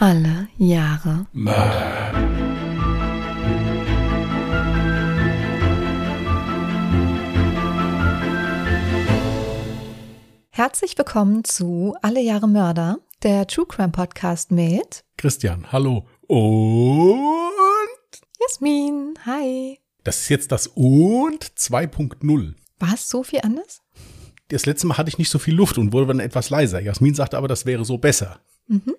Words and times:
Alle 0.00 0.46
Jahre 0.58 1.26
Mörder. 1.32 2.12
Herzlich 10.50 10.96
willkommen 10.96 11.42
zu 11.42 11.96
Alle 12.00 12.20
Jahre 12.20 12.46
Mörder, 12.46 12.98
der 13.24 13.48
True 13.48 13.66
Crime 13.66 13.88
Podcast 13.90 14.52
mit 14.52 15.04
Christian, 15.16 15.72
hallo. 15.72 16.06
Und 16.28 17.08
Jasmin. 18.40 19.14
Hi. 19.26 19.80
das 20.04 20.20
ist 20.20 20.28
jetzt 20.28 20.52
das 20.52 20.68
und 20.68 21.44
2.0. 21.44 22.54
War 22.78 22.94
es 22.94 23.08
so 23.08 23.24
viel 23.24 23.40
anders? 23.42 23.82
Das 24.46 24.64
letzte 24.64 24.86
Mal 24.86 24.96
hatte 24.96 25.08
ich 25.08 25.18
nicht 25.18 25.30
so 25.30 25.40
viel 25.40 25.54
Luft 25.54 25.76
und 25.76 25.92
wurde 25.92 26.06
dann 26.06 26.20
etwas 26.20 26.50
leiser. 26.50 26.80
Jasmin 26.80 27.14
sagte 27.14 27.36
aber, 27.36 27.48
das 27.48 27.66
wäre 27.66 27.84
so 27.84 27.98
besser. 27.98 28.40
Mhm. 28.68 28.94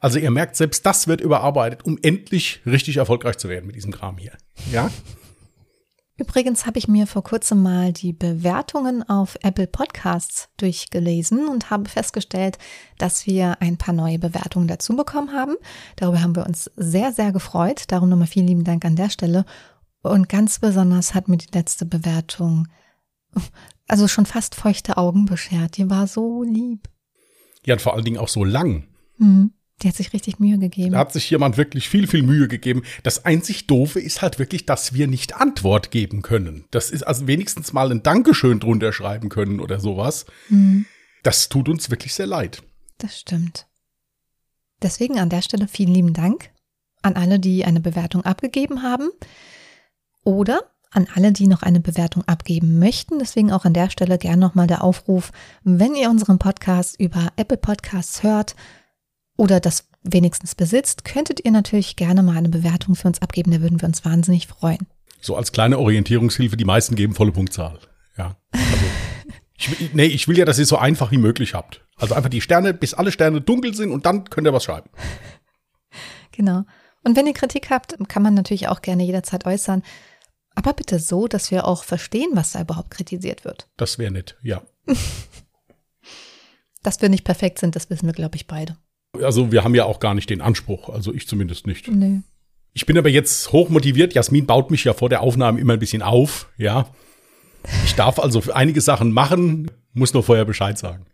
Also 0.00 0.18
ihr 0.18 0.30
merkt, 0.30 0.56
selbst 0.56 0.84
das 0.86 1.08
wird 1.08 1.20
überarbeitet, 1.20 1.84
um 1.84 1.98
endlich 2.02 2.60
richtig 2.66 2.98
erfolgreich 2.98 3.36
zu 3.38 3.48
werden 3.48 3.66
mit 3.66 3.76
diesem 3.76 3.92
Kram 3.92 4.18
hier. 4.18 4.32
Ja? 4.70 4.90
Übrigens 6.16 6.64
habe 6.64 6.78
ich 6.78 6.86
mir 6.86 7.08
vor 7.08 7.24
kurzem 7.24 7.62
mal 7.62 7.92
die 7.92 8.12
Bewertungen 8.12 9.02
auf 9.08 9.36
Apple 9.42 9.66
Podcasts 9.66 10.48
durchgelesen 10.58 11.48
und 11.48 11.70
habe 11.70 11.88
festgestellt, 11.88 12.58
dass 12.98 13.26
wir 13.26 13.60
ein 13.60 13.78
paar 13.78 13.94
neue 13.94 14.20
Bewertungen 14.20 14.68
dazu 14.68 14.94
bekommen 14.94 15.32
haben. 15.32 15.56
Darüber 15.96 16.22
haben 16.22 16.36
wir 16.36 16.46
uns 16.46 16.70
sehr, 16.76 17.12
sehr 17.12 17.32
gefreut. 17.32 17.84
Darum 17.88 18.08
nochmal 18.08 18.28
vielen 18.28 18.46
lieben 18.46 18.62
Dank 18.64 18.84
an 18.84 18.94
der 18.94 19.10
Stelle. 19.10 19.44
Und 20.02 20.28
ganz 20.28 20.60
besonders 20.60 21.14
hat 21.14 21.28
mir 21.28 21.38
die 21.38 21.52
letzte 21.52 21.84
Bewertung 21.84 22.68
also 23.88 24.06
schon 24.06 24.26
fast 24.26 24.54
feuchte 24.54 24.96
Augen 24.96 25.26
beschert. 25.26 25.76
Die 25.76 25.90
war 25.90 26.06
so 26.06 26.42
lieb. 26.42 26.88
Ja, 27.66 27.74
und 27.74 27.80
vor 27.82 27.94
allen 27.94 28.04
Dingen 28.04 28.18
auch 28.18 28.28
so 28.28 28.44
lang. 28.44 28.86
Mhm. 29.18 29.52
Die 29.82 29.88
hat 29.88 29.96
sich 29.96 30.12
richtig 30.12 30.38
Mühe 30.38 30.58
gegeben. 30.58 30.92
Da 30.92 30.98
hat 30.98 31.12
sich 31.12 31.28
jemand 31.28 31.56
wirklich 31.56 31.88
viel, 31.88 32.06
viel 32.06 32.22
Mühe 32.22 32.48
gegeben. 32.48 32.82
Das 33.02 33.24
einzig 33.24 33.66
Doofe 33.66 34.00
ist 34.00 34.22
halt 34.22 34.38
wirklich, 34.38 34.66
dass 34.66 34.94
wir 34.94 35.08
nicht 35.08 35.36
Antwort 35.36 35.90
geben 35.90 36.22
können. 36.22 36.64
Das 36.70 36.90
ist 36.90 37.02
also 37.02 37.26
wenigstens 37.26 37.72
mal 37.72 37.90
ein 37.90 38.02
Dankeschön 38.02 38.60
drunter 38.60 38.92
schreiben 38.92 39.28
können 39.28 39.60
oder 39.60 39.80
sowas. 39.80 40.26
Mhm. 40.48 40.86
Das 41.22 41.48
tut 41.48 41.68
uns 41.68 41.90
wirklich 41.90 42.14
sehr 42.14 42.26
leid. 42.26 42.62
Das 42.98 43.18
stimmt. 43.18 43.66
Deswegen 44.82 45.18
an 45.18 45.30
der 45.30 45.42
Stelle 45.42 45.66
vielen 45.66 45.92
lieben 45.92 46.12
Dank 46.12 46.50
an 47.02 47.16
alle, 47.16 47.38
die 47.38 47.64
eine 47.64 47.80
Bewertung 47.80 48.24
abgegeben 48.24 48.82
haben 48.82 49.10
oder 50.24 50.70
an 50.90 51.08
alle, 51.14 51.32
die 51.32 51.48
noch 51.48 51.62
eine 51.62 51.80
Bewertung 51.80 52.22
abgeben 52.24 52.78
möchten. 52.78 53.18
Deswegen 53.18 53.52
auch 53.52 53.64
an 53.64 53.74
der 53.74 53.90
Stelle 53.90 54.18
gern 54.18 54.38
nochmal 54.38 54.66
der 54.66 54.84
Aufruf, 54.84 55.32
wenn 55.64 55.94
ihr 55.96 56.08
unseren 56.08 56.38
Podcast 56.38 56.98
über 57.00 57.32
Apple 57.36 57.58
Podcasts 57.58 58.22
hört 58.22 58.54
oder 59.36 59.60
das 59.60 59.88
wenigstens 60.02 60.54
besitzt, 60.54 61.04
könntet 61.04 61.44
ihr 61.44 61.50
natürlich 61.50 61.96
gerne 61.96 62.22
mal 62.22 62.36
eine 62.36 62.48
Bewertung 62.48 62.94
für 62.94 63.08
uns 63.08 63.22
abgeben. 63.22 63.50
Da 63.50 63.60
würden 63.60 63.80
wir 63.80 63.88
uns 63.88 64.04
wahnsinnig 64.04 64.46
freuen. 64.46 64.86
So 65.20 65.36
als 65.36 65.52
kleine 65.52 65.78
Orientierungshilfe, 65.78 66.56
die 66.56 66.64
meisten 66.64 66.94
geben 66.94 67.14
volle 67.14 67.32
Punktzahl. 67.32 67.78
Ja. 68.16 68.36
Also, 68.52 68.86
ich, 69.56 69.94
nee, 69.94 70.04
ich 70.04 70.28
will 70.28 70.36
ja, 70.36 70.44
dass 70.44 70.58
ihr 70.58 70.64
es 70.64 70.68
so 70.68 70.76
einfach 70.76 71.10
wie 71.10 71.18
möglich 71.18 71.54
habt. 71.54 71.84
Also 71.96 72.14
einfach 72.14 72.30
die 72.30 72.40
Sterne, 72.40 72.74
bis 72.74 72.94
alle 72.94 73.12
Sterne 73.12 73.40
dunkel 73.40 73.74
sind 73.74 73.90
und 73.90 74.04
dann 74.04 74.24
könnt 74.24 74.46
ihr 74.46 74.52
was 74.52 74.64
schreiben. 74.64 74.90
Genau. 76.32 76.64
Und 77.04 77.16
wenn 77.16 77.26
ihr 77.26 77.34
Kritik 77.34 77.70
habt, 77.70 77.96
kann 78.08 78.22
man 78.22 78.34
natürlich 78.34 78.68
auch 78.68 78.82
gerne 78.82 79.04
jederzeit 79.04 79.46
äußern. 79.46 79.82
Aber 80.54 80.72
bitte 80.72 80.98
so, 80.98 81.26
dass 81.28 81.50
wir 81.50 81.66
auch 81.66 81.84
verstehen, 81.84 82.30
was 82.32 82.52
da 82.52 82.60
überhaupt 82.60 82.90
kritisiert 82.90 83.44
wird. 83.44 83.68
Das 83.76 83.98
wäre 83.98 84.12
nett, 84.12 84.36
ja. 84.42 84.62
Dass 86.82 87.00
wir 87.00 87.08
nicht 87.08 87.24
perfekt 87.24 87.58
sind, 87.58 87.76
das 87.76 87.88
wissen 87.88 88.06
wir, 88.06 88.12
glaube 88.12 88.36
ich, 88.36 88.46
beide. 88.46 88.76
Also 89.22 89.52
wir 89.52 89.64
haben 89.64 89.74
ja 89.74 89.84
auch 89.84 90.00
gar 90.00 90.14
nicht 90.14 90.30
den 90.30 90.40
Anspruch, 90.40 90.88
also 90.88 91.12
ich 91.14 91.28
zumindest 91.28 91.66
nicht. 91.66 91.88
Nö. 91.88 92.20
Ich 92.72 92.86
bin 92.86 92.98
aber 92.98 93.08
jetzt 93.08 93.52
hoch 93.52 93.68
motiviert. 93.68 94.14
Jasmin 94.14 94.46
baut 94.46 94.70
mich 94.70 94.84
ja 94.84 94.94
vor 94.94 95.08
der 95.08 95.20
Aufnahme 95.20 95.60
immer 95.60 95.74
ein 95.74 95.78
bisschen 95.78 96.02
auf, 96.02 96.48
ja. 96.56 96.88
Ich 97.84 97.94
darf 97.94 98.18
also 98.18 98.42
einige 98.52 98.80
Sachen 98.80 99.12
machen, 99.12 99.70
muss 99.92 100.12
nur 100.12 100.22
vorher 100.22 100.44
Bescheid 100.44 100.76
sagen. 100.76 101.06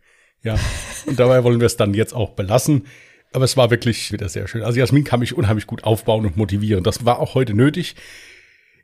Ja. 0.43 0.57
Und 1.05 1.19
dabei 1.19 1.43
wollen 1.43 1.59
wir 1.59 1.67
es 1.67 1.77
dann 1.77 1.93
jetzt 1.93 2.13
auch 2.13 2.31
belassen. 2.31 2.87
Aber 3.33 3.45
es 3.45 3.55
war 3.55 3.71
wirklich 3.71 4.11
wieder 4.11 4.27
sehr 4.27 4.47
schön. 4.47 4.63
Also 4.63 4.79
Jasmin 4.79 5.03
kann 5.03 5.21
mich 5.21 5.33
unheimlich 5.37 5.67
gut 5.67 5.83
aufbauen 5.85 6.25
und 6.25 6.35
motivieren. 6.35 6.83
Das 6.83 7.05
war 7.05 7.19
auch 7.19 7.33
heute 7.33 7.53
nötig. 7.53 7.95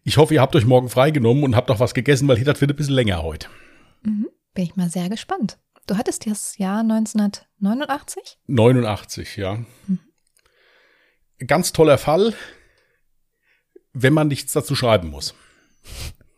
Ich 0.04 0.18
hoffe, 0.18 0.36
ihr 0.36 0.42
habt 0.42 0.56
euch 0.56 0.66
morgen 0.66 0.88
freigenommen 0.88 1.44
und 1.44 1.56
habt 1.56 1.70
auch 1.70 1.82
was 1.82 1.94
gegessen, 1.94 2.28
weil 2.28 2.38
hier 2.38 2.46
das 2.46 2.62
wird 2.62 2.72
ein 2.72 2.78
bisschen 2.78 2.94
länger 2.94 3.24
heute. 3.24 3.48
Mhm. 4.04 4.28
Bin 4.54 4.64
ich 4.64 4.76
mal 4.76 4.90
sehr 4.90 5.10
gespannt. 5.10 5.58
Du 5.88 5.98
hattest 5.98 6.28
das 6.28 6.58
Jahr 6.58 6.82
1989? 6.82 8.38
89, 8.48 9.38
ja. 9.38 9.60
Ganz 11.48 11.72
toller 11.72 11.98
Fall, 11.98 12.34
wenn 13.94 14.14
man 14.14 14.28
nichts 14.28 14.52
dazu 14.52 14.76
schreiben 14.76 15.10
muss. 15.10 15.34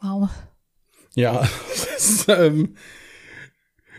Wow. 0.02 0.30
Ja, 1.16 1.40
das 1.70 2.10
ist 2.10 2.30
ähm, 2.30 2.78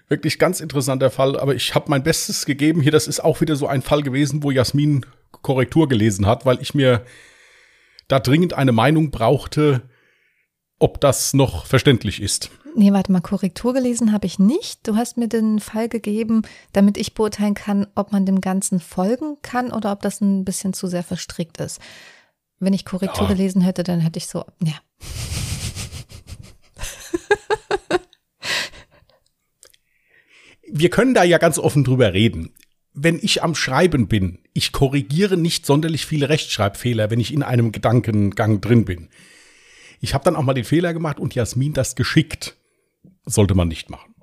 wirklich 0.08 0.38
ganz 0.38 0.60
interessanter 0.60 1.10
Fall. 1.10 1.36
Aber 1.38 1.56
ich 1.56 1.74
habe 1.74 1.90
mein 1.90 2.04
Bestes 2.04 2.46
gegeben. 2.46 2.80
Hier, 2.80 2.92
das 2.92 3.08
ist 3.08 3.18
auch 3.18 3.40
wieder 3.40 3.56
so 3.56 3.66
ein 3.66 3.82
Fall 3.82 4.02
gewesen, 4.02 4.44
wo 4.44 4.52
Jasmin 4.52 5.04
Korrektur 5.32 5.88
gelesen 5.88 6.26
hat, 6.26 6.46
weil 6.46 6.62
ich 6.62 6.74
mir 6.74 7.04
da 8.06 8.20
dringend 8.20 8.54
eine 8.54 8.72
Meinung 8.72 9.10
brauchte, 9.10 9.82
ob 10.78 11.00
das 11.00 11.34
noch 11.34 11.66
verständlich 11.66 12.22
ist. 12.22 12.50
Nee, 12.76 12.92
warte 12.92 13.10
mal, 13.12 13.20
Korrektur 13.20 13.74
gelesen 13.74 14.12
habe 14.12 14.26
ich 14.26 14.38
nicht. 14.38 14.86
Du 14.86 14.96
hast 14.96 15.16
mir 15.16 15.28
den 15.28 15.58
Fall 15.60 15.88
gegeben, 15.88 16.42
damit 16.72 16.96
ich 16.96 17.14
beurteilen 17.14 17.54
kann, 17.54 17.86
ob 17.94 18.12
man 18.12 18.26
dem 18.26 18.40
Ganzen 18.40 18.80
folgen 18.80 19.36
kann 19.42 19.72
oder 19.72 19.92
ob 19.92 20.02
das 20.02 20.20
ein 20.20 20.44
bisschen 20.44 20.72
zu 20.72 20.86
sehr 20.86 21.02
verstrickt 21.02 21.58
ist. 21.58 21.80
Wenn 22.58 22.72
ich 22.72 22.84
Korrektur 22.84 23.24
Ja. 23.28 23.34
gelesen 23.34 23.60
hätte, 23.62 23.82
dann 23.82 24.00
hätte 24.00 24.18
ich 24.18 24.26
so, 24.26 24.44
ja. 24.62 24.74
Wir 30.72 30.90
können 30.90 31.14
da 31.14 31.24
ja 31.24 31.38
ganz 31.38 31.58
offen 31.58 31.84
drüber 31.84 32.12
reden. 32.12 32.54
Wenn 32.92 33.18
ich 33.22 33.42
am 33.42 33.54
Schreiben 33.54 34.08
bin, 34.08 34.40
ich 34.52 34.72
korrigiere 34.72 35.36
nicht 35.36 35.64
sonderlich 35.66 36.06
viele 36.06 36.28
Rechtschreibfehler, 36.28 37.10
wenn 37.10 37.20
ich 37.20 37.32
in 37.32 37.42
einem 37.42 37.72
Gedankengang 37.72 38.60
drin 38.60 38.84
bin. 38.84 39.08
Ich 40.00 40.14
habe 40.14 40.24
dann 40.24 40.36
auch 40.36 40.42
mal 40.42 40.54
den 40.54 40.64
Fehler 40.64 40.92
gemacht 40.92 41.18
und 41.18 41.34
Jasmin 41.34 41.72
das 41.72 41.94
geschickt. 41.94 42.56
Sollte 43.24 43.54
man 43.54 43.68
nicht 43.68 43.90
machen. 43.90 44.14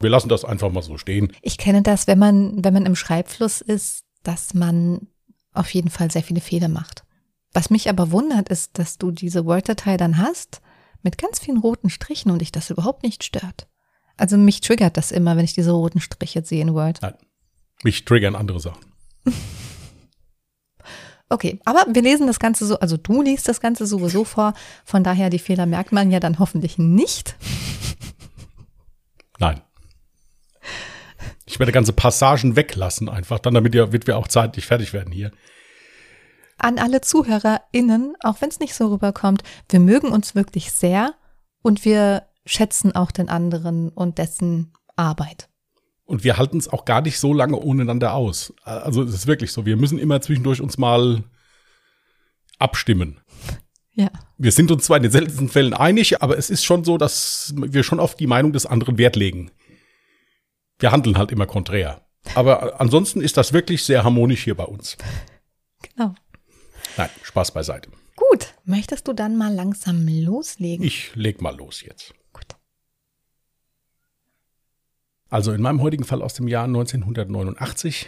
Wir 0.00 0.10
lassen 0.10 0.28
das 0.28 0.44
einfach 0.44 0.72
mal 0.72 0.82
so 0.82 0.98
stehen. 0.98 1.32
Ich 1.42 1.58
kenne 1.58 1.82
das, 1.82 2.06
wenn 2.06 2.18
man, 2.18 2.64
wenn 2.64 2.74
man 2.74 2.86
im 2.86 2.96
Schreibfluss 2.96 3.60
ist, 3.60 4.04
dass 4.22 4.54
man 4.54 5.08
auf 5.52 5.72
jeden 5.72 5.90
Fall 5.90 6.10
sehr 6.10 6.22
viele 6.22 6.40
Fehler 6.40 6.68
macht. 6.68 7.04
Was 7.52 7.70
mich 7.70 7.88
aber 7.88 8.10
wundert, 8.10 8.48
ist, 8.48 8.78
dass 8.78 8.98
du 8.98 9.10
diese 9.10 9.44
Word-Datei 9.44 9.96
dann 9.96 10.18
hast 10.18 10.60
mit 11.02 11.18
ganz 11.18 11.38
vielen 11.38 11.58
roten 11.58 11.90
Strichen 11.90 12.30
und 12.30 12.40
dich 12.40 12.52
das 12.52 12.70
überhaupt 12.70 13.02
nicht 13.02 13.22
stört. 13.24 13.68
Also 14.16 14.36
mich 14.36 14.60
triggert 14.60 14.96
das 14.96 15.12
immer, 15.12 15.36
wenn 15.36 15.44
ich 15.44 15.54
diese 15.54 15.72
roten 15.72 16.00
Striche 16.00 16.44
sehe 16.44 16.62
in 16.62 16.74
Word. 16.74 17.00
Nein. 17.02 17.14
Mich 17.82 18.04
triggern 18.04 18.36
andere 18.36 18.60
Sachen. 18.60 18.84
Okay, 21.32 21.58
aber 21.64 21.86
wir 21.88 22.02
lesen 22.02 22.26
das 22.26 22.38
Ganze 22.38 22.66
so, 22.66 22.78
also 22.80 22.98
du 22.98 23.22
liest 23.22 23.48
das 23.48 23.62
Ganze 23.62 23.86
sowieso 23.86 24.22
vor, 24.24 24.52
von 24.84 25.02
daher 25.02 25.30
die 25.30 25.38
Fehler 25.38 25.64
merkt 25.64 25.90
man 25.90 26.10
ja 26.10 26.20
dann 26.20 26.38
hoffentlich 26.38 26.76
nicht. 26.76 27.36
Nein. 29.38 29.62
Ich 31.46 31.58
werde 31.58 31.72
ganze 31.72 31.94
Passagen 31.94 32.54
weglassen, 32.54 33.08
einfach 33.08 33.38
dann, 33.38 33.54
damit, 33.54 33.74
ihr, 33.74 33.86
damit 33.86 34.06
wir 34.06 34.18
auch 34.18 34.28
zeitlich 34.28 34.66
fertig 34.66 34.92
werden 34.92 35.10
hier. 35.10 35.32
An 36.58 36.78
alle 36.78 37.00
ZuhörerInnen, 37.00 38.14
auch 38.20 38.42
wenn 38.42 38.50
es 38.50 38.60
nicht 38.60 38.74
so 38.74 38.88
rüberkommt, 38.88 39.42
wir 39.70 39.80
mögen 39.80 40.08
uns 40.08 40.34
wirklich 40.34 40.70
sehr 40.70 41.14
und 41.62 41.86
wir 41.86 42.26
schätzen 42.44 42.94
auch 42.94 43.10
den 43.10 43.30
anderen 43.30 43.88
und 43.88 44.18
dessen 44.18 44.74
Arbeit. 44.96 45.48
Und 46.04 46.24
wir 46.24 46.36
halten 46.36 46.58
es 46.58 46.68
auch 46.68 46.84
gar 46.84 47.00
nicht 47.00 47.18
so 47.18 47.32
lange 47.32 47.56
ohneinander 47.56 48.14
aus. 48.14 48.52
Also 48.64 49.02
es 49.02 49.14
ist 49.14 49.26
wirklich 49.26 49.52
so, 49.52 49.64
wir 49.66 49.76
müssen 49.76 49.98
immer 49.98 50.20
zwischendurch 50.20 50.60
uns 50.60 50.78
mal 50.78 51.24
abstimmen. 52.58 53.20
Ja. 53.94 54.10
Wir 54.38 54.52
sind 54.52 54.70
uns 54.70 54.84
zwar 54.84 54.96
in 54.96 55.04
den 55.04 55.12
seltensten 55.12 55.48
Fällen 55.48 55.74
einig, 55.74 56.22
aber 56.22 56.38
es 56.38 56.50
ist 56.50 56.64
schon 56.64 56.84
so, 56.84 56.98
dass 56.98 57.54
wir 57.56 57.82
schon 57.82 58.00
auf 58.00 58.14
die 58.14 58.26
Meinung 58.26 58.52
des 58.52 58.66
anderen 58.66 58.98
Wert 58.98 59.16
legen. 59.16 59.50
Wir 60.78 60.92
handeln 60.92 61.18
halt 61.18 61.30
immer 61.30 61.46
konträr. 61.46 62.06
Aber 62.34 62.80
ansonsten 62.80 63.20
ist 63.20 63.36
das 63.36 63.52
wirklich 63.52 63.84
sehr 63.84 64.04
harmonisch 64.04 64.44
hier 64.44 64.56
bei 64.56 64.64
uns. 64.64 64.96
Genau. 65.82 66.14
Nein, 66.96 67.10
Spaß 67.22 67.52
beiseite. 67.52 67.90
Gut, 68.16 68.54
möchtest 68.64 69.08
du 69.08 69.12
dann 69.12 69.36
mal 69.36 69.52
langsam 69.52 70.06
loslegen? 70.06 70.84
Ich 70.84 71.14
leg 71.14 71.40
mal 71.40 71.56
los 71.56 71.82
jetzt. 71.82 72.14
Gut. 72.32 72.46
Also 75.32 75.52
in 75.52 75.62
meinem 75.62 75.80
heutigen 75.80 76.04
Fall 76.04 76.20
aus 76.20 76.34
dem 76.34 76.46
Jahr 76.46 76.64
1989 76.64 78.06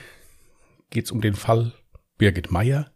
geht 0.91 1.07
es 1.07 1.11
um 1.11 1.23
den 1.23 1.35
Fall 1.35 1.73
Birgit 2.19 2.51
Meyer. 2.51 2.93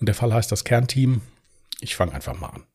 Und 0.00 0.06
der 0.06 0.14
Fall 0.14 0.32
heißt 0.32 0.50
das 0.50 0.64
Kernteam. 0.64 1.20
Ich 1.80 1.96
fange 1.96 2.14
einfach 2.14 2.40
mal 2.40 2.48
an. 2.48 2.66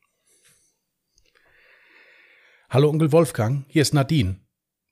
Hallo 2.69 2.89
Onkel 2.89 3.11
Wolfgang, 3.11 3.65
hier 3.69 3.81
ist 3.81 3.95
Nadine. 3.95 4.39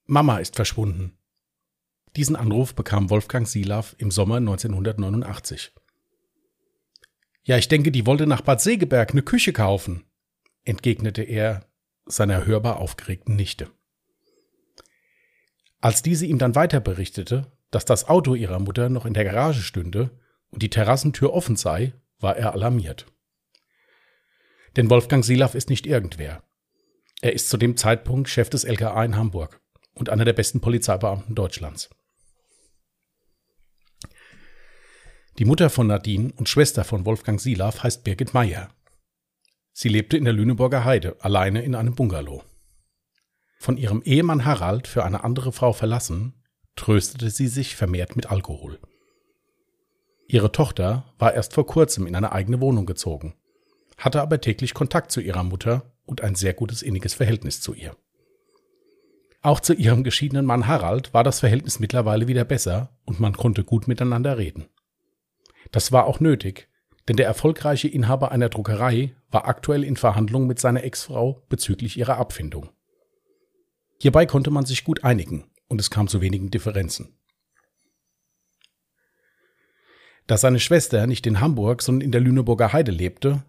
Mama 0.06 0.40
ist 0.40 0.56
verschwunden. 0.56 1.20
Diesen 2.16 2.36
Anruf 2.36 2.74
bekam 2.74 3.12
Wolfgang 3.12 3.48
Silav 3.48 3.96
im 4.00 4.10
Sommer 4.10 4.38
1989. 4.38 5.72
Ja, 7.44 7.60
ich 7.60 7.68
denke, 7.68 7.92
die 7.92 8.08
wollte 8.08 8.26
nach 8.26 8.42
Bad 8.42 8.60
Segeberg 8.60 9.12
eine 9.12 9.22
Küche 9.22 9.54
kaufen, 9.54 10.04
entgegnete 10.64 11.22
er 11.22 11.70
seiner 12.08 12.48
hörbar 12.48 12.78
aufgeregten 12.78 13.36
Nichte. 13.36 13.70
Als 15.88 16.02
diese 16.02 16.26
ihm 16.26 16.38
dann 16.38 16.54
weiter 16.54 16.82
berichtete, 16.82 17.50
dass 17.72 17.86
das 17.86 18.10
Auto 18.10 18.36
ihrer 18.36 18.60
Mutter 18.60 18.90
noch 18.90 19.06
in 19.06 19.14
der 19.14 19.24
Garage 19.24 19.62
stünde 19.62 20.10
und 20.50 20.62
die 20.62 20.70
Terrassentür 20.70 21.32
offen 21.32 21.56
sei, 21.56 21.94
war 22.20 22.36
er 22.36 22.52
alarmiert. 22.52 23.06
Denn 24.76 24.90
Wolfgang 24.90 25.24
Silav 25.24 25.56
ist 25.56 25.70
nicht 25.70 25.88
irgendwer. 25.88 26.44
Er 27.22 27.32
ist 27.32 27.48
zu 27.48 27.56
dem 27.56 27.78
Zeitpunkt 27.78 28.28
Chef 28.28 28.50
des 28.50 28.66
LKA 28.66 29.02
in 29.06 29.16
Hamburg 29.16 29.62
und 29.94 30.10
einer 30.10 30.26
der 30.26 30.34
besten 30.34 30.60
Polizeibeamten 30.60 31.36
Deutschlands. 31.36 31.90
Die 35.40 35.46
Mutter 35.46 35.70
von 35.70 35.88
Nadine 35.88 36.34
und 36.36 36.50
Schwester 36.50 36.84
von 36.84 37.06
Wolfgang 37.06 37.40
Silav 37.40 37.82
heißt 37.82 38.04
Birgit 38.04 38.34
Meyer. 38.34 38.68
Sie 39.72 39.88
lebte 39.88 40.18
in 40.18 40.26
der 40.26 40.34
Lüneburger 40.34 40.84
Heide, 40.84 41.16
alleine 41.22 41.62
in 41.62 41.76
einem 41.76 41.96
Bungalow. 41.96 42.44
Von 43.58 43.78
ihrem 43.78 44.02
Ehemann 44.04 44.46
Harald 44.46 44.88
für 44.88 45.04
eine 45.04 45.24
andere 45.24 45.52
Frau 45.52 45.74
verlassen, 45.74 46.34
tröstete 46.76 47.30
sie 47.30 47.48
sich 47.48 47.76
vermehrt 47.76 48.16
mit 48.16 48.32
Alkohol. 48.32 48.80
Ihre 50.28 50.52
Tochter 50.52 51.06
war 51.18 51.34
erst 51.34 51.54
vor 51.54 51.66
kurzem 51.66 52.06
in 52.06 52.16
eine 52.16 52.32
eigene 52.32 52.62
Wohnung 52.62 52.86
gezogen, 52.86 53.34
hatte 53.98 54.22
aber 54.22 54.42
täglich 54.42 54.74
Kontakt 54.74 55.12
zu 55.12 55.22
ihrer 55.22 55.44
Mutter 55.44 55.94
und 56.06 56.22
ein 56.22 56.36
sehr 56.36 56.54
gutes 56.54 56.82
inniges 56.82 57.14
Verhältnis 57.14 57.62
zu 57.62 57.74
ihr. 57.74 57.96
Auch 59.42 59.60
zu 59.60 59.74
ihrem 59.74 60.04
geschiedenen 60.04 60.46
Mann 60.46 60.68
Harald 60.68 61.14
war 61.14 61.24
das 61.24 61.40
Verhältnis 61.40 61.80
mittlerweile 61.80 62.28
wieder 62.28 62.44
besser 62.44 62.98
und 63.06 63.20
man 63.20 63.34
konnte 63.34 63.64
gut 63.64 63.88
miteinander 63.88 64.38
reden. 64.38 64.68
Das 65.72 65.92
war 65.92 66.06
auch 66.06 66.20
nötig, 66.20 66.68
denn 67.08 67.16
der 67.16 67.28
erfolgreiche 67.28 67.88
Inhaber 67.88 68.32
einer 68.32 68.50
Druckerei 68.50 69.16
war 69.32 69.48
aktuell 69.48 69.84
in 69.84 69.96
Verhandlungen 69.96 70.48
mit 70.48 70.60
seiner 70.60 70.84
Ex-Frau 70.84 71.44
bezüglich 71.50 71.98
ihrer 71.98 72.18
Abfindung. 72.18 72.70
Hierbei 74.00 74.26
konnte 74.26 74.52
man 74.52 74.66
sich 74.66 74.84
gut 74.84 75.04
einigen 75.04 75.50
und 75.68 75.82
es 75.82 75.90
kam 75.90 76.08
zu 76.08 76.22
wenigen 76.22 76.52
Differenzen. 76.52 77.18
Da 80.28 80.38
seine 80.38 80.60
Schwester 80.60 81.08
nicht 81.08 81.26
in 81.26 81.40
Hamburg, 81.40 81.82
sondern 81.82 82.02
in 82.02 82.12
der 82.12 82.22
Lüneburger 82.22 82.74
Heide 82.74 82.92
lebte, 82.92 83.46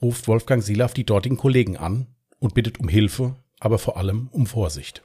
ruft 0.00 0.28
Wolfgang 0.28 0.62
Silaff 0.62 0.94
die 0.94 1.04
dortigen 1.04 1.36
Kollegen 1.36 1.76
an 1.76 2.14
und 2.38 2.54
bittet 2.54 2.78
um 2.78 2.88
Hilfe, 2.88 3.36
aber 3.58 3.78
vor 3.78 3.96
allem 3.96 4.28
um 4.28 4.46
Vorsicht. 4.46 5.02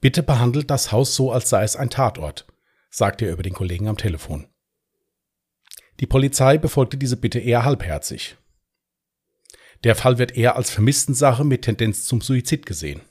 Bitte 0.00 0.22
behandelt 0.22 0.70
das 0.70 0.92
Haus 0.92 1.14
so, 1.14 1.32
als 1.32 1.48
sei 1.48 1.62
es 1.62 1.76
ein 1.76 1.88
Tatort, 1.88 2.46
sagt 2.90 3.22
er 3.22 3.32
über 3.32 3.42
den 3.42 3.54
Kollegen 3.54 3.88
am 3.88 3.96
Telefon. 3.96 4.48
Die 6.00 6.06
Polizei 6.06 6.58
befolgte 6.58 6.96
diese 6.96 7.16
Bitte 7.16 7.38
eher 7.38 7.64
halbherzig. 7.64 8.36
Der 9.84 9.94
Fall 9.94 10.18
wird 10.18 10.36
eher 10.36 10.56
als 10.56 10.70
Vermisstensache 10.70 11.44
mit 11.44 11.62
Tendenz 11.62 12.04
zum 12.04 12.20
Suizid 12.20 12.66
gesehen. 12.66 13.02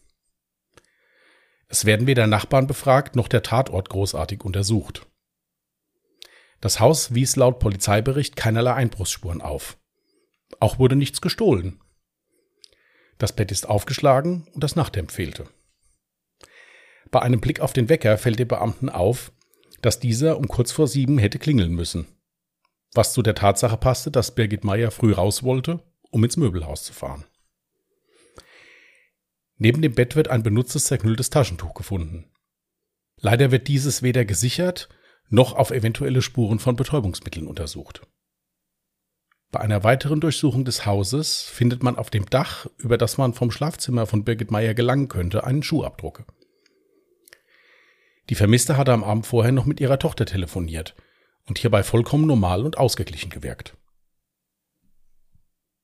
Es 1.73 1.85
werden 1.85 2.05
weder 2.05 2.27
Nachbarn 2.27 2.67
befragt 2.67 3.15
noch 3.15 3.27
der 3.27 3.41
Tatort 3.41 3.89
großartig 3.89 4.43
untersucht. 4.43 5.07
Das 6.61 6.79
Haus 6.79 7.15
wies 7.15 7.35
laut 7.35 7.57
Polizeibericht 7.57 8.35
keinerlei 8.35 8.75
Einbruchsspuren 8.75 9.41
auf. 9.41 9.77
Auch 10.59 10.77
wurde 10.77 10.95
nichts 10.95 11.19
gestohlen. 11.19 11.81
Das 13.17 13.33
Bett 13.33 13.51
ist 13.51 13.67
aufgeschlagen 13.67 14.47
und 14.53 14.63
das 14.63 14.75
Nachthemd 14.75 15.11
fehlte. 15.11 15.47
Bei 17.09 17.23
einem 17.23 17.41
Blick 17.41 17.59
auf 17.59 17.73
den 17.73 17.89
Wecker 17.89 18.19
fällt 18.19 18.37
dem 18.37 18.47
Beamten 18.47 18.89
auf, 18.89 19.31
dass 19.81 19.99
dieser 19.99 20.37
um 20.37 20.47
kurz 20.47 20.71
vor 20.71 20.87
sieben 20.87 21.17
hätte 21.17 21.39
klingeln 21.39 21.73
müssen 21.73 22.07
was 22.93 23.13
zu 23.13 23.21
der 23.21 23.35
Tatsache 23.35 23.77
passte, 23.77 24.11
dass 24.11 24.35
Birgit 24.35 24.63
Meyer 24.63 24.91
früh 24.91 25.13
raus 25.13 25.43
wollte, 25.43 25.79
um 26.11 26.23
ins 26.23 26.37
Möbelhaus 26.37 26.83
zu 26.83 26.93
fahren. 26.93 27.25
Neben 29.63 29.81
dem 29.81 29.95
Bett 29.95 30.17
wird 30.17 30.27
ein 30.27 30.43
benutztes, 30.43 30.87
zerknülltes 30.87 31.29
Taschentuch 31.29 31.73
gefunden. 31.73 32.29
Leider 33.21 33.49
wird 33.49 33.69
dieses 33.69 34.03
weder 34.03 34.25
gesichert 34.25 34.89
noch 35.29 35.53
auf 35.53 35.71
eventuelle 35.71 36.21
Spuren 36.21 36.59
von 36.59 36.75
Betäubungsmitteln 36.75 37.47
untersucht. 37.47 38.05
Bei 39.51 39.61
einer 39.61 39.85
weiteren 39.85 40.19
Durchsuchung 40.19 40.65
des 40.65 40.85
Hauses 40.85 41.43
findet 41.43 41.81
man 41.81 41.95
auf 41.95 42.09
dem 42.09 42.25
Dach, 42.25 42.67
über 42.77 42.97
das 42.97 43.17
man 43.17 43.33
vom 43.33 43.51
Schlafzimmer 43.51 44.05
von 44.05 44.25
Birgit 44.25 44.51
Meyer 44.51 44.73
gelangen 44.73 45.07
könnte, 45.07 45.45
einen 45.45 45.63
Schuhabdruck. 45.63 46.25
Die 48.29 48.35
Vermisste 48.35 48.75
hatte 48.75 48.91
am 48.91 49.05
Abend 49.05 49.25
vorher 49.25 49.53
noch 49.53 49.65
mit 49.65 49.79
ihrer 49.79 49.97
Tochter 49.97 50.25
telefoniert 50.25 50.93
und 51.45 51.57
hierbei 51.57 51.83
vollkommen 51.83 52.27
normal 52.27 52.65
und 52.65 52.77
ausgeglichen 52.77 53.29
gewirkt. 53.29 53.77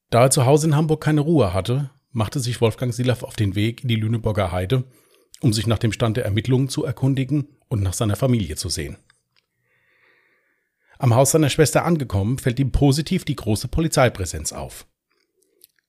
Da 0.10 0.24
er 0.24 0.32
zu 0.32 0.46
Hause 0.46 0.68
in 0.68 0.76
Hamburg 0.76 1.02
keine 1.02 1.22
Ruhe 1.22 1.54
hatte, 1.54 1.92
machte 2.12 2.40
sich 2.40 2.62
Wolfgang 2.62 2.94
Silaff 2.94 3.24
auf 3.24 3.36
den 3.36 3.56
Weg 3.56 3.84
in 3.84 3.88
die 3.88 3.96
Lüneburger 3.96 4.52
Heide, 4.52 4.84
um 5.42 5.54
sich 5.54 5.68
nach 5.68 5.78
dem 5.78 5.92
Stand 5.92 6.18
der 6.18 6.26
Ermittlungen 6.26 6.70
zu 6.70 6.84
erkundigen 6.84 7.48
und 7.68 7.82
nach 7.82 7.94
seiner 7.94 8.16
Familie 8.16 8.56
zu 8.56 8.70
sehen. 8.70 8.98
Am 10.98 11.16
Haus 11.16 11.32
seiner 11.32 11.50
Schwester 11.50 11.86
angekommen, 11.86 12.40
fällt 12.40 12.60
ihm 12.60 12.72
positiv 12.72 13.24
die 13.24 13.36
große 13.36 13.70
Polizeipräsenz 13.70 14.52
auf. 14.52 14.86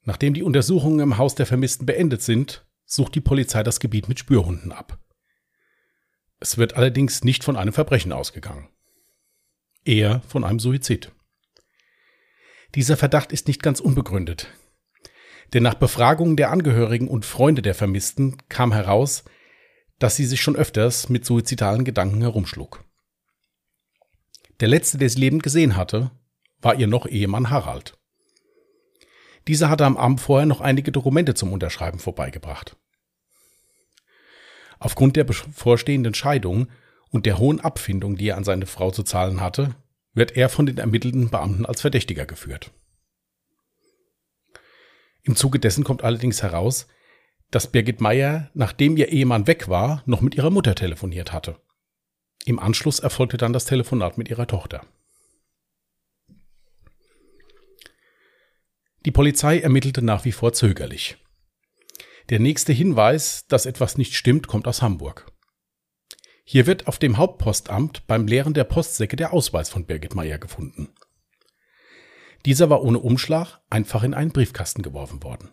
Nachdem 0.05 0.35
die 0.35 0.43
Untersuchungen 0.43 1.01
im 1.01 1.19
Haus 1.19 1.35
der 1.35 1.47
Vermissten 1.47 1.87
beendet 1.87 2.23
sind, 2.23 2.65
sucht 2.85 3.15
die 3.15 3.21
Polizei 3.21 3.63
das 3.63 3.81
Gebiet 3.81 4.09
mit 4.09 4.19
Spürhunden 4.19 4.73
ab. 4.73 4.99
Es 6.39 6.59
wird 6.59 6.75
allerdings 6.77 7.25
nicht 7.25 7.45
von 7.45 7.57
einem 7.57 7.73
Verbrechen 7.73 8.13
ausgegangen 8.13 8.69
eher 9.85 10.21
von 10.23 10.45
einem 10.45 10.59
Suizid. 10.59 11.13
Dieser 12.75 12.97
Verdacht 12.97 13.33
ist 13.33 13.49
nicht 13.49 13.63
ganz 13.63 13.81
unbegründet. 13.81 14.49
Denn 15.53 15.63
nach 15.63 15.75
Befragungen 15.75 16.37
der 16.37 16.51
Angehörigen 16.51 17.09
und 17.09 17.25
Freunde 17.25 17.63
der 17.63 17.75
Vermissten 17.75 18.37
kam 18.49 18.73
heraus, 18.73 19.25
dass 19.99 20.17
sie 20.17 20.25
sich 20.25 20.41
schon 20.41 20.57
öfters 20.57 21.09
mit 21.09 21.25
suizidalen 21.25 21.85
Gedanken 21.85 22.21
herumschlug. 22.21 22.85
Der 24.61 24.69
letzte, 24.69 24.99
der 24.99 25.11
sie 25.11 25.21
lebend 25.21 25.43
gesehen 25.43 25.77
hatte, 25.77 26.11
war 26.61 26.75
ihr 26.75 26.87
noch 26.87 27.07
Ehemann 27.07 27.51
Harald. 27.51 27.97
Dieser 29.49 29.71
hatte 29.71 29.87
am 29.87 29.97
Abend 29.97 30.21
vorher 30.21 30.47
noch 30.47 30.61
einige 30.61 30.93
Dokumente 30.93 31.35
zum 31.35 31.53
Unterschreiben 31.53 31.99
vorbeigebracht. 31.99 32.77
Aufgrund 34.79 35.17
der 35.17 35.25
bevorstehenden 35.25 36.15
Scheidung 36.15 36.69
und 37.11 37.27
der 37.27 37.39
hohen 37.39 37.61
Abfindung, 37.61 38.17
die 38.17 38.29
er 38.29 38.37
an 38.37 38.45
seine 38.45 38.67
Frau 38.67 38.91
zu 38.91 39.03
zahlen 39.03 39.41
hatte, 39.41 39.75
wird 40.15 40.37
er 40.37 40.49
von 40.49 40.67
den 40.67 40.79
ermittelnden 40.79 41.31
Beamten 41.31 41.67
als 41.67 41.81
Verdächtiger 41.81 42.27
geführt. 42.27 42.71
Im 45.31 45.37
Zuge 45.37 45.61
dessen 45.61 45.85
kommt 45.85 46.03
allerdings 46.03 46.43
heraus, 46.43 46.89
dass 47.53 47.71
Birgit 47.71 48.01
Meyer, 48.01 48.51
nachdem 48.53 48.97
ihr 48.97 49.11
Ehemann 49.11 49.47
weg 49.47 49.69
war, 49.69 50.03
noch 50.05 50.23
mit 50.23 50.35
ihrer 50.35 50.51
Mutter 50.51 50.75
telefoniert 50.75 51.33
hatte. 51.33 51.57
Im 52.47 52.59
Anschluss 52.59 52.99
erfolgte 52.99 53.37
dann 53.37 53.53
das 53.53 53.65
Telefonat 53.65 54.19
mit 54.19 54.29
ihrer 54.29 54.49
Tochter. 54.49 54.85
Die 59.07 59.13
Polizei 59.13 59.61
ermittelte 59.61 60.03
nach 60.03 60.25
wie 60.25 60.33
vor 60.33 60.53
zögerlich. 60.53 61.17
Der 62.29 62.41
nächste 62.41 62.73
Hinweis, 62.73 63.47
dass 63.47 63.67
etwas 63.67 63.97
nicht 63.97 64.17
stimmt, 64.17 64.49
kommt 64.49 64.67
aus 64.67 64.83
Hamburg. 64.83 65.31
Hier 66.43 66.67
wird 66.67 66.89
auf 66.89 66.99
dem 66.99 67.19
Hauptpostamt 67.19 68.05
beim 68.09 68.27
Leeren 68.27 68.53
der 68.53 68.65
Postsäcke 68.65 69.15
der 69.15 69.33
Ausweis 69.33 69.71
von 69.71 69.87
Birgit 69.87 70.17
Meyer 70.17 70.39
gefunden. 70.39 70.93
Dieser 72.47 72.71
war 72.71 72.83
ohne 72.83 72.99
Umschlag 72.99 73.61
einfach 73.69 74.03
in 74.03 74.15
einen 74.15 74.33
Briefkasten 74.33 74.83
geworfen 74.83 75.23
worden. 75.23 75.51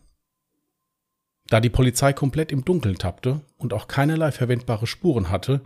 Da 1.49 1.59
die 1.59 1.69
Polizei 1.69 2.13
komplett 2.13 2.51
im 2.51 2.65
Dunkeln 2.65 2.97
tappte 2.97 3.41
und 3.57 3.73
auch 3.73 3.87
keinerlei 3.87 4.31
verwendbare 4.31 4.87
Spuren 4.87 5.29
hatte, 5.29 5.63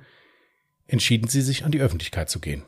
entschieden 0.87 1.27
sie 1.27 1.41
sich 1.41 1.63
an 1.63 1.71
die 1.71 1.81
Öffentlichkeit 1.81 2.29
zu 2.29 2.39
gehen. 2.39 2.63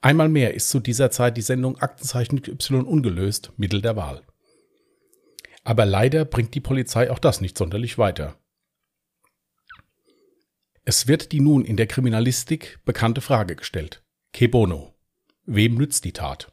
Einmal 0.00 0.28
mehr 0.28 0.54
ist 0.54 0.70
zu 0.70 0.80
dieser 0.80 1.10
Zeit 1.10 1.36
die 1.36 1.42
Sendung 1.42 1.78
Aktenzeichen 1.78 2.38
Y 2.38 2.84
ungelöst 2.86 3.52
Mittel 3.56 3.82
der 3.82 3.96
Wahl. 3.96 4.22
Aber 5.64 5.86
leider 5.86 6.24
bringt 6.24 6.54
die 6.54 6.60
Polizei 6.60 7.10
auch 7.10 7.18
das 7.18 7.40
nicht 7.40 7.58
sonderlich 7.58 7.98
weiter. 7.98 8.38
Es 10.84 11.06
wird 11.06 11.32
die 11.32 11.40
nun 11.40 11.64
in 11.64 11.76
der 11.76 11.86
Kriminalistik 11.86 12.78
bekannte 12.84 13.20
Frage 13.20 13.56
gestellt. 13.56 14.02
Que 14.32 14.46
bono? 14.46 14.97
Wem 15.50 15.76
nützt 15.76 16.04
die 16.04 16.12
Tat? 16.12 16.52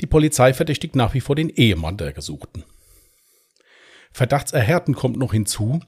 Die 0.00 0.06
Polizei 0.06 0.54
verdächtigt 0.54 0.94
nach 0.94 1.14
wie 1.14 1.20
vor 1.20 1.34
den 1.34 1.48
Ehemann 1.48 1.96
der 1.96 2.12
Gesuchten. 2.12 2.62
Verdachtserhärten 4.12 4.94
kommt 4.94 5.16
noch 5.16 5.32
hinzu, 5.32 5.80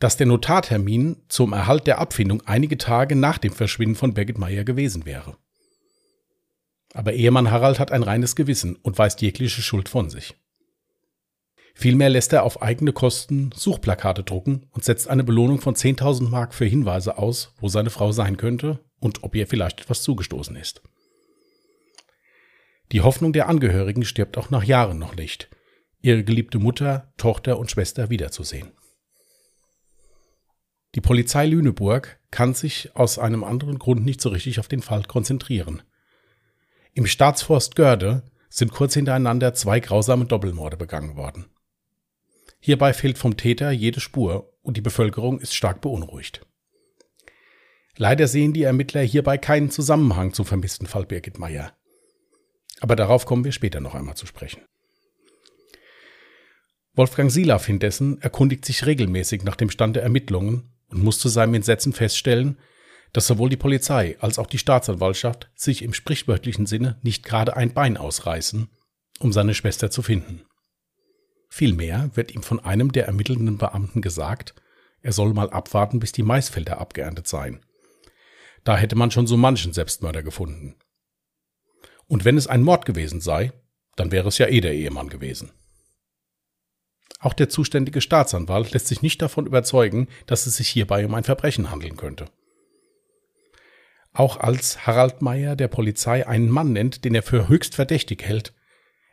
dass 0.00 0.16
der 0.16 0.26
Notartermin 0.26 1.22
zum 1.28 1.52
Erhalt 1.52 1.86
der 1.86 1.98
Abfindung 1.98 2.42
einige 2.46 2.78
Tage 2.78 3.14
nach 3.14 3.38
dem 3.38 3.52
Verschwinden 3.52 3.94
von 3.94 4.12
Birgit 4.12 4.38
Meyer 4.38 4.64
gewesen 4.64 5.06
wäre. 5.06 5.36
Aber 6.94 7.12
Ehemann 7.12 7.52
Harald 7.52 7.78
hat 7.78 7.92
ein 7.92 8.02
reines 8.02 8.34
Gewissen 8.34 8.74
und 8.74 8.98
weist 8.98 9.22
jegliche 9.22 9.62
Schuld 9.62 9.88
von 9.88 10.10
sich. 10.10 10.34
Vielmehr 11.80 12.08
lässt 12.08 12.32
er 12.32 12.42
auf 12.42 12.60
eigene 12.60 12.92
Kosten 12.92 13.52
Suchplakate 13.54 14.24
drucken 14.24 14.66
und 14.72 14.82
setzt 14.82 15.06
eine 15.06 15.22
Belohnung 15.22 15.60
von 15.60 15.76
10.000 15.76 16.28
Mark 16.28 16.52
für 16.52 16.64
Hinweise 16.64 17.18
aus, 17.18 17.54
wo 17.60 17.68
seine 17.68 17.90
Frau 17.90 18.10
sein 18.10 18.36
könnte 18.36 18.80
und 18.98 19.22
ob 19.22 19.36
ihr 19.36 19.46
vielleicht 19.46 19.82
etwas 19.82 20.02
zugestoßen 20.02 20.56
ist. 20.56 20.82
Die 22.90 23.02
Hoffnung 23.02 23.32
der 23.32 23.48
Angehörigen 23.48 24.04
stirbt 24.04 24.38
auch 24.38 24.50
nach 24.50 24.64
Jahren 24.64 24.98
noch 24.98 25.14
nicht, 25.14 25.50
ihre 26.00 26.24
geliebte 26.24 26.58
Mutter, 26.58 27.12
Tochter 27.16 27.60
und 27.60 27.70
Schwester 27.70 28.10
wiederzusehen. 28.10 28.72
Die 30.96 31.00
Polizei 31.00 31.46
Lüneburg 31.46 32.18
kann 32.32 32.54
sich 32.54 32.96
aus 32.96 33.20
einem 33.20 33.44
anderen 33.44 33.78
Grund 33.78 34.04
nicht 34.04 34.20
so 34.20 34.30
richtig 34.30 34.58
auf 34.58 34.66
den 34.66 34.82
Fall 34.82 35.04
konzentrieren. 35.04 35.82
Im 36.92 37.06
Staatsforst 37.06 37.76
Görde 37.76 38.24
sind 38.48 38.72
kurz 38.72 38.94
hintereinander 38.94 39.54
zwei 39.54 39.78
grausame 39.78 40.24
Doppelmorde 40.24 40.76
begangen 40.76 41.14
worden. 41.14 41.46
Hierbei 42.60 42.92
fehlt 42.92 43.18
vom 43.18 43.36
Täter 43.36 43.70
jede 43.70 44.00
Spur 44.00 44.52
und 44.62 44.76
die 44.76 44.82
Bevölkerung 44.82 45.40
ist 45.40 45.54
stark 45.54 45.80
beunruhigt. 45.80 46.44
Leider 47.96 48.28
sehen 48.28 48.52
die 48.52 48.62
Ermittler 48.62 49.02
hierbei 49.02 49.38
keinen 49.38 49.70
Zusammenhang 49.70 50.32
zum 50.32 50.46
vermissten 50.46 50.86
Fall 50.86 51.04
Birgit 51.04 51.38
Meyer. 51.38 51.76
Aber 52.80 52.94
darauf 52.94 53.26
kommen 53.26 53.44
wir 53.44 53.52
später 53.52 53.80
noch 53.80 53.94
einmal 53.94 54.16
zu 54.16 54.26
sprechen. 54.26 54.62
Wolfgang 56.94 57.30
Silaf 57.30 57.68
indessen 57.68 58.20
erkundigt 58.22 58.64
sich 58.64 58.86
regelmäßig 58.86 59.42
nach 59.44 59.56
dem 59.56 59.70
Stand 59.70 59.96
der 59.96 60.02
Ermittlungen 60.02 60.72
und 60.88 61.02
muss 61.02 61.18
zu 61.18 61.28
seinem 61.28 61.54
Entsetzen 61.54 61.92
feststellen, 61.92 62.58
dass 63.12 63.26
sowohl 63.26 63.48
die 63.48 63.56
Polizei 63.56 64.16
als 64.20 64.38
auch 64.38 64.46
die 64.46 64.58
Staatsanwaltschaft 64.58 65.50
sich 65.54 65.82
im 65.82 65.92
sprichwörtlichen 65.92 66.66
Sinne 66.66 66.98
nicht 67.02 67.24
gerade 67.24 67.56
ein 67.56 67.72
Bein 67.72 67.96
ausreißen, 67.96 68.68
um 69.20 69.32
seine 69.32 69.54
Schwester 69.54 69.90
zu 69.90 70.02
finden. 70.02 70.42
Vielmehr 71.48 72.10
wird 72.14 72.34
ihm 72.34 72.42
von 72.42 72.60
einem 72.60 72.92
der 72.92 73.06
ermittelnden 73.06 73.58
Beamten 73.58 74.02
gesagt, 74.02 74.54
er 75.00 75.12
soll 75.12 75.32
mal 75.32 75.50
abwarten, 75.50 76.00
bis 76.00 76.12
die 76.12 76.22
Maisfelder 76.22 76.78
abgeerntet 76.78 77.26
seien. 77.26 77.64
Da 78.64 78.76
hätte 78.76 78.96
man 78.96 79.10
schon 79.10 79.26
so 79.26 79.36
manchen 79.36 79.72
Selbstmörder 79.72 80.22
gefunden. 80.22 80.76
Und 82.06 82.24
wenn 82.24 82.36
es 82.36 82.46
ein 82.46 82.62
Mord 82.62 82.84
gewesen 82.84 83.20
sei, 83.20 83.52
dann 83.96 84.12
wäre 84.12 84.28
es 84.28 84.38
ja 84.38 84.46
eh 84.48 84.60
der 84.60 84.74
Ehemann 84.74 85.08
gewesen. 85.08 85.52
Auch 87.20 87.32
der 87.32 87.48
zuständige 87.48 88.00
Staatsanwalt 88.00 88.72
lässt 88.72 88.86
sich 88.86 89.02
nicht 89.02 89.20
davon 89.22 89.46
überzeugen, 89.46 90.08
dass 90.26 90.46
es 90.46 90.56
sich 90.56 90.68
hierbei 90.68 91.04
um 91.04 91.14
ein 91.14 91.24
Verbrechen 91.24 91.70
handeln 91.70 91.96
könnte. 91.96 92.26
Auch 94.12 94.38
als 94.38 94.86
Harald 94.86 95.20
Meyer 95.22 95.56
der 95.56 95.68
Polizei 95.68 96.26
einen 96.26 96.48
Mann 96.48 96.72
nennt, 96.72 97.04
den 97.04 97.14
er 97.14 97.22
für 97.22 97.48
höchst 97.48 97.74
verdächtig 97.74 98.22
hält, 98.22 98.54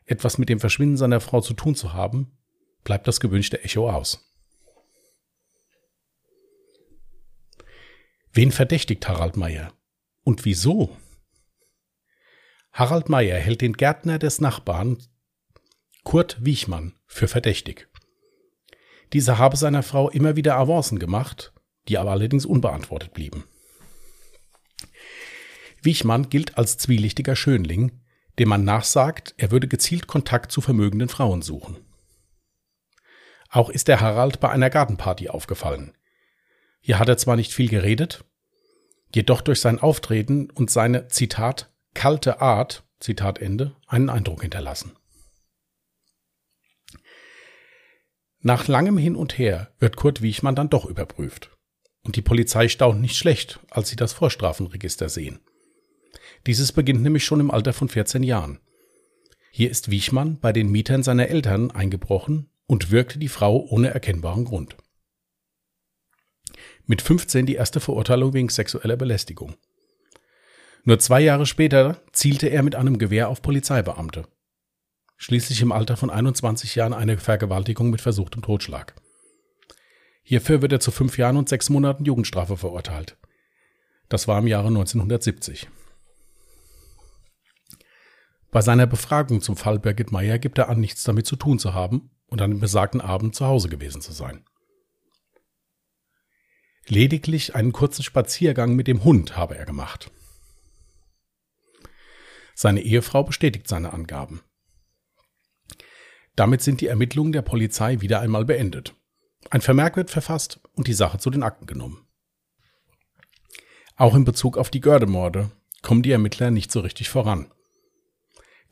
etwas 0.05 0.37
mit 0.37 0.49
dem 0.49 0.59
Verschwinden 0.59 0.97
seiner 0.97 1.19
Frau 1.19 1.41
zu 1.41 1.53
tun 1.53 1.75
zu 1.75 1.93
haben, 1.93 2.37
bleibt 2.83 3.07
das 3.07 3.19
gewünschte 3.19 3.63
Echo 3.63 3.89
aus. 3.89 4.31
Wen 8.31 8.51
verdächtigt 8.51 9.07
Harald 9.07 9.37
Meyer? 9.37 9.73
Und 10.23 10.45
wieso? 10.45 10.95
Harald 12.71 13.07
Meyer 13.07 13.39
hält 13.39 13.61
den 13.61 13.73
Gärtner 13.73 14.19
des 14.19 14.41
Nachbarn, 14.41 14.97
Kurt 16.03 16.43
Wiechmann, 16.43 16.93
für 17.07 17.27
verdächtig. 17.27 17.87
Dieser 19.13 19.37
habe 19.37 19.55
seiner 19.55 19.83
Frau 19.83 20.09
immer 20.09 20.35
wieder 20.35 20.57
Avancen 20.57 20.99
gemacht, 20.99 21.53
die 21.87 21.97
aber 21.97 22.11
allerdings 22.11 22.45
unbeantwortet 22.45 23.13
blieben. 23.13 23.45
Wiechmann 25.81 26.29
gilt 26.29 26.57
als 26.57 26.77
zwielichtiger 26.77 27.35
Schönling, 27.35 28.01
dem 28.39 28.49
man 28.49 28.63
nachsagt, 28.63 29.33
er 29.37 29.51
würde 29.51 29.67
gezielt 29.67 30.07
Kontakt 30.07 30.51
zu 30.51 30.61
vermögenden 30.61 31.09
Frauen 31.09 31.41
suchen. 31.41 31.77
Auch 33.49 33.69
ist 33.69 33.87
der 33.87 34.01
Harald 34.01 34.39
bei 34.39 34.49
einer 34.49 34.69
Gartenparty 34.69 35.29
aufgefallen. 35.29 35.93
Hier 36.81 36.99
hat 36.99 37.07
er 37.07 37.17
zwar 37.17 37.35
nicht 37.35 37.53
viel 37.53 37.69
geredet, 37.69 38.25
jedoch 39.13 39.41
durch 39.41 39.61
sein 39.61 39.79
Auftreten 39.79 40.49
und 40.51 40.69
seine, 40.69 41.07
Zitat, 41.07 41.71
kalte 41.93 42.41
Art, 42.41 42.83
Zitat 42.99 43.39
Ende, 43.39 43.75
einen 43.87 44.09
Eindruck 44.09 44.41
hinterlassen. 44.41 44.91
Nach 48.41 48.67
langem 48.67 48.97
Hin 48.97 49.15
und 49.15 49.37
Her 49.37 49.73
wird 49.79 49.95
Kurt 49.95 50.21
Wiechmann 50.21 50.55
dann 50.55 50.69
doch 50.69 50.85
überprüft. 50.85 51.49
Und 52.03 52.15
die 52.15 52.21
Polizei 52.21 52.67
staunt 52.67 53.01
nicht 53.01 53.15
schlecht, 53.15 53.59
als 53.71 53.89
sie 53.89 53.95
das 53.95 54.13
Vorstrafenregister 54.13 55.09
sehen. 55.09 55.39
Dieses 56.47 56.71
beginnt 56.71 57.01
nämlich 57.01 57.25
schon 57.25 57.39
im 57.39 57.51
Alter 57.51 57.73
von 57.73 57.89
14 57.89 58.23
Jahren. 58.23 58.59
Hier 59.51 59.71
ist 59.71 59.89
Wiechmann 59.89 60.39
bei 60.39 60.51
den 60.51 60.69
Mietern 60.69 61.01
seiner 61.01 61.29
Eltern 61.29 61.71
eingebrochen 61.71 62.49
und 62.67 62.91
wirkte 62.91 63.19
die 63.19 63.29
Frau 63.29 63.65
ohne 63.69 63.89
erkennbaren 63.89 64.45
Grund. 64.45 64.75
Mit 66.85 67.01
15 67.01 67.45
die 67.45 67.55
erste 67.55 67.79
Verurteilung 67.79 68.33
wegen 68.33 68.49
sexueller 68.49 68.95
Belästigung. 68.95 69.55
Nur 70.83 70.99
zwei 70.99 71.21
Jahre 71.21 71.47
später 71.47 72.01
zielte 72.11 72.47
er 72.47 72.61
mit 72.61 72.75
einem 72.75 72.99
Gewehr 72.99 73.29
auf 73.29 73.41
Polizeibeamte. 73.41 74.27
Schließlich 75.17 75.61
im 75.61 75.71
Alter 75.71 75.97
von 75.97 76.11
21 76.11 76.75
Jahren 76.75 76.93
eine 76.93 77.17
Vergewaltigung 77.17 77.89
mit 77.89 78.01
versuchtem 78.01 78.43
Totschlag. 78.43 78.93
Hierfür 80.21 80.61
wird 80.61 80.73
er 80.73 80.79
zu 80.79 80.91
fünf 80.91 81.17
Jahren 81.17 81.37
und 81.37 81.49
sechs 81.49 81.69
Monaten 81.69 82.05
Jugendstrafe 82.05 82.57
verurteilt. 82.57 83.17
Das 84.09 84.27
war 84.27 84.39
im 84.39 84.47
Jahre 84.47 84.67
1970. 84.67 85.67
Bei 88.55 88.61
seiner 88.61 88.87
Befragung 88.87 89.41
zum 89.41 89.57
Fall 89.57 89.79
Birgit 89.79 90.13
Meyer 90.13 90.39
gibt 90.39 90.59
er 90.59 90.69
an, 90.69 90.79
nichts 90.79 91.03
damit 91.03 91.27
zu 91.27 91.35
tun 91.35 91.59
zu 91.59 91.73
haben 91.73 92.09
und 92.27 92.41
an 92.41 92.51
dem 92.51 92.61
besagten 92.61 93.01
Abend 93.01 93.35
zu 93.35 93.45
Hause 93.47 93.67
gewesen 93.67 94.01
zu 94.01 94.13
sein. 94.13 94.45
Lediglich 96.87 97.53
einen 97.53 97.73
kurzen 97.73 98.01
Spaziergang 98.01 98.73
mit 98.73 98.87
dem 98.87 99.03
Hund 99.03 99.35
habe 99.35 99.57
er 99.57 99.65
gemacht. 99.65 100.09
Seine 102.53 102.79
Ehefrau 102.79 103.25
bestätigt 103.25 103.67
seine 103.67 103.91
Angaben. 103.91 104.41
Damit 106.37 106.61
sind 106.61 106.79
die 106.79 106.87
Ermittlungen 106.87 107.33
der 107.33 107.41
Polizei 107.41 107.99
wieder 107.99 108.21
einmal 108.21 108.45
beendet. 108.45 108.95
Ein 109.49 109.59
Vermerk 109.59 109.97
wird 109.97 110.11
verfasst 110.11 110.61
und 110.75 110.87
die 110.87 110.93
Sache 110.93 111.17
zu 111.17 111.29
den 111.29 111.43
Akten 111.43 111.65
genommen. 111.65 112.07
Auch 113.97 114.15
in 114.15 114.23
Bezug 114.23 114.57
auf 114.57 114.69
die 114.69 114.79
Gördemorde 114.79 115.51
kommen 115.81 116.03
die 116.03 116.11
Ermittler 116.13 116.51
nicht 116.51 116.71
so 116.71 116.79
richtig 116.79 117.09
voran. 117.09 117.51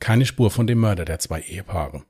Keine 0.04 0.26
Spur 0.26 0.50
von 0.50 0.66
dem 0.66 0.80
Mörder 0.80 1.06
der 1.06 1.18
zwei 1.18 1.40
Ehepaare. 1.40 2.04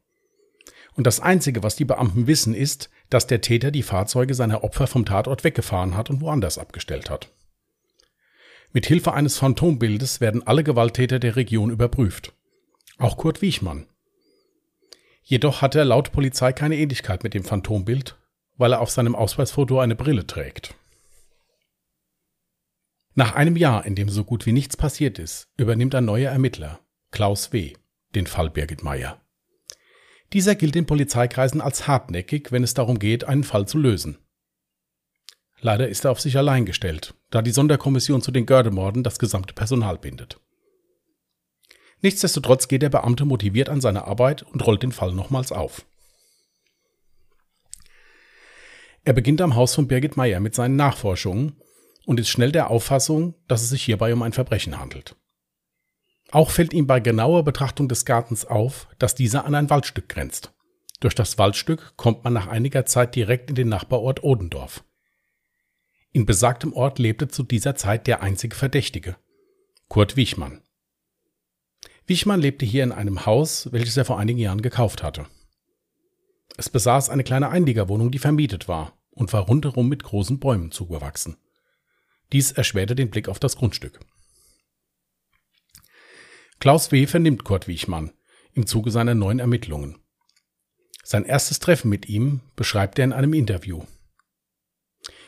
Und 0.94 1.06
das 1.06 1.20
Einzige, 1.20 1.62
was 1.62 1.76
die 1.76 1.84
Beamten 1.84 2.26
wissen, 2.26 2.52
ist, 2.52 2.90
dass 3.08 3.28
der 3.28 3.40
Täter 3.40 3.70
die 3.70 3.84
Fahrzeuge 3.84 4.34
seiner 4.34 4.64
Opfer 4.64 4.88
vom 4.88 5.04
Tatort 5.04 5.44
weggefahren 5.44 5.96
hat 5.96 6.10
und 6.10 6.20
woanders 6.20 6.58
abgestellt 6.58 7.08
hat. 7.08 7.30
Mit 8.72 8.86
Hilfe 8.86 9.12
eines 9.12 9.38
Phantombildes 9.38 10.20
werden 10.20 10.44
alle 10.44 10.64
Gewalttäter 10.64 11.20
der 11.20 11.36
Region 11.36 11.70
überprüft. 11.70 12.32
Auch 12.98 13.16
Kurt 13.16 13.42
Wiechmann. 13.42 13.86
Jedoch 15.22 15.62
hat 15.62 15.76
er 15.76 15.84
laut 15.84 16.10
Polizei 16.10 16.52
keine 16.52 16.76
Ähnlichkeit 16.76 17.22
mit 17.22 17.32
dem 17.32 17.44
Phantombild, 17.44 18.18
weil 18.56 18.72
er 18.72 18.80
auf 18.80 18.90
seinem 18.90 19.14
Ausweisfoto 19.14 19.78
eine 19.78 19.94
Brille 19.94 20.26
trägt. 20.26 20.74
Nach 23.14 23.36
einem 23.36 23.56
Jahr, 23.56 23.86
in 23.86 23.94
dem 23.94 24.08
so 24.08 24.24
gut 24.24 24.46
wie 24.46 24.52
nichts 24.52 24.76
passiert 24.76 25.20
ist, 25.20 25.46
übernimmt 25.56 25.94
ein 25.94 26.06
neuer 26.06 26.32
Ermittler, 26.32 26.80
Klaus 27.12 27.52
W., 27.52 27.74
den 28.14 28.26
Fall 28.26 28.50
Birgit 28.50 28.82
Meyer. 28.82 29.20
Dieser 30.32 30.54
gilt 30.54 30.76
in 30.76 30.86
Polizeikreisen 30.86 31.60
als 31.60 31.86
hartnäckig, 31.86 32.50
wenn 32.50 32.64
es 32.64 32.74
darum 32.74 32.98
geht, 32.98 33.24
einen 33.24 33.44
Fall 33.44 33.68
zu 33.68 33.78
lösen. 33.78 34.18
Leider 35.60 35.88
ist 35.88 36.04
er 36.04 36.10
auf 36.10 36.20
sich 36.20 36.36
allein 36.36 36.66
gestellt, 36.66 37.14
da 37.30 37.40
die 37.40 37.52
Sonderkommission 37.52 38.20
zu 38.20 38.32
den 38.32 38.44
Gördemorden 38.44 39.02
das 39.02 39.18
gesamte 39.18 39.54
Personal 39.54 39.98
bindet. 39.98 40.40
Nichtsdestotrotz 42.02 42.68
geht 42.68 42.82
der 42.82 42.90
Beamte 42.90 43.24
motiviert 43.24 43.68
an 43.68 43.80
seine 43.80 44.04
Arbeit 44.06 44.42
und 44.42 44.66
rollt 44.66 44.82
den 44.82 44.92
Fall 44.92 45.12
nochmals 45.12 45.52
auf. 45.52 45.86
Er 49.04 49.12
beginnt 49.12 49.40
am 49.40 49.54
Haus 49.54 49.74
von 49.74 49.86
Birgit 49.86 50.16
Meyer 50.16 50.40
mit 50.40 50.54
seinen 50.54 50.76
Nachforschungen 50.76 51.56
und 52.06 52.20
ist 52.20 52.28
schnell 52.28 52.52
der 52.52 52.70
Auffassung, 52.70 53.34
dass 53.48 53.62
es 53.62 53.70
sich 53.70 53.84
hierbei 53.84 54.12
um 54.12 54.22
ein 54.22 54.32
Verbrechen 54.32 54.78
handelt. 54.78 55.16
Auch 56.34 56.50
fällt 56.50 56.72
ihm 56.72 56.88
bei 56.88 56.98
genauer 56.98 57.44
Betrachtung 57.44 57.86
des 57.86 58.04
Gartens 58.04 58.44
auf, 58.44 58.88
dass 58.98 59.14
dieser 59.14 59.44
an 59.44 59.54
ein 59.54 59.70
Waldstück 59.70 60.08
grenzt. 60.08 60.52
Durch 60.98 61.14
das 61.14 61.38
Waldstück 61.38 61.96
kommt 61.96 62.24
man 62.24 62.32
nach 62.32 62.48
einiger 62.48 62.84
Zeit 62.86 63.14
direkt 63.14 63.50
in 63.50 63.54
den 63.54 63.68
Nachbarort 63.68 64.24
Odendorf. 64.24 64.82
In 66.10 66.26
besagtem 66.26 66.72
Ort 66.72 66.98
lebte 66.98 67.28
zu 67.28 67.44
dieser 67.44 67.76
Zeit 67.76 68.08
der 68.08 68.20
einzige 68.20 68.56
Verdächtige, 68.56 69.14
Kurt 69.86 70.16
Wichmann. 70.16 70.62
Wichmann 72.08 72.40
lebte 72.40 72.66
hier 72.66 72.82
in 72.82 72.90
einem 72.90 73.26
Haus, 73.26 73.68
welches 73.70 73.96
er 73.96 74.04
vor 74.04 74.18
einigen 74.18 74.40
Jahren 74.40 74.60
gekauft 74.60 75.04
hatte. 75.04 75.26
Es 76.56 76.68
besaß 76.68 77.10
eine 77.10 77.22
kleine 77.22 77.50
Einliegerwohnung, 77.50 78.10
die 78.10 78.18
vermietet 78.18 78.66
war 78.66 78.98
und 79.12 79.32
war 79.32 79.42
rundherum 79.42 79.88
mit 79.88 80.02
großen 80.02 80.40
Bäumen 80.40 80.72
zugewachsen. 80.72 81.36
Dies 82.32 82.50
erschwerte 82.50 82.96
den 82.96 83.10
Blick 83.10 83.28
auf 83.28 83.38
das 83.38 83.54
Grundstück. 83.54 84.00
Klaus 86.64 86.90
W. 86.92 87.06
vernimmt 87.06 87.44
Kurt 87.44 87.68
Wiechmann 87.68 88.14
im 88.54 88.66
Zuge 88.66 88.90
seiner 88.90 89.14
neuen 89.14 89.38
Ermittlungen. 89.38 89.98
Sein 91.02 91.26
erstes 91.26 91.58
Treffen 91.58 91.90
mit 91.90 92.08
ihm 92.08 92.40
beschreibt 92.56 92.98
er 92.98 93.04
in 93.04 93.12
einem 93.12 93.34
Interview. 93.34 93.82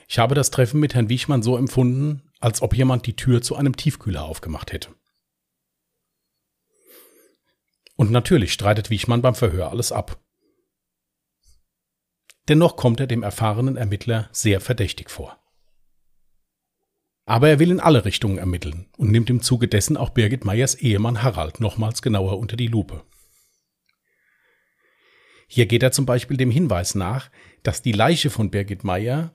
Ich 0.09 0.19
habe 0.19 0.35
das 0.35 0.51
Treffen 0.51 0.81
mit 0.81 0.95
Herrn 0.95 1.11
Wiechmann 1.11 1.43
so 1.43 1.59
empfunden, 1.59 2.23
als 2.41 2.63
ob 2.63 2.75
jemand 2.75 3.05
die 3.07 3.17
Tür 3.17 3.43
zu 3.43 3.55
einem 3.55 3.77
Tiefkühler 3.77 4.25
aufgemacht 4.25 4.73
hätte. 4.73 4.95
Und 7.97 8.11
natürlich 8.11 8.55
streitet 8.55 8.89
Wiechmann 8.89 9.21
beim 9.21 9.35
Verhör 9.35 9.69
alles 9.69 9.93
ab. 9.93 10.19
Dennoch 12.49 12.77
kommt 12.77 12.99
er 12.99 13.07
dem 13.07 13.23
erfahrenen 13.23 13.77
Ermittler 13.77 14.31
sehr 14.33 14.63
verdächtig 14.63 15.11
vor. 15.11 15.46
Aber 17.27 17.49
er 17.49 17.59
will 17.59 17.73
in 17.73 17.81
alle 17.81 18.05
Richtungen 18.05 18.39
ermitteln 18.39 18.87
und 18.97 19.11
nimmt 19.11 19.29
im 19.31 19.43
Zuge 19.43 19.67
dessen 19.67 19.97
auch 19.97 20.11
Birgit 20.11 20.45
Meyers 20.45 20.77
Ehemann 20.77 21.23
Harald 21.23 21.61
nochmals 21.61 22.01
genauer 22.01 22.39
unter 22.39 22.57
die 22.57 22.69
Lupe. 22.69 23.03
Hier 25.49 25.67
geht 25.67 25.83
er 25.83 25.91
zum 25.91 26.07
Beispiel 26.07 26.37
dem 26.37 26.53
Hinweis 26.53 26.95
nach, 26.95 27.31
dass 27.65 27.83
die 27.83 27.93
Leiche 27.93 28.31
von 28.31 28.51
Birgit 28.51 28.85
Meyer 28.85 29.35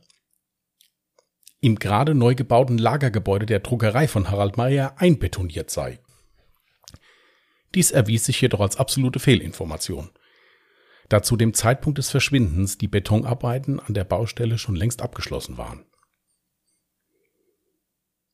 im 1.60 1.76
gerade 1.76 2.16
neu 2.16 2.34
gebauten 2.34 2.78
Lagergebäude 2.78 3.46
der 3.46 3.60
Druckerei 3.60 4.08
von 4.08 4.32
Harald 4.32 4.56
Meyer 4.58 4.96
einbetoniert 4.98 5.70
sei. 5.70 6.00
Dies 7.76 7.92
erwies 7.92 8.26
sich 8.26 8.42
jedoch 8.42 8.62
als 8.62 8.78
absolute 8.78 9.20
Fehlinformation, 9.20 10.10
da 11.10 11.22
zu 11.22 11.36
dem 11.36 11.54
Zeitpunkt 11.54 11.98
des 11.98 12.10
Verschwindens 12.10 12.78
die 12.78 12.88
Betonarbeiten 12.88 13.80
an 13.80 13.94
der 13.94 14.06
Baustelle 14.06 14.58
schon 14.58 14.76
längst 14.76 15.02
abgeschlossen 15.02 15.58
waren. 15.58 15.86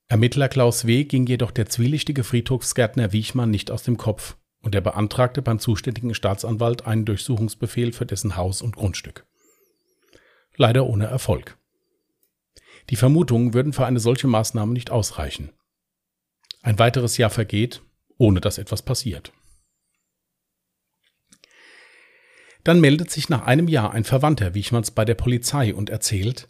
Ermittler 0.10 0.48
Klaus 0.48 0.88
W. 0.88 1.04
ging 1.04 1.26
jedoch 1.26 1.52
der 1.52 1.68
zwielichtige 1.68 2.24
Friedhofsgärtner 2.24 3.12
Wiechmann 3.12 3.52
nicht 3.52 3.72
aus 3.72 3.84
dem 3.84 3.98
Kopf 3.98 4.38
und 4.62 4.74
er 4.74 4.82
beantragte 4.82 5.42
beim 5.42 5.60
zuständigen 5.60 6.14
Staatsanwalt 6.14 6.86
einen 6.86 7.04
Durchsuchungsbefehl 7.04 7.92
für 7.92 8.06
dessen 8.06 8.38
Haus 8.38 8.62
und 8.62 8.76
Grundstück. 8.78 9.26
Leider 10.56 10.86
ohne 10.86 11.08
Erfolg. 11.08 11.58
Die 12.90 12.96
Vermutungen 12.96 13.54
würden 13.54 13.74
für 13.74 13.86
eine 13.86 14.00
solche 14.00 14.28
Maßnahme 14.28 14.72
nicht 14.72 14.92
ausreichen. 14.92 15.52
Ein 16.62 16.80
weiteres 16.80 17.18
Jahr 17.18 17.30
vergeht, 17.30 17.82
ohne 18.18 18.40
dass 18.40 18.58
etwas 18.58 18.82
passiert. 18.82 19.34
Dann 22.64 22.80
meldet 22.80 23.12
sich 23.12 23.28
nach 23.28 23.46
einem 23.46 23.68
Jahr 23.68 23.92
ein 23.92 24.04
Verwandter 24.06 24.54
Wichmanns 24.54 24.92
bei 24.92 25.06
der 25.06 25.16
Polizei 25.16 25.74
und 25.74 25.90
erzählt, 25.90 26.50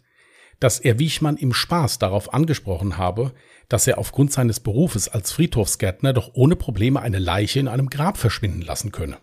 dass 0.60 0.80
er 0.80 0.98
Wichmann 0.98 1.36
im 1.36 1.52
Spaß 1.52 1.98
darauf 1.98 2.34
angesprochen 2.34 2.98
habe, 2.98 3.32
dass 3.68 3.86
er 3.86 3.98
aufgrund 3.98 4.32
seines 4.32 4.60
Berufes 4.60 5.08
als 5.08 5.32
Friedhofsgärtner 5.32 6.12
doch 6.12 6.30
ohne 6.34 6.56
Probleme 6.56 7.00
eine 7.00 7.18
Leiche 7.18 7.60
in 7.60 7.68
einem 7.68 7.90
Grab 7.90 8.16
verschwinden 8.16 8.62
lassen 8.62 8.92
könne. 8.92 9.18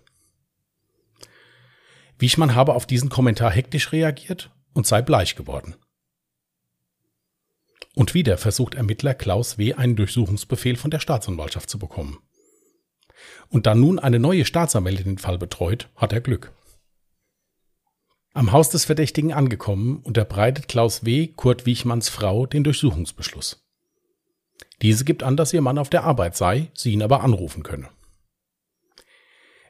Wichmann 2.17 2.55
habe 2.55 2.73
auf 2.73 2.85
diesen 2.85 3.09
Kommentar 3.09 3.51
hektisch 3.51 3.91
reagiert 3.91 4.51
und 4.73 4.87
sei 4.87 5.01
bleich 5.01 5.35
geworden. 5.35 5.75
Und 7.95 8.13
wieder 8.13 8.37
versucht 8.37 8.75
Ermittler 8.75 9.13
Klaus 9.13 9.57
W. 9.57 9.73
einen 9.73 9.95
Durchsuchungsbefehl 9.95 10.75
von 10.75 10.91
der 10.91 10.99
Staatsanwaltschaft 10.99 11.69
zu 11.69 11.79
bekommen. 11.79 12.19
Und 13.49 13.65
da 13.65 13.75
nun 13.75 13.99
eine 13.99 14.19
neue 14.19 14.45
Staatsanwältin 14.45 15.05
den 15.05 15.17
Fall 15.17 15.37
betreut, 15.37 15.89
hat 15.95 16.13
er 16.13 16.21
Glück. 16.21 16.51
Am 18.35 18.51
Haus 18.51 18.69
des 18.69 18.83
Verdächtigen 18.83 19.31
angekommen, 19.31 20.01
unterbreitet 20.03 20.67
Klaus 20.67 21.05
W. 21.05 21.27
Kurt 21.27 21.65
Wiechmanns 21.65 22.09
Frau 22.09 22.45
den 22.45 22.65
Durchsuchungsbeschluss. 22.65 23.65
Diese 24.81 25.05
gibt 25.05 25.23
an, 25.23 25.37
dass 25.37 25.53
ihr 25.53 25.61
Mann 25.61 25.77
auf 25.77 25.89
der 25.89 26.03
Arbeit 26.03 26.35
sei, 26.35 26.69
sie 26.73 26.91
ihn 26.91 27.01
aber 27.01 27.23
anrufen 27.23 27.63
könne. 27.63 27.87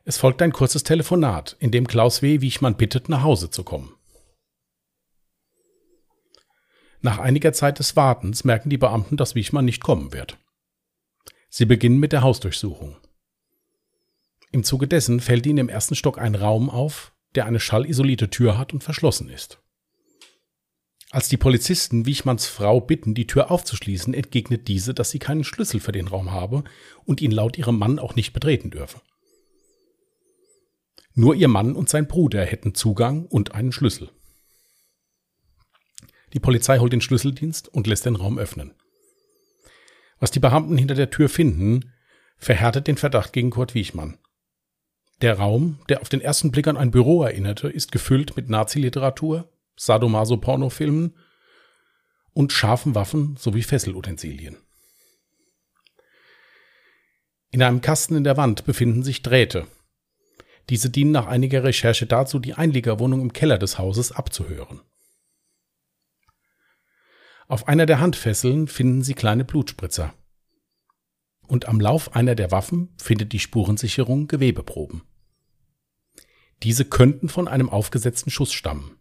Es 0.03 0.17
folgt 0.17 0.41
ein 0.41 0.51
kurzes 0.51 0.81
Telefonat, 0.81 1.55
in 1.59 1.69
dem 1.69 1.85
Klaus 1.85 2.23
W. 2.23 2.41
Wiechmann 2.41 2.75
bittet, 2.75 3.07
nach 3.07 3.21
Hause 3.21 3.51
zu 3.51 3.63
kommen. 3.63 3.93
Nach 7.01 7.19
einiger 7.19 7.53
Zeit 7.53 7.77
des 7.77 7.95
Wartens 7.95 8.45
merken 8.45 8.71
die 8.71 8.79
Beamten, 8.79 9.15
dass 9.15 9.35
Wichmann 9.35 9.65
nicht 9.65 9.83
kommen 9.83 10.11
wird. 10.11 10.39
Sie 11.49 11.65
beginnen 11.65 11.99
mit 11.99 12.13
der 12.13 12.23
Hausdurchsuchung. 12.23 12.97
Im 14.51 14.63
Zuge 14.63 14.87
dessen 14.87 15.19
fällt 15.19 15.45
ihnen 15.45 15.59
im 15.59 15.69
ersten 15.69 15.93
Stock 15.93 16.17
ein 16.17 16.33
Raum 16.33 16.71
auf, 16.71 17.14
der 17.35 17.45
eine 17.45 17.59
schallisolierte 17.59 18.29
Tür 18.29 18.57
hat 18.57 18.73
und 18.73 18.83
verschlossen 18.83 19.29
ist. 19.29 19.59
Als 21.11 21.29
die 21.29 21.37
Polizisten 21.37 22.05
Wichmanns 22.05 22.45
Frau 22.45 22.81
bitten, 22.81 23.13
die 23.13 23.27
Tür 23.27 23.51
aufzuschließen, 23.51 24.13
entgegnet 24.13 24.67
diese, 24.67 24.93
dass 24.93 25.11
sie 25.11 25.19
keinen 25.19 25.43
Schlüssel 25.43 25.79
für 25.79 25.91
den 25.91 26.07
Raum 26.07 26.31
habe 26.31 26.63
und 27.05 27.21
ihn 27.21 27.31
laut 27.31 27.57
ihrem 27.57 27.77
Mann 27.77 27.99
auch 27.99 28.15
nicht 28.15 28.33
betreten 28.33 28.71
dürfe. 28.71 29.01
Nur 31.13 31.35
ihr 31.35 31.47
Mann 31.47 31.75
und 31.75 31.87
sein 31.87 32.07
Bruder 32.07 32.43
hätten 32.43 32.75
Zugang 32.75 33.25
und 33.25 33.53
einen 33.53 33.71
Schlüssel. 33.71 34.09
Die 36.33 36.41
Polizei 36.41 36.79
holt 36.79 36.91
den 36.91 36.99
Schlüsseldienst 36.99 37.69
und 37.69 37.87
lässt 37.87 38.05
den 38.05 38.17
Raum 38.17 38.37
öffnen. 38.37 38.73
Was 40.19 40.31
die 40.31 40.41
Beamten 40.41 40.77
hinter 40.77 40.95
der 40.95 41.11
Tür 41.11 41.29
finden, 41.29 41.93
verhärtet 42.37 42.87
den 42.87 42.97
Verdacht 42.97 43.31
gegen 43.31 43.51
Kurt 43.51 43.73
Wiechmann. 43.73 44.17
Der 45.21 45.37
Raum, 45.39 45.79
der 45.87 46.01
auf 46.01 46.09
den 46.09 46.21
ersten 46.21 46.51
Blick 46.51 46.67
an 46.67 46.77
ein 46.77 46.91
Büro 46.91 47.23
erinnerte, 47.23 47.69
ist 47.69 47.91
gefüllt 47.91 48.35
mit 48.35 48.49
Nazi-Literatur, 48.49 49.49
Sadomaso-Pornofilmen 49.77 51.15
und 52.33 52.51
scharfen 52.51 52.95
Waffen 52.95 53.37
sowie 53.37 53.63
Fesselutensilien. 53.63 54.57
In 57.51 57.63
einem 57.63 57.79
Kasten 57.79 58.15
in 58.15 58.25
der 58.25 58.35
Wand 58.35 58.65
befinden 58.65 59.03
sich 59.03 59.21
Drähte. 59.21 59.67
Diese 60.69 60.89
dienen 60.89 61.11
nach 61.11 61.27
einiger 61.27 61.63
Recherche 61.63 62.05
dazu, 62.05 62.39
die 62.39 62.55
Einliegerwohnung 62.55 63.21
im 63.21 63.31
Keller 63.31 63.57
des 63.57 63.77
Hauses 63.77 64.11
abzuhören. 64.11 64.81
Auf 67.47 67.67
einer 67.67 67.85
der 67.85 67.99
Handfesseln 67.99 68.67
finden 68.67 69.03
sie 69.03 69.13
kleine 69.13 69.45
Blutspritzer. 69.45 70.13
Und 71.47 71.67
am 71.67 71.79
Lauf 71.79 72.15
einer 72.15 72.35
der 72.35 72.51
Waffen 72.51 72.93
findet 72.97 73.33
die 73.33 73.39
Spurensicherung 73.39 74.27
Gewebeproben. 74.27 75.03
Diese 76.63 76.85
könnten 76.85 77.29
von 77.29 77.47
einem 77.47 77.69
aufgesetzten 77.69 78.31
Schuss 78.31 78.53
stammen. 78.53 78.97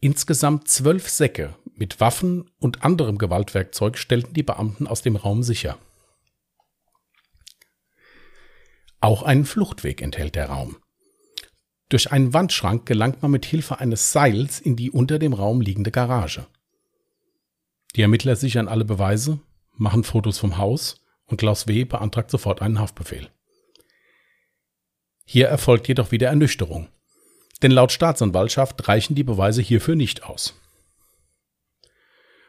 Insgesamt 0.00 0.68
zwölf 0.68 1.08
Säcke 1.08 1.56
mit 1.74 2.00
Waffen 2.00 2.50
und 2.58 2.84
anderem 2.84 3.18
Gewaltwerkzeug 3.18 3.98
stellten 3.98 4.34
die 4.34 4.42
Beamten 4.42 4.86
aus 4.86 5.02
dem 5.02 5.16
Raum 5.16 5.42
sicher. 5.42 5.78
Auch 9.00 9.22
einen 9.22 9.44
Fluchtweg 9.44 10.00
enthält 10.00 10.36
der 10.36 10.46
Raum. 10.46 10.76
Durch 11.88 12.12
einen 12.12 12.32
Wandschrank 12.32 12.86
gelangt 12.86 13.20
man 13.20 13.30
mit 13.30 13.44
Hilfe 13.44 13.78
eines 13.78 14.12
Seils 14.12 14.60
in 14.60 14.76
die 14.76 14.90
unter 14.90 15.18
dem 15.18 15.32
Raum 15.32 15.60
liegende 15.60 15.90
Garage. 15.90 16.46
Die 17.94 18.02
Ermittler 18.02 18.36
sichern 18.36 18.68
alle 18.68 18.84
Beweise, 18.84 19.40
machen 19.74 20.04
Fotos 20.04 20.38
vom 20.38 20.58
Haus 20.58 21.00
und 21.26 21.38
Klaus 21.38 21.66
W. 21.66 21.84
beantragt 21.84 22.30
sofort 22.30 22.62
einen 22.62 22.78
Haftbefehl. 22.78 23.28
Hier 25.24 25.48
erfolgt 25.48 25.88
jedoch 25.88 26.10
wieder 26.10 26.28
Ernüchterung, 26.28 26.88
denn 27.62 27.70
laut 27.70 27.92
Staatsanwaltschaft 27.92 28.88
reichen 28.88 29.14
die 29.14 29.24
Beweise 29.24 29.62
hierfür 29.62 29.94
nicht 29.94 30.24
aus. 30.24 30.54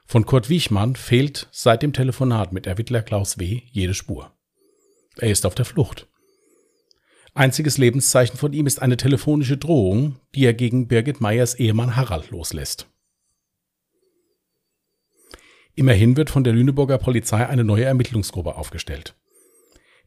Von 0.06 0.26
Kurt 0.26 0.50
Wiechmann 0.50 0.96
fehlt 0.96 1.48
seit 1.52 1.82
dem 1.82 1.94
Telefonat 1.94 2.52
mit 2.52 2.68
Ermittler 2.68 3.02
Klaus 3.02 3.40
W. 3.40 3.62
jede 3.72 3.94
Spur. 3.94 4.32
Er 5.18 5.30
ist 5.30 5.46
auf 5.46 5.56
der 5.56 5.66
Flucht. 5.66 6.08
Einziges 7.34 7.78
Lebenszeichen 7.78 8.38
von 8.38 8.54
ihm 8.54 8.68
ist 8.68 8.82
eine 8.82 8.98
telefonische 8.98 9.58
Drohung, 9.58 10.20
die 10.36 10.46
er 10.46 10.54
gegen 10.54 10.88
Birgit 10.88 11.20
Meyers 11.20 11.56
Ehemann 11.56 11.96
Harald 11.96 12.30
loslässt. 12.30 12.88
Immerhin 15.76 16.18
wird 16.18 16.30
von 16.30 16.44
der 16.44 16.54
Lüneburger 16.54 16.98
Polizei 16.98 17.48
eine 17.48 17.64
neue 17.64 17.86
Ermittlungsgruppe 17.86 18.56
aufgestellt. 18.56 19.16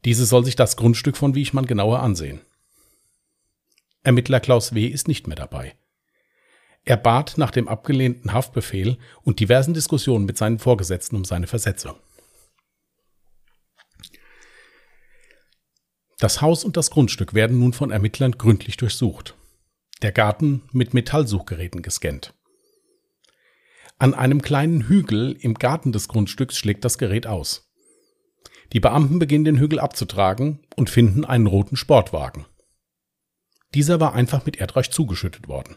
Diese 0.05 0.25
soll 0.25 0.45
sich 0.45 0.55
das 0.55 0.77
Grundstück 0.77 1.17
von 1.17 1.35
Wiechmann 1.35 1.67
genauer 1.67 2.01
ansehen. 2.01 2.41
Ermittler 4.05 4.39
Klaus 4.39 4.75
W. 4.75 4.87
ist 4.87 5.09
nicht 5.09 5.27
mehr 5.27 5.37
dabei. 5.37 5.75
Er 6.85 6.97
bat 6.97 7.35
nach 7.37 7.51
dem 7.51 7.67
abgelehnten 7.67 8.33
Haftbefehl 8.33 8.99
und 9.25 9.41
diversen 9.41 9.75
Diskussionen 9.75 10.25
mit 10.25 10.39
seinen 10.39 10.61
Vorgesetzten 10.61 11.17
um 11.17 11.25
seine 11.25 11.49
Versetzung. 11.49 11.97
Das 16.19 16.41
Haus 16.41 16.65
und 16.65 16.77
das 16.77 16.91
Grundstück 16.91 17.35
werden 17.35 17.59
nun 17.59 17.73
von 17.73 17.91
Ermittlern 17.91 18.33
gründlich 18.39 18.77
durchsucht. 18.77 19.35
Der 20.03 20.13
Garten 20.13 20.63
mit 20.71 20.95
Metallsuchgeräten 20.95 21.83
gescannt. 21.83 22.33
An 23.99 24.13
einem 24.13 24.43
kleinen 24.43 24.89
Hügel 24.89 25.37
im 25.41 25.55
Garten 25.55 25.91
des 25.91 26.09
Grundstücks 26.09 26.59
schlägt 26.59 26.85
das 26.85 26.99
Gerät 26.99 27.27
aus. 27.27 27.73
Die 28.73 28.81
Beamten 28.81 29.19
beginnen 29.19 29.47
den 29.47 29.59
Hügel 29.59 29.79
abzutragen 29.79 30.61
und 30.77 30.91
finden 30.91 31.25
einen 31.25 31.47
roten 31.47 31.77
Sportwagen. 31.77 32.45
Dieser 33.75 33.99
war 33.99 34.15
einfach 34.15 34.45
mit 34.45 34.57
Erdreich 34.57 34.91
zugeschüttet 34.91 35.49
worden. 35.49 35.77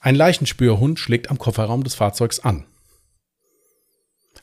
Ein 0.00 0.16
Leichenspürhund 0.16 0.98
schlägt 0.98 1.30
am 1.30 1.38
Kofferraum 1.38 1.84
des 1.84 1.94
Fahrzeugs 1.94 2.40
an. 2.40 2.66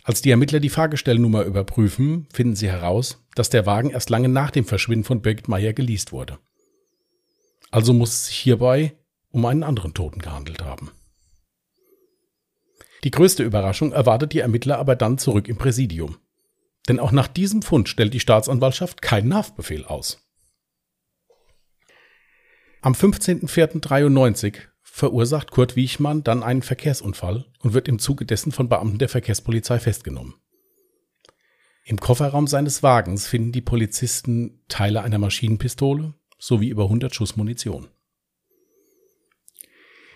Als 0.03 0.21
die 0.21 0.31
Ermittler 0.31 0.59
die 0.59 0.69
Fahrgestellnummer 0.69 1.43
überprüfen, 1.43 2.27
finden 2.33 2.55
sie 2.55 2.69
heraus, 2.69 3.23
dass 3.35 3.49
der 3.49 3.65
Wagen 3.65 3.89
erst 3.89 4.09
lange 4.09 4.29
nach 4.29 4.51
dem 4.51 4.65
Verschwinden 4.65 5.05
von 5.05 5.21
Birgit 5.21 5.47
Meyer 5.47 5.73
geleast 5.73 6.11
wurde. 6.11 6.39
Also 7.71 7.93
muss 7.93 8.13
es 8.13 8.25
sich 8.27 8.37
hierbei 8.37 8.95
um 9.31 9.45
einen 9.45 9.63
anderen 9.63 9.93
Toten 9.93 10.19
gehandelt 10.19 10.63
haben. 10.63 10.91
Die 13.03 13.11
größte 13.11 13.43
Überraschung 13.43 13.91
erwartet 13.91 14.33
die 14.33 14.39
Ermittler 14.39 14.79
aber 14.79 14.95
dann 14.95 15.17
zurück 15.17 15.47
im 15.47 15.57
Präsidium. 15.57 16.17
Denn 16.87 16.99
auch 16.99 17.11
nach 17.11 17.27
diesem 17.27 17.61
Fund 17.61 17.89
stellt 17.89 18.13
die 18.13 18.19
Staatsanwaltschaft 18.19 19.01
keinen 19.01 19.33
Haftbefehl 19.33 19.85
aus. 19.85 20.19
Am 22.81 22.93
15.04.93 22.93 24.55
verursacht 24.81 25.51
Kurt 25.51 25.75
Wiechmann 25.75 26.23
dann 26.23 26.43
einen 26.43 26.61
Verkehrsunfall 26.61 27.45
und 27.59 27.73
wird 27.73 27.87
im 27.87 27.99
Zuge 27.99 28.25
dessen 28.25 28.51
von 28.51 28.67
Beamten 28.67 28.99
der 28.99 29.09
Verkehrspolizei 29.09 29.79
festgenommen. 29.79 30.35
Im 31.85 31.99
Kofferraum 31.99 32.47
seines 32.47 32.83
Wagens 32.83 33.27
finden 33.27 33.51
die 33.51 33.61
Polizisten 33.61 34.61
Teile 34.67 35.01
einer 35.01 35.17
Maschinenpistole 35.17 36.13
sowie 36.37 36.69
über 36.69 36.83
100 36.83 37.13
Schuss 37.13 37.35
Munition. 37.35 37.87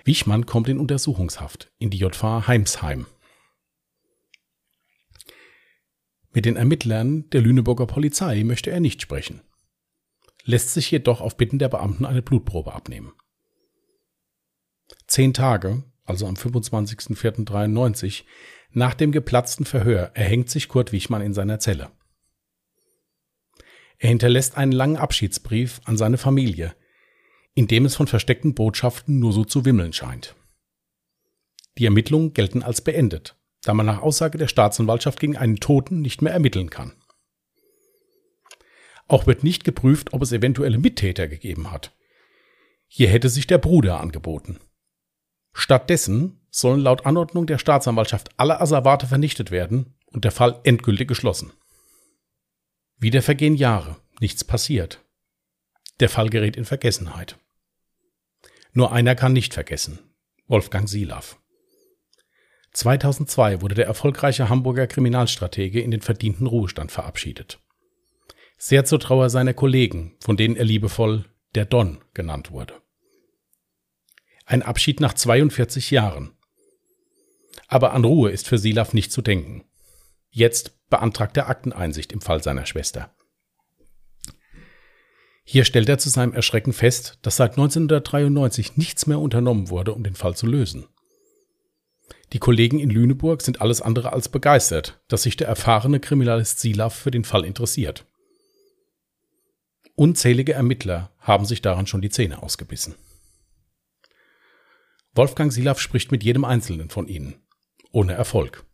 Wichmann 0.08 0.46
kommt 0.46 0.70
in 0.70 0.80
Untersuchungshaft 0.80 1.72
in 1.78 1.90
die 1.90 1.98
JV 1.98 2.48
Heimsheim. 2.48 3.06
Mit 6.32 6.46
den 6.46 6.56
Ermittlern 6.56 7.30
der 7.32 7.42
Lüneburger 7.42 7.86
Polizei 7.86 8.44
möchte 8.44 8.72
er 8.72 8.80
nicht 8.80 9.02
sprechen, 9.02 9.42
lässt 10.44 10.74
sich 10.74 10.90
jedoch 10.90 11.20
auf 11.20 11.36
Bitten 11.36 11.60
der 11.60 11.70
Beamten 11.70 12.06
eine 12.06 12.22
Blutprobe 12.22 12.74
abnehmen. 12.74 13.14
Zehn 15.08 15.34
Tage, 15.34 15.84
also 16.06 16.26
am 16.26 16.36
25.04.93, 16.36 18.24
nach 18.72 18.94
dem 18.94 19.12
geplatzten 19.12 19.66
Verhör 19.66 20.12
erhängt 20.14 20.50
sich 20.50 20.70
Kurt 20.70 20.92
Wichmann 20.92 21.22
in 21.22 21.34
seiner 21.34 21.60
Zelle. 21.60 21.92
Er 23.98 24.10
hinterlässt 24.10 24.58
einen 24.58 24.72
langen 24.72 24.98
Abschiedsbrief 24.98 25.82
an 25.86 25.98
seine 25.98 26.18
Familie, 26.18 26.76
in 27.58 27.66
dem 27.66 27.86
es 27.86 27.96
von 27.96 28.06
versteckten 28.06 28.54
Botschaften 28.54 29.18
nur 29.18 29.34
so 29.34 29.44
zu 29.44 29.66
wimmeln 29.66 29.92
scheint. 29.92 30.36
Die 31.80 31.86
Ermittlungen 31.86 32.34
gelten 32.34 32.62
als 32.62 32.82
beendet, 32.82 33.36
da 33.64 33.74
man 33.74 33.88
nach 33.88 34.00
Aussage 34.00 34.38
der 34.38 34.48
Staatsanwaltschaft 34.48 35.20
gegen 35.20 35.36
einen 35.36 35.56
Toten 35.56 36.02
nicht 36.02 36.22
mehr 36.22 36.34
ermitteln 36.34 36.70
kann. 36.70 36.94
Auch 39.08 39.26
wird 39.26 39.44
nicht 39.44 39.64
geprüft, 39.64 40.14
ob 40.14 40.22
es 40.22 40.32
eventuelle 40.34 40.78
Mittäter 40.78 41.28
gegeben 41.28 41.72
hat. 41.72 41.96
Hier 42.86 43.10
hätte 43.10 43.28
sich 43.28 43.48
der 43.48 43.58
Bruder 43.58 44.02
angeboten. 44.02 44.60
Stattdessen 45.52 46.46
sollen 46.52 46.82
laut 46.82 47.08
Anordnung 47.08 47.48
der 47.48 47.58
Staatsanwaltschaft 47.58 48.30
alle 48.38 48.62
Asservate 48.62 49.08
vernichtet 49.08 49.50
werden 49.50 49.96
und 50.06 50.26
der 50.26 50.32
Fall 50.32 50.60
endgültig 50.64 51.08
geschlossen. 51.08 51.54
Wieder 52.98 53.24
vergehen 53.24 53.56
Jahre, 53.56 53.98
nichts 54.20 54.44
passiert. 54.44 55.04
Der 56.00 56.10
Fall 56.10 56.30
gerät 56.30 56.56
in 56.56 56.66
Vergessenheit. 56.66 57.40
Nur 58.78 58.92
einer 58.92 59.16
kann 59.16 59.34
nicht 59.34 59.56
vergessen. 59.56 59.98
Wolfgang 60.46 60.88
Silaff. 60.88 61.40
2002 62.74 63.64
wurde 63.64 63.74
der 63.74 63.88
erfolgreiche 63.88 64.50
Hamburger 64.50 64.86
Kriminalstratege 64.86 65.82
in 65.82 65.90
den 65.90 66.02
verdienten 66.02 66.46
Ruhestand 66.46 66.92
verabschiedet. 66.92 67.60
Sehr 68.60 68.86
zur 68.86 69.00
Trauer 69.00 69.32
seiner 69.32 69.56
Kollegen, 69.56 70.16
von 70.20 70.38
denen 70.38 70.56
er 70.56 70.64
liebevoll 70.64 71.26
der 71.56 71.66
Don 71.66 72.04
genannt 72.14 72.52
wurde. 72.52 72.76
Ein 74.46 74.62
Abschied 74.62 75.00
nach 75.00 75.16
42 75.16 75.90
Jahren. 75.90 76.38
Aber 77.68 77.94
an 77.94 78.06
Ruhe 78.06 78.30
ist 78.30 78.48
für 78.48 78.60
Silaff 78.60 78.94
nicht 78.94 79.12
zu 79.12 79.24
denken. 79.24 79.64
Jetzt 80.30 80.88
beantragt 80.92 81.36
er 81.36 81.50
Akteneinsicht 81.50 82.12
im 82.12 82.22
Fall 82.22 82.44
seiner 82.44 82.68
Schwester. 82.68 83.17
Hier 85.50 85.64
stellt 85.64 85.88
er 85.88 85.98
zu 85.98 86.10
seinem 86.10 86.34
Erschrecken 86.34 86.74
fest, 86.74 87.20
dass 87.22 87.38
seit 87.38 87.52
1993 87.52 88.76
nichts 88.76 89.08
mehr 89.08 89.18
unternommen 89.18 89.70
wurde, 89.70 89.94
um 89.94 90.04
den 90.04 90.14
Fall 90.14 90.36
zu 90.36 90.46
lösen. 90.46 90.88
Die 92.34 92.40
Kollegen 92.40 92.80
in 92.80 92.90
Lüneburg 92.90 93.42
sind 93.42 93.62
alles 93.62 93.82
andere 93.82 94.12
als 94.12 94.28
begeistert, 94.28 95.00
dass 95.08 95.24
sich 95.24 95.38
der 95.38 95.48
erfahrene 95.48 96.02
Kriminalist 96.02 96.60
Silaf 96.60 96.94
für 96.94 97.12
den 97.12 97.24
Fall 97.24 97.46
interessiert. 97.46 98.06
Unzählige 99.96 100.52
Ermittler 100.52 101.16
haben 101.18 101.46
sich 101.46 101.62
daran 101.62 101.88
schon 101.88 102.02
die 102.02 102.10
Zähne 102.10 102.44
ausgebissen. 102.44 102.96
Wolfgang 105.14 105.54
Silaf 105.54 105.80
spricht 105.80 106.12
mit 106.12 106.26
jedem 106.26 106.44
Einzelnen 106.44 106.90
von 106.90 107.08
ihnen. 107.08 107.42
Ohne 107.94 108.16
Erfolg. 108.16 108.66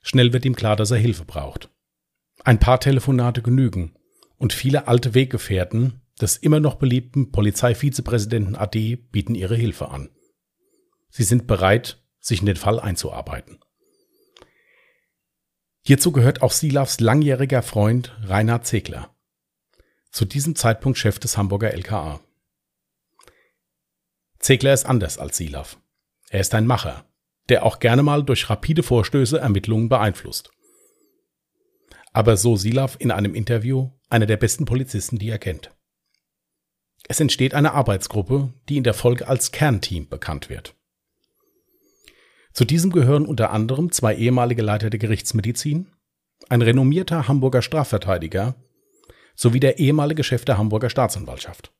Schnell 0.00 0.32
wird 0.32 0.46
ihm 0.46 0.56
klar, 0.56 0.76
dass 0.76 0.92
er 0.92 0.96
Hilfe 0.96 1.26
braucht. 1.26 1.68
Ein 2.42 2.58
paar 2.58 2.80
Telefonate 2.80 3.42
genügen, 3.42 3.97
und 4.38 4.52
viele 4.52 4.88
alte 4.88 5.14
Weggefährten 5.14 6.00
des 6.20 6.36
immer 6.36 6.60
noch 6.60 6.76
beliebten 6.76 7.30
Polizeivizepräsidenten 7.30 8.56
AD 8.56 8.96
bieten 8.96 9.34
ihre 9.34 9.56
Hilfe 9.56 9.88
an. 9.88 10.10
Sie 11.10 11.22
sind 11.22 11.46
bereit, 11.46 12.02
sich 12.18 12.40
in 12.40 12.46
den 12.46 12.56
Fall 12.56 12.80
einzuarbeiten. 12.80 13.58
Hierzu 15.82 16.12
gehört 16.12 16.42
auch 16.42 16.52
Silavs 16.52 17.00
langjähriger 17.00 17.62
Freund 17.62 18.16
Reinhard 18.22 18.66
Zegler, 18.66 19.14
zu 20.10 20.24
diesem 20.24 20.54
Zeitpunkt 20.54 20.98
Chef 20.98 21.18
des 21.18 21.36
Hamburger 21.36 21.72
LKA. 21.72 22.20
Zegler 24.38 24.72
ist 24.72 24.86
anders 24.86 25.18
als 25.18 25.36
Silav. 25.36 25.78
Er 26.30 26.40
ist 26.40 26.54
ein 26.54 26.66
Macher, 26.66 27.06
der 27.48 27.64
auch 27.64 27.78
gerne 27.78 28.02
mal 28.02 28.22
durch 28.22 28.50
rapide 28.50 28.82
Vorstöße 28.82 29.38
Ermittlungen 29.38 29.88
beeinflusst. 29.88 30.50
Aber 32.12 32.36
so 32.36 32.56
Silav 32.56 32.96
in 32.98 33.10
einem 33.10 33.34
Interview 33.34 33.90
einer 34.08 34.26
der 34.26 34.36
besten 34.36 34.64
Polizisten, 34.64 35.18
die 35.18 35.28
er 35.28 35.38
kennt. 35.38 35.70
Es 37.08 37.20
entsteht 37.20 37.54
eine 37.54 37.72
Arbeitsgruppe, 37.72 38.52
die 38.68 38.76
in 38.76 38.84
der 38.84 38.94
Folge 38.94 39.28
als 39.28 39.52
Kernteam 39.52 40.08
bekannt 40.08 40.50
wird. 40.50 40.74
Zu 42.52 42.64
diesem 42.64 42.90
gehören 42.90 43.26
unter 43.26 43.50
anderem 43.50 43.92
zwei 43.92 44.16
ehemalige 44.16 44.62
Leiter 44.62 44.90
der 44.90 44.98
Gerichtsmedizin, 44.98 45.92
ein 46.48 46.62
renommierter 46.62 47.28
Hamburger 47.28 47.62
Strafverteidiger 47.62 48.56
sowie 49.34 49.60
der 49.60 49.78
ehemalige 49.78 50.24
Chef 50.24 50.44
der 50.44 50.58
Hamburger 50.58 50.90
Staatsanwaltschaft. 50.90 51.72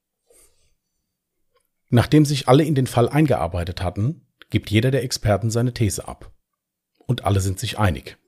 Nachdem 1.90 2.24
sich 2.24 2.48
alle 2.48 2.64
in 2.64 2.74
den 2.74 2.86
Fall 2.86 3.08
eingearbeitet 3.08 3.82
hatten, 3.82 4.26
gibt 4.50 4.70
jeder 4.70 4.90
der 4.90 5.02
Experten 5.02 5.50
seine 5.50 5.74
These 5.74 6.06
ab. 6.06 6.32
Und 7.06 7.24
alle 7.24 7.40
sind 7.40 7.58
sich 7.58 7.78
einig. 7.78 8.18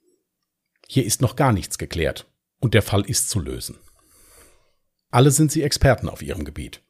Hier 0.89 1.05
ist 1.05 1.21
noch 1.21 1.37
gar 1.37 1.53
nichts 1.53 1.79
geklärt 1.79 2.27
und 2.59 2.75
der 2.75 2.83
Fall 2.83 3.03
ist 3.03 3.29
zu 3.29 3.39
lösen. 3.39 3.79
Alle 5.11 5.31
sind 5.31 5.51
sie 5.51 5.63
Experten 5.63 6.09
auf 6.09 6.23
ihrem 6.23 6.45
Gebiet. 6.45 6.83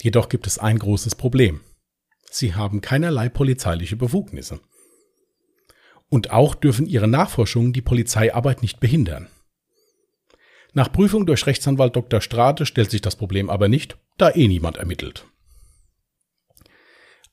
Jedoch 0.00 0.28
gibt 0.28 0.46
es 0.46 0.58
ein 0.58 0.78
großes 0.78 1.14
Problem. 1.16 1.60
Sie 2.30 2.54
haben 2.54 2.80
keinerlei 2.80 3.28
polizeiliche 3.28 3.96
Befugnisse. 3.96 4.60
Und 6.08 6.30
auch 6.30 6.54
dürfen 6.54 6.86
ihre 6.86 7.08
Nachforschungen 7.08 7.72
die 7.72 7.82
Polizeiarbeit 7.82 8.62
nicht 8.62 8.78
behindern. 8.78 9.28
Nach 10.72 10.92
Prüfung 10.92 11.26
durch 11.26 11.46
Rechtsanwalt 11.46 11.96
Dr. 11.96 12.20
Strate 12.20 12.66
stellt 12.66 12.90
sich 12.90 13.00
das 13.00 13.16
Problem 13.16 13.50
aber 13.50 13.68
nicht, 13.68 13.98
da 14.18 14.30
eh 14.30 14.46
niemand 14.46 14.76
ermittelt. 14.76 15.26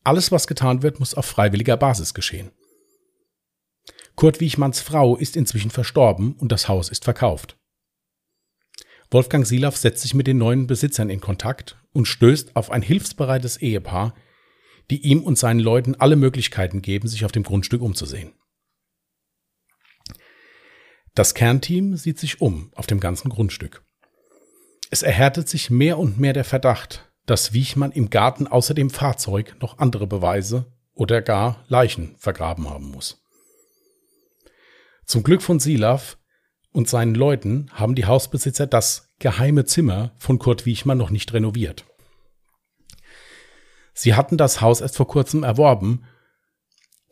Alles, 0.04 0.32
was 0.32 0.48
getan 0.48 0.82
wird, 0.82 1.00
muss 1.00 1.14
auf 1.14 1.26
freiwilliger 1.26 1.78
Basis 1.78 2.14
geschehen. 2.14 2.52
Kurt 4.16 4.40
Wiechmanns 4.40 4.82
Frau 4.82 5.16
ist 5.16 5.36
inzwischen 5.36 5.72
verstorben 5.72 6.34
und 6.34 6.52
das 6.52 6.68
Haus 6.68 6.90
ist 6.90 7.04
verkauft. 7.04 7.58
Wolfgang 9.14 9.46
Silaff 9.46 9.78
setzt 9.78 10.02
sich 10.02 10.16
mit 10.16 10.26
den 10.26 10.40
neuen 10.40 10.66
Besitzern 10.66 11.10
in 11.10 11.22
Kontakt 11.22 11.78
und 11.94 12.08
stößt 12.08 12.56
auf 12.56 12.72
ein 12.72 12.82
hilfsbereites 12.82 13.58
Ehepaar, 13.58 14.16
die 14.90 15.02
ihm 15.06 15.22
und 15.22 15.38
seinen 15.38 15.60
Leuten 15.60 15.96
alle 15.96 16.16
Möglichkeiten 16.16 16.82
geben, 16.82 17.08
sich 17.08 17.24
auf 17.24 17.32
dem 17.32 17.44
Grundstück 17.44 17.82
umzusehen. 17.82 18.34
Das 21.14 21.36
Kernteam 21.36 21.96
sieht 21.96 22.18
sich 22.18 22.42
um 22.42 22.72
auf 22.74 22.88
dem 22.88 23.00
ganzen 23.00 23.30
Grundstück. 23.30 23.84
Es 24.90 25.04
erhärtet 25.04 25.48
sich 25.48 25.70
mehr 25.70 26.00
und 26.00 26.20
mehr 26.20 26.34
der 26.34 26.44
Verdacht, 26.44 27.12
dass 27.28 27.54
Wiechmann 27.54 27.92
im 27.92 28.10
Garten 28.10 28.48
außer 28.48 28.74
dem 28.74 28.90
Fahrzeug 28.90 29.56
noch 29.62 29.78
andere 29.78 30.08
Beweise 30.08 30.74
oder 30.94 31.22
gar 31.22 31.64
Leichen 31.68 32.16
vergraben 32.18 32.68
haben 32.68 32.90
muss. 32.90 33.22
Zum 35.06 35.22
Glück 35.22 35.44
von 35.44 35.60
Silav 35.60 36.18
und 36.74 36.90
seinen 36.90 37.16
Leuten 37.16 37.68
haben 37.72 37.96
die 37.96 38.06
Hausbesitzer 38.06 38.68
das 38.68 39.14
geheime 39.20 39.64
Zimmer 39.64 40.12
von 40.18 40.40
Kurt 40.40 40.66
Wiechmann 40.66 40.98
noch 40.98 41.12
nicht 41.12 41.32
renoviert. 41.32 41.86
Sie 43.94 44.16
hatten 44.16 44.38
das 44.38 44.60
Haus 44.60 44.82
erst 44.82 44.98
vor 44.98 45.08
kurzem 45.08 45.44
erworben 45.44 46.04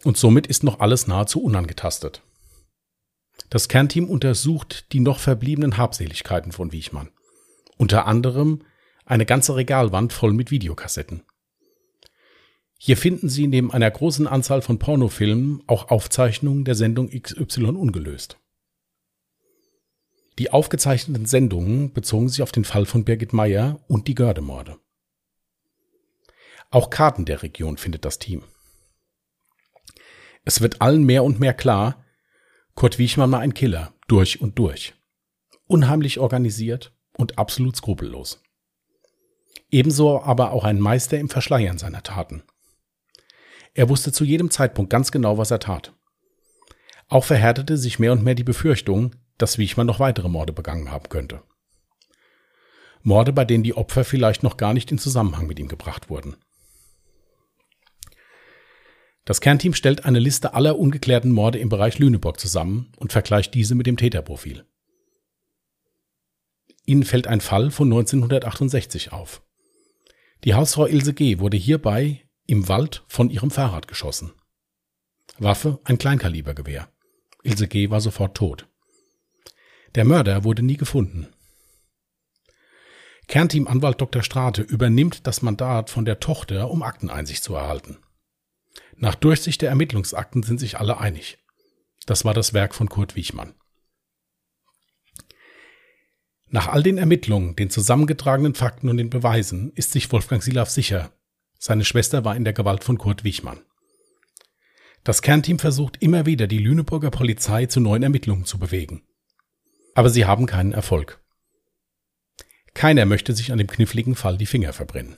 und 0.04 0.18
somit 0.18 0.48
ist 0.48 0.64
noch 0.64 0.80
alles 0.80 1.08
nahezu 1.08 1.42
unangetastet. 1.42 2.24
Das 3.50 3.68
Kernteam 3.68 4.10
untersucht 4.10 4.92
die 4.92 5.00
noch 5.00 5.20
verbliebenen 5.20 5.78
Habseligkeiten 5.78 6.52
von 6.52 6.72
Wiechmann. 6.72 7.10
Unter 7.78 8.08
anderem 8.08 8.64
eine 9.06 9.26
ganze 9.26 9.56
Regalwand 9.56 10.12
voll 10.12 10.34
mit 10.34 10.52
Videokassetten. 10.52 11.24
Hier 12.80 12.98
finden 12.98 13.30
Sie 13.30 13.46
neben 13.46 13.72
einer 13.72 13.92
großen 13.92 14.26
Anzahl 14.26 14.64
von 14.64 14.80
Pornofilmen 14.80 15.62
auch 15.68 15.90
Aufzeichnungen 15.90 16.66
der 16.66 16.74
Sendung 16.74 17.10
XY 17.10 17.66
ungelöst. 17.66 18.41
Die 20.42 20.52
aufgezeichneten 20.52 21.28
Sendungen 21.28 21.94
bezogen 21.94 22.28
sich 22.28 22.42
auf 22.42 22.52
den 22.52 22.66
Fall 22.66 22.88
von 22.88 23.06
Birgit 23.06 23.32
Meyer 23.32 23.80
und 23.88 24.08
die 24.08 24.16
Gördemorde. 24.16 24.80
Auch 26.72 26.90
Karten 26.90 27.26
der 27.26 27.44
Region 27.44 27.78
findet 27.78 28.06
das 28.06 28.18
Team. 28.18 28.42
Es 30.44 30.60
wird 30.60 30.82
allen 30.82 31.04
mehr 31.04 31.24
und 31.24 31.40
mehr 31.40 31.54
klar, 31.54 32.04
Kurt 32.74 32.98
Wiechmann 32.98 33.32
war 33.32 33.40
ein 33.40 33.54
Killer, 33.54 33.94
durch 34.08 34.42
und 34.42 34.58
durch. 34.58 34.96
Unheimlich 35.68 36.18
organisiert 36.18 36.92
und 37.16 37.38
absolut 37.38 37.76
skrupellos. 37.76 38.42
Ebenso 39.70 40.24
aber 40.24 40.54
auch 40.54 40.64
ein 40.64 40.80
Meister 40.80 41.20
im 41.20 41.30
Verschleiern 41.30 41.78
seiner 41.78 42.02
Taten. 42.02 42.42
Er 43.76 43.90
wusste 43.90 44.12
zu 44.12 44.24
jedem 44.24 44.50
Zeitpunkt 44.50 44.90
ganz 44.90 45.12
genau, 45.12 45.38
was 45.38 45.52
er 45.52 45.60
tat. 45.60 45.94
Auch 47.10 47.26
verhärtete 47.26 47.78
sich 47.78 48.00
mehr 48.00 48.12
und 48.12 48.24
mehr 48.24 48.34
die 48.34 48.44
Befürchtung, 48.44 49.16
dass 49.38 49.58
Wiechmann 49.58 49.88
noch 49.88 50.00
weitere 50.00 50.30
Morde 50.30 50.54
begangen 50.54 50.92
haben 50.92 51.10
könnte. 51.10 51.42
Morde, 53.04 53.34
bei 53.34 53.46
denen 53.46 53.64
die 53.64 53.76
Opfer 53.76 54.04
vielleicht 54.04 54.44
noch 54.44 54.58
gar 54.58 54.74
nicht 54.74 54.92
in 54.92 54.98
Zusammenhang 54.98 55.48
mit 55.48 55.60
ihm 55.60 55.68
gebracht 55.68 56.10
wurden. 56.10 56.36
Das 59.26 59.42
Kernteam 59.42 59.74
stellt 59.74 60.06
eine 60.06 60.20
Liste 60.20 60.54
aller 60.54 60.78
ungeklärten 60.78 61.32
Morde 61.32 61.60
im 61.60 61.70
Bereich 61.70 62.00
Lüneburg 62.00 62.40
zusammen 62.40 62.92
und 62.98 63.12
vergleicht 63.12 63.54
diese 63.54 63.76
mit 63.76 63.88
dem 63.88 63.98
Täterprofil. 63.98 64.66
Ihnen 66.86 67.04
fällt 67.04 67.28
ein 67.28 67.42
Fall 67.42 67.72
von 67.72 67.88
1968 67.88 69.12
auf. 69.12 69.44
Die 70.44 70.56
Hausfrau 70.56 70.88
Ilse 70.88 71.14
G. 71.14 71.40
wurde 71.40 71.58
hierbei 71.58 72.28
im 72.48 72.68
Wald 72.68 73.04
von 73.08 73.30
ihrem 73.30 73.52
Fahrrad 73.52 73.88
geschossen. 73.88 74.34
Waffe 75.38 75.80
ein 75.84 76.00
Kleinkalibergewehr. 76.00 76.92
Ilse 77.44 77.68
G. 77.68 77.90
war 77.92 78.02
sofort 78.02 78.36
tot. 78.36 78.68
Der 79.96 80.06
Mörder 80.06 80.44
wurde 80.44 80.64
nie 80.64 80.78
gefunden. 80.78 81.28
Kernteamanwalt 83.28 84.00
Dr. 84.00 84.24
Strate 84.24 84.62
übernimmt 84.62 85.28
das 85.28 85.42
Mandat 85.42 85.90
von 85.90 86.06
der 86.06 86.20
Tochter, 86.20 86.70
um 86.70 86.84
Akteneinsicht 86.84 87.44
zu 87.44 87.56
erhalten. 87.56 87.98
Nach 88.96 89.16
Durchsicht 89.16 89.62
der 89.62 89.70
Ermittlungsakten 89.70 90.44
sind 90.44 90.60
sich 90.60 90.80
alle 90.80 91.00
einig. 91.00 91.38
Das 92.06 92.26
war 92.26 92.34
das 92.34 92.54
Werk 92.54 92.74
von 92.76 92.90
Kurt 92.90 93.16
Wiechmann. 93.16 93.54
Nach 96.48 96.68
all 96.68 96.84
den 96.84 96.98
Ermittlungen, 96.98 97.56
den 97.56 97.70
zusammengetragenen 97.70 98.56
Fakten 98.56 98.90
und 98.90 98.98
den 98.98 99.10
Beweisen 99.10 99.72
ist 99.74 99.92
sich 99.92 100.12
Wolfgang 100.12 100.44
Silaff 100.44 100.70
sicher, 100.70 101.14
seine 101.58 101.86
Schwester 101.86 102.26
war 102.26 102.36
in 102.36 102.44
der 102.44 102.54
Gewalt 102.54 102.84
von 102.84 102.98
Kurt 102.98 103.24
Wiechmann. 103.24 103.62
Das 105.04 105.22
Kernteam 105.22 105.60
versucht 105.60 106.02
immer 106.02 106.26
wieder, 106.26 106.48
die 106.48 106.60
Lüneburger 106.60 107.12
Polizei 107.12 107.68
zu 107.68 107.80
neuen 107.80 108.04
Ermittlungen 108.04 108.46
zu 108.46 108.60
bewegen. 108.60 109.04
Aber 109.94 110.10
sie 110.10 110.26
haben 110.26 110.46
keinen 110.46 110.72
Erfolg. 110.72 111.20
Keiner 112.74 113.06
möchte 113.06 113.34
sich 113.34 113.52
an 113.52 113.58
dem 113.58 113.68
kniffligen 113.68 114.16
Fall 114.16 114.38
die 114.38 114.46
Finger 114.46 114.74
verbrennen. 114.74 115.18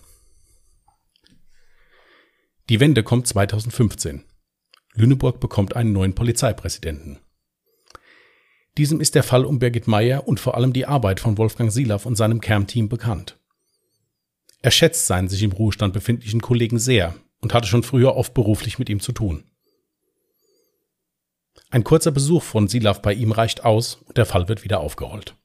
Die 2.70 2.80
Wende 2.80 3.04
kommt 3.04 3.28
2015. 3.28 4.24
Lüneburg 4.94 5.40
bekommt 5.40 5.76
einen 5.76 5.92
neuen 5.92 6.16
Polizeipräsidenten. 6.16 7.20
Diesem 8.78 9.02
ist 9.02 9.16
der 9.16 9.24
Fall 9.24 9.46
um 9.46 9.60
Birgit 9.60 9.88
Meyer 9.88 10.28
und 10.28 10.40
vor 10.40 10.56
allem 10.56 10.74
die 10.74 10.88
Arbeit 10.88 11.20
von 11.20 11.38
Wolfgang 11.38 11.72
Silaff 11.72 12.06
und 12.06 12.16
seinem 12.16 12.42
Kernteam 12.42 12.90
bekannt. 12.90 13.38
Er 14.62 14.72
schätzt 14.72 15.06
seinen 15.06 15.30
sich 15.30 15.44
im 15.44 15.52
Ruhestand 15.52 15.94
befindlichen 15.94 16.42
Kollegen 16.42 16.80
sehr 16.80 17.16
und 17.42 17.54
hatte 17.54 17.68
schon 17.68 17.84
früher 17.84 18.16
oft 18.16 18.34
beruflich 18.34 18.80
mit 18.80 18.90
ihm 18.90 19.00
zu 19.00 19.12
tun. 19.12 19.44
Ein 21.74 21.84
kurzer 21.84 22.12
Besuch 22.12 22.44
von 22.44 22.68
Silav 22.68 23.02
bei 23.02 23.16
ihm 23.16 23.32
reicht 23.32 23.66
aus 23.66 23.96
und 23.96 24.16
der 24.18 24.28
Fall 24.28 24.48
wird 24.48 24.64
wieder 24.64 24.80
aufgerollt. 24.80 25.36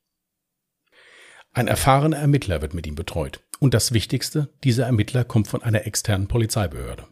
Ein 1.54 1.68
erfahrener 1.68 2.18
Ermittler 2.18 2.60
wird 2.60 2.74
mit 2.74 2.86
ihm 2.86 2.96
betreut. 2.96 3.40
Und 3.60 3.72
das 3.72 3.92
Wichtigste, 3.92 4.50
dieser 4.62 4.84
Ermittler 4.84 5.24
kommt 5.24 5.48
von 5.48 5.62
einer 5.62 5.86
externen 5.86 6.28
Polizeibehörde. 6.28 7.06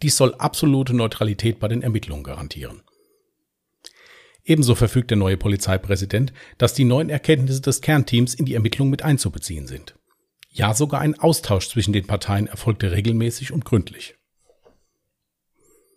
Dies 0.00 0.16
soll 0.16 0.32
absolute 0.36 0.94
Neutralität 0.94 1.58
bei 1.58 1.66
den 1.66 1.82
Ermittlungen 1.82 2.22
garantieren. 2.22 2.82
Ebenso 4.44 4.76
verfügt 4.76 5.10
der 5.10 5.18
neue 5.18 5.36
Polizeipräsident, 5.36 6.32
dass 6.56 6.74
die 6.74 6.84
neuen 6.84 7.10
Erkenntnisse 7.10 7.62
des 7.62 7.80
Kernteams 7.80 8.34
in 8.34 8.44
die 8.44 8.54
Ermittlungen 8.54 8.92
mit 8.92 9.02
einzubeziehen 9.02 9.66
sind. 9.66 9.96
Ja, 10.50 10.72
sogar 10.72 11.00
ein 11.00 11.18
Austausch 11.18 11.68
zwischen 11.68 11.92
den 11.92 12.06
Parteien 12.06 12.46
erfolgte 12.46 12.92
regelmäßig 12.92 13.50
und 13.50 13.64
gründlich. 13.64 14.14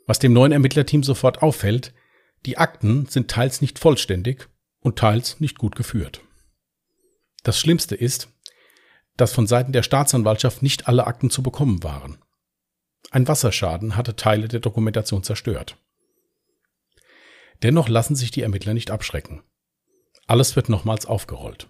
Was 0.05 0.19
dem 0.19 0.33
neuen 0.33 0.51
Ermittlerteam 0.51 1.03
sofort 1.03 1.41
auffällt, 1.41 1.93
die 2.45 2.57
Akten 2.57 3.05
sind 3.05 3.31
teils 3.31 3.61
nicht 3.61 3.79
vollständig 3.79 4.49
und 4.79 4.99
teils 4.99 5.39
nicht 5.39 5.57
gut 5.57 5.75
geführt. 5.75 6.21
Das 7.43 7.59
Schlimmste 7.59 7.95
ist, 7.95 8.29
dass 9.15 9.33
von 9.33 9.47
Seiten 9.47 9.71
der 9.71 9.83
Staatsanwaltschaft 9.83 10.61
nicht 10.61 10.87
alle 10.87 11.07
Akten 11.07 11.29
zu 11.29 11.43
bekommen 11.43 11.83
waren. 11.83 12.17
Ein 13.11 13.27
Wasserschaden 13.27 13.95
hatte 13.95 14.15
Teile 14.15 14.47
der 14.47 14.59
Dokumentation 14.59 15.23
zerstört. 15.23 15.77
Dennoch 17.61 17.87
lassen 17.87 18.15
sich 18.15 18.31
die 18.31 18.41
Ermittler 18.41 18.73
nicht 18.73 18.91
abschrecken. 18.91 19.43
Alles 20.25 20.55
wird 20.55 20.69
nochmals 20.69 21.05
aufgerollt. 21.05 21.69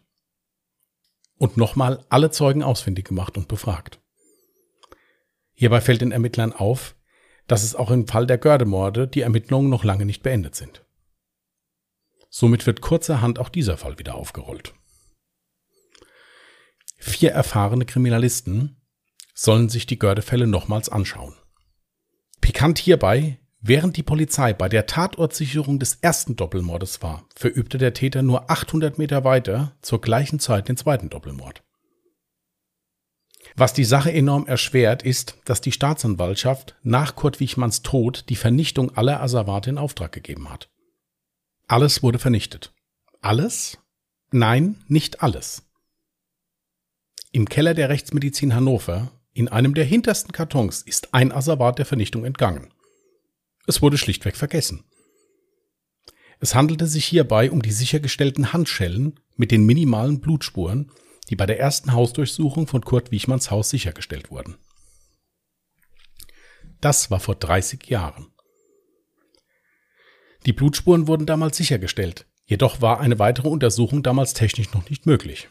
Und 1.38 1.58
nochmal 1.58 2.06
alle 2.10 2.32
Zeugen 2.32 2.64
ausfindig 2.64 3.06
gemacht 3.06 3.38
und 3.38 3.48
befragt. 3.48 4.00
Hierbei 5.54 5.82
fällt 5.82 6.02
den 6.02 6.12
Ermittlern 6.12 6.54
auf, 6.54 6.96
dass 7.48 7.64
es 7.64 7.76
auch 7.76 7.92
im 7.92 8.08
Fall 8.08 8.28
der 8.28 8.38
Gördemorde 8.38 9.08
die 9.08 9.22
Ermittlungen 9.22 9.70
noch 9.70 9.84
lange 9.84 10.06
nicht 10.06 10.24
beendet 10.24 10.56
sind. 10.56 10.86
Somit 12.30 12.66
wird 12.66 12.82
kurzerhand 12.82 13.38
auch 13.38 13.50
dieser 13.50 13.78
Fall 13.78 14.00
wieder 14.00 14.16
aufgerollt. 14.16 14.74
Vier 16.98 17.32
erfahrene 17.32 17.86
Kriminalisten 17.86 18.82
sollen 19.36 19.70
sich 19.70 19.86
die 19.86 20.00
Gördefälle 20.00 20.48
nochmals 20.48 20.90
anschauen. 20.90 21.36
Pikant 22.40 22.80
hierbei, 22.80 23.40
während 23.60 23.98
die 23.98 24.04
Polizei 24.04 24.54
bei 24.54 24.70
der 24.70 24.86
Tatortsicherung 24.86 25.80
des 25.80 25.96
ersten 25.96 26.36
Doppelmordes 26.36 27.02
war, 27.02 27.28
verübte 27.36 27.78
der 27.78 27.94
Täter 27.94 28.22
nur 28.22 28.50
800 28.50 28.98
Meter 28.98 29.24
weiter 29.24 29.76
zur 29.82 30.02
gleichen 30.02 30.40
Zeit 30.40 30.70
den 30.70 30.78
zweiten 30.78 31.10
Doppelmord. 31.10 31.64
Was 33.56 33.74
die 33.74 33.84
Sache 33.84 34.12
enorm 34.12 34.48
erschwert, 34.48 35.04
ist, 35.04 35.38
dass 35.46 35.62
die 35.62 35.72
Staatsanwaltschaft 35.72 36.76
nach 36.82 37.16
Kurt 37.16 37.40
Wichmanns 37.40 37.84
Tod 37.84 38.26
die 38.30 38.36
Vernichtung 38.36 38.96
aller 38.98 39.22
Asservate 39.22 39.70
in 39.70 39.78
Auftrag 39.78 40.12
gegeben 40.12 40.50
hat. 40.50 40.70
Alles 41.68 42.02
wurde 42.02 42.20
vernichtet. 42.20 42.74
Alles? 43.22 43.78
Nein, 44.32 44.84
nicht 44.88 45.22
alles. 45.22 45.64
Im 47.32 47.48
Keller 47.48 47.74
der 47.74 47.90
Rechtsmedizin 47.90 48.56
Hannover, 48.56 49.12
in 49.34 49.48
einem 49.48 49.74
der 49.74 49.86
hintersten 49.86 50.32
Kartons, 50.32 50.82
ist 50.82 51.14
ein 51.14 51.32
Asservat 51.32 51.78
der 51.78 51.86
Vernichtung 51.86 52.26
entgangen. 52.26 52.74
Es 53.68 53.82
wurde 53.82 53.98
schlichtweg 53.98 54.36
vergessen. 54.36 54.84
Es 56.40 56.56
handelte 56.56 56.88
sich 56.88 57.06
hierbei 57.06 57.52
um 57.52 57.62
die 57.62 57.72
sichergestellten 57.72 58.52
Handschellen 58.52 59.20
mit 59.38 59.52
den 59.52 59.66
minimalen 59.66 60.20
Blutspuren, 60.20 60.92
die 61.30 61.36
bei 61.36 61.46
der 61.46 61.60
ersten 61.60 61.94
Hausdurchsuchung 61.94 62.68
von 62.68 62.82
Kurt 62.82 63.12
Wichmanns 63.12 63.52
Haus 63.52 63.70
sichergestellt 63.70 64.32
wurden. 64.32 64.58
Das 66.82 67.10
war 67.12 67.20
vor 67.20 67.36
30 67.36 67.88
Jahren. 67.88 68.28
Die 70.46 70.54
Blutspuren 70.54 71.08
wurden 71.08 71.26
damals 71.26 71.56
sichergestellt, 71.56 72.26
jedoch 72.46 72.82
war 72.82 73.00
eine 73.00 73.20
weitere 73.20 73.48
Untersuchung 73.48 74.04
damals 74.04 74.34
technisch 74.34 74.74
noch 74.74 74.90
nicht 74.90 75.06
möglich. 75.06 75.48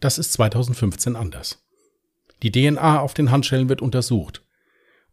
Das 0.00 0.16
ist 0.16 0.32
2015 0.32 1.16
anders. 1.16 1.62
Die 2.42 2.52
DNA 2.52 3.00
auf 3.00 3.14
den 3.14 3.30
Handschellen 3.30 3.68
wird 3.68 3.82
untersucht 3.82 4.44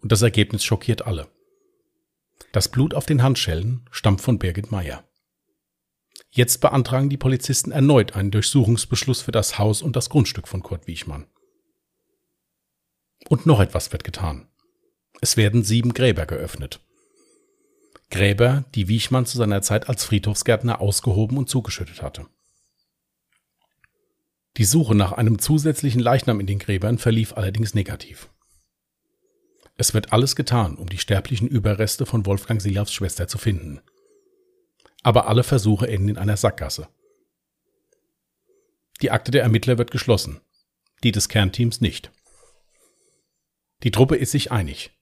und 0.01 0.11
das 0.11 0.21
Ergebnis 0.21 0.63
schockiert 0.63 1.05
alle. 1.05 1.27
Das 2.51 2.69
Blut 2.69 2.93
auf 2.93 3.05
den 3.05 3.23
Handschellen 3.23 3.87
stammt 3.91 4.21
von 4.21 4.39
Birgit 4.39 4.71
Meyer. 4.71 5.03
Jetzt 6.35 6.59
beantragen 6.59 7.07
die 7.07 7.15
Polizisten 7.15 7.71
erneut 7.71 8.17
einen 8.17 8.29
Durchsuchungsbeschluss 8.29 9.21
für 9.21 9.31
das 9.31 9.57
Haus 9.57 9.81
und 9.81 9.95
das 9.95 10.09
Grundstück 10.09 10.49
von 10.49 10.61
Kurt 10.61 10.85
Wiechmann. 10.85 11.27
Und 13.29 13.45
noch 13.45 13.61
etwas 13.61 13.93
wird 13.93 14.03
getan. 14.03 14.45
Es 15.21 15.37
werden 15.37 15.63
sieben 15.63 15.93
Gräber 15.93 16.25
geöffnet. 16.25 16.81
Gräber, 18.11 18.65
die 18.75 18.89
Wiechmann 18.89 19.25
zu 19.25 19.37
seiner 19.37 19.61
Zeit 19.61 19.87
als 19.87 20.03
Friedhofsgärtner 20.03 20.81
ausgehoben 20.81 21.37
und 21.37 21.49
zugeschüttet 21.49 22.01
hatte. 22.01 22.25
Die 24.57 24.65
Suche 24.65 24.93
nach 24.93 25.13
einem 25.13 25.39
zusätzlichen 25.39 26.01
Leichnam 26.01 26.41
in 26.41 26.47
den 26.47 26.59
Gräbern 26.59 26.97
verlief 26.97 27.31
allerdings 27.37 27.73
negativ. 27.73 28.29
Es 29.77 29.93
wird 29.93 30.11
alles 30.11 30.35
getan, 30.35 30.75
um 30.75 30.89
die 30.89 30.97
sterblichen 30.97 31.47
Überreste 31.47 32.05
von 32.05 32.25
Wolfgang 32.25 32.61
Silavs 32.61 32.91
Schwester 32.91 33.29
zu 33.29 33.37
finden. 33.37 33.79
Aber 35.05 35.27
alle 35.27 35.43
Versuche 35.43 35.87
enden 35.87 36.09
in 36.09 36.17
einer 36.17 36.35
Sackgasse. 36.35 36.87
Die 39.03 39.11
Akte 39.11 39.29
der 39.29 39.43
Ermittler 39.43 39.77
wird 39.77 39.91
geschlossen, 39.91 40.41
die 41.03 41.11
des 41.11 41.29
Kernteams 41.29 41.79
nicht. 41.79 42.11
Die 43.83 43.91
Truppe 43.91 44.15
ist 44.15 44.31
sich 44.31 44.51
einig. 44.51 44.97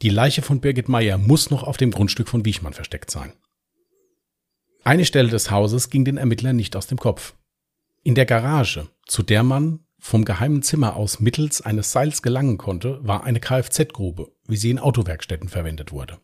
Die 0.00 0.08
Leiche 0.08 0.40
von 0.40 0.62
Birgit 0.62 0.88
Meyer 0.88 1.18
muss 1.18 1.50
noch 1.50 1.62
auf 1.62 1.76
dem 1.76 1.90
Grundstück 1.90 2.26
von 2.26 2.46
Wiechmann 2.46 2.72
versteckt 2.72 3.10
sein. 3.10 3.34
Eine 4.82 5.04
Stelle 5.04 5.28
des 5.28 5.50
Hauses 5.50 5.90
ging 5.90 6.06
den 6.06 6.16
Ermittlern 6.16 6.56
nicht 6.56 6.74
aus 6.74 6.86
dem 6.86 6.96
Kopf 6.96 7.34
in 8.02 8.14
der 8.14 8.24
Garage, 8.24 8.88
zu 9.06 9.22
der 9.22 9.42
man 9.42 9.80
vom 9.98 10.24
geheimen 10.24 10.62
Zimmer 10.62 10.96
aus 10.96 11.20
mittels 11.20 11.60
eines 11.60 11.92
Seils 11.92 12.22
gelangen 12.22 12.56
konnte, 12.56 12.98
war 13.02 13.24
eine 13.24 13.40
Kfz-Grube, 13.40 14.32
wie 14.46 14.56
sie 14.56 14.70
in 14.70 14.78
Autowerkstätten 14.78 15.50
verwendet 15.50 15.92
wurde. 15.92 16.18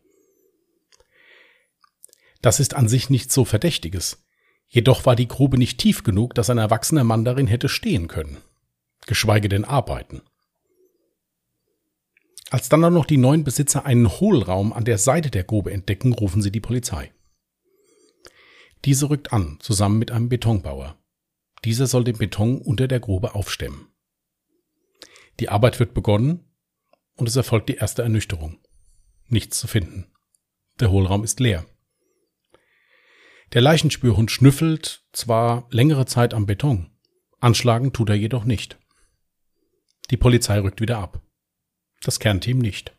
Das 2.41 2.59
ist 2.59 2.73
an 2.73 2.87
sich 2.87 3.09
nichts 3.09 3.33
so 3.33 3.45
Verdächtiges. 3.45 4.23
Jedoch 4.67 5.05
war 5.05 5.15
die 5.15 5.27
Grube 5.27 5.57
nicht 5.57 5.79
tief 5.79 6.03
genug, 6.03 6.33
dass 6.33 6.49
ein 6.49 6.57
erwachsener 6.57 7.03
Mann 7.03 7.25
darin 7.25 7.47
hätte 7.47 7.69
stehen 7.69 8.07
können. 8.07 8.37
Geschweige 9.05 9.49
denn 9.49 9.65
arbeiten. 9.65 10.21
Als 12.49 12.69
dann 12.69 12.83
auch 12.83 12.89
noch 12.89 13.05
die 13.05 13.17
neuen 13.17 13.43
Besitzer 13.43 13.85
einen 13.85 14.09
Hohlraum 14.09 14.73
an 14.73 14.85
der 14.85 14.97
Seite 14.97 15.29
der 15.29 15.43
Grube 15.43 15.71
entdecken, 15.71 16.13
rufen 16.13 16.41
sie 16.41 16.51
die 16.51 16.59
Polizei. 16.59 17.11
Diese 18.85 19.09
rückt 19.09 19.31
an, 19.31 19.57
zusammen 19.59 19.99
mit 19.99 20.11
einem 20.11 20.29
Betonbauer. 20.29 20.97
Dieser 21.63 21.87
soll 21.87 22.03
den 22.03 22.17
Beton 22.17 22.59
unter 22.59 22.87
der 22.87 22.99
Grube 22.99 23.35
aufstemmen. 23.35 23.87
Die 25.39 25.49
Arbeit 25.49 25.79
wird 25.79 25.93
begonnen 25.93 26.45
und 27.15 27.27
es 27.29 27.35
erfolgt 27.35 27.69
die 27.69 27.75
erste 27.75 28.01
Ernüchterung. 28.01 28.59
Nichts 29.27 29.59
zu 29.59 29.67
finden. 29.67 30.11
Der 30.79 30.91
Hohlraum 30.91 31.23
ist 31.23 31.39
leer. 31.39 31.65
Der 33.53 33.61
Leichenspürhund 33.61 34.31
schnüffelt 34.31 35.03
zwar 35.11 35.67
längere 35.71 36.05
Zeit 36.05 36.33
am 36.33 36.45
Beton, 36.45 36.89
anschlagen 37.41 37.91
tut 37.91 38.09
er 38.09 38.15
jedoch 38.15 38.45
nicht. 38.45 38.77
Die 40.09 40.17
Polizei 40.17 40.59
rückt 40.59 40.79
wieder 40.79 40.99
ab. 40.99 41.21
Das 42.01 42.19
Kernteam 42.19 42.59
nicht. 42.59 42.95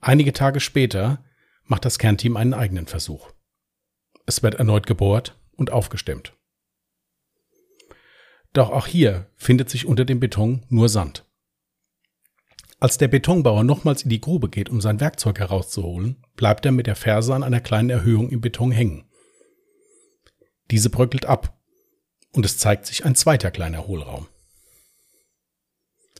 Einige 0.00 0.34
Tage 0.34 0.60
später 0.60 1.24
macht 1.64 1.86
das 1.86 1.98
Kernteam 1.98 2.36
einen 2.36 2.52
eigenen 2.52 2.86
Versuch. 2.86 3.32
Es 4.26 4.42
wird 4.42 4.56
erneut 4.56 4.86
gebohrt 4.86 5.38
und 5.56 5.72
aufgestemmt. 5.72 6.34
Doch 8.52 8.70
auch 8.70 8.86
hier 8.86 9.30
findet 9.36 9.70
sich 9.70 9.86
unter 9.86 10.04
dem 10.04 10.20
Beton 10.20 10.64
nur 10.68 10.88
Sand. 10.88 11.24
Als 12.78 12.98
der 12.98 13.08
Betonbauer 13.08 13.64
nochmals 13.64 14.02
in 14.02 14.10
die 14.10 14.20
Grube 14.20 14.50
geht, 14.50 14.68
um 14.68 14.80
sein 14.80 15.00
Werkzeug 15.00 15.38
herauszuholen, 15.38 16.22
bleibt 16.36 16.66
er 16.66 16.72
mit 16.72 16.86
der 16.86 16.96
Ferse 16.96 17.34
an 17.34 17.42
einer 17.42 17.60
kleinen 17.60 17.90
Erhöhung 17.90 18.28
im 18.28 18.42
Beton 18.42 18.70
hängen. 18.70 19.08
Diese 20.70 20.90
bröckelt 20.90 21.24
ab 21.24 21.58
und 22.32 22.44
es 22.44 22.58
zeigt 22.58 22.86
sich 22.86 23.04
ein 23.04 23.14
zweiter 23.14 23.50
kleiner 23.50 23.86
Hohlraum. 23.86 24.28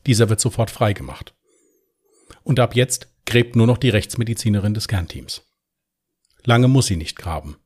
Dieser 0.07 0.29
wird 0.29 0.40
sofort 0.40 0.71
freigemacht. 0.71 1.35
Und 2.42 2.59
ab 2.59 2.75
jetzt 2.75 3.12
gräbt 3.27 3.57
nur 3.57 3.66
noch 3.66 3.77
die 3.77 3.90
Rechtsmedizinerin 3.90 4.73
des 4.73 4.88
Kernteams. 4.88 5.42
Lange 6.45 6.69
muss 6.69 6.87
sie 6.87 6.97
nicht 6.97 7.16
graben. 7.16 7.57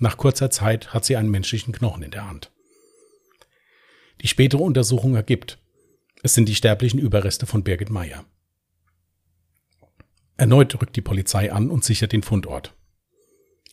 Nach 0.00 0.16
kurzer 0.16 0.50
Zeit 0.50 0.94
hat 0.94 1.04
sie 1.04 1.16
einen 1.16 1.30
menschlichen 1.30 1.74
Knochen 1.74 2.02
in 2.02 2.12
der 2.12 2.26
Hand. 2.26 2.52
Die 4.22 4.28
spätere 4.28 4.62
Untersuchung 4.62 5.14
ergibt, 5.14 5.58
es 6.24 6.32
sind 6.32 6.48
die 6.48 6.54
sterblichen 6.54 6.98
Überreste 6.98 7.44
von 7.44 7.62
Birgit 7.62 7.90
Meyer. 7.90 8.24
Erneut 10.38 10.80
rückt 10.80 10.96
die 10.96 11.02
Polizei 11.02 11.52
an 11.52 11.68
und 11.68 11.84
sichert 11.84 12.12
den 12.12 12.22
Fundort. 12.22 12.74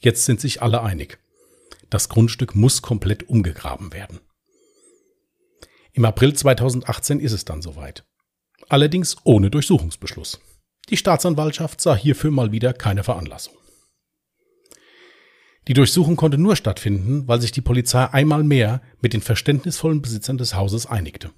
Jetzt 0.02 0.26
sind 0.26 0.42
sich 0.42 0.62
alle 0.62 0.82
einig. 0.82 1.18
Das 1.90 2.10
Grundstück 2.10 2.54
muss 2.54 2.82
komplett 2.82 3.30
umgegraben 3.30 3.94
werden. 3.94 4.20
Im 5.94 6.04
April 6.04 6.34
2018 6.34 7.22
ist 7.22 7.32
es 7.32 7.46
dann 7.46 7.62
soweit. 7.62 8.04
Allerdings 8.68 9.16
ohne 9.24 9.50
Durchsuchungsbeschluss. 9.50 10.42
Die 10.90 10.98
Staatsanwaltschaft 10.98 11.80
sah 11.80 11.96
hierfür 11.96 12.32
mal 12.32 12.52
wieder 12.52 12.74
keine 12.74 13.06
Veranlassung. 13.06 13.54
Die 15.70 15.74
Durchsuchung 15.74 16.18
konnte 16.18 16.38
nur 16.38 16.58
stattfinden, 16.58 17.30
weil 17.30 17.40
sich 17.40 17.54
die 17.54 17.62
Polizei 17.62 18.10
einmal 18.10 18.44
mehr 18.44 18.82
mit 19.00 19.14
den 19.14 19.22
verständnisvollen 19.22 20.02
Besitzern 20.02 20.38
des 20.38 20.54
Hauses 20.54 20.86
einigte. 20.86 21.32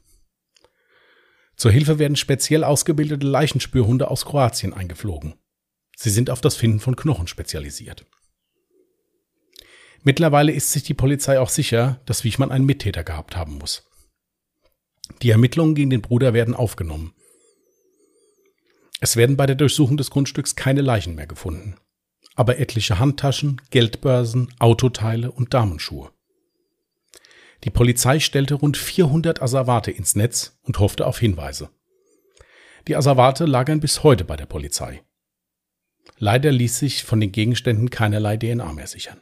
Zur 1.64 1.72
Hilfe 1.72 1.98
werden 1.98 2.18
speziell 2.18 2.66
ausgebildete 2.66 3.26
Leichenspürhunde 3.26 4.12
aus 4.12 4.26
Kroatien 4.26 4.74
eingeflogen. 4.74 5.36
Sie 5.96 6.10
sind 6.10 6.30
auf 6.30 6.42
das 6.42 6.58
Finden 6.58 6.82
von 6.82 6.98
Knochen 6.98 7.26
spezialisiert. 7.26 8.06
Mittlerweile 10.02 10.52
ist 10.52 10.74
sich 10.74 10.84
die 10.84 10.94
Polizei 10.94 11.40
auch 11.40 11.48
sicher, 11.48 12.02
dass 12.06 12.26
Wichmann 12.26 12.52
einen 12.52 12.66
Mittäter 12.66 13.06
gehabt 13.06 13.38
haben 13.38 13.60
muss. 13.60 13.90
Die 15.22 15.30
Ermittlungen 15.30 15.74
gegen 15.74 15.90
den 15.90 16.02
Bruder 16.02 16.34
werden 16.34 16.54
aufgenommen. 16.54 17.14
Es 19.00 19.16
werden 19.16 19.38
bei 19.38 19.46
der 19.46 19.56
Durchsuchung 19.56 19.96
des 19.96 20.10
Grundstücks 20.10 20.58
keine 20.58 20.82
Leichen 20.82 21.16
mehr 21.16 21.28
gefunden, 21.28 21.78
aber 22.36 22.60
etliche 22.60 23.00
Handtaschen, 23.00 23.62
Geldbörsen, 23.70 24.54
Autoteile 24.60 25.32
und 25.32 25.54
Damenschuhe. 25.54 26.12
Die 27.64 27.70
Polizei 27.70 28.20
stellte 28.20 28.56
rund 28.56 28.76
400 28.76 29.42
Asservate 29.42 29.92
ins 29.92 30.16
Netz 30.16 30.60
und 30.64 30.80
hoffte 30.80 31.08
auf 31.08 31.20
Hinweise. 31.20 31.70
Die 32.88 32.96
Asservate 32.96 33.46
lagern 33.46 33.80
bis 33.80 34.04
heute 34.04 34.26
bei 34.26 34.36
der 34.36 34.46
Polizei. 34.46 35.04
Leider 36.18 36.52
ließ 36.52 36.80
sich 36.80 37.04
von 37.06 37.22
den 37.22 37.32
Gegenständen 37.32 37.90
keinerlei 37.90 38.36
DNA 38.36 38.74
mehr 38.74 38.88
sichern. 38.88 39.22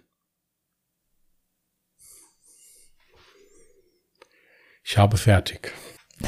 Ich 4.84 4.98
habe 4.98 5.18
fertig. 5.18 5.72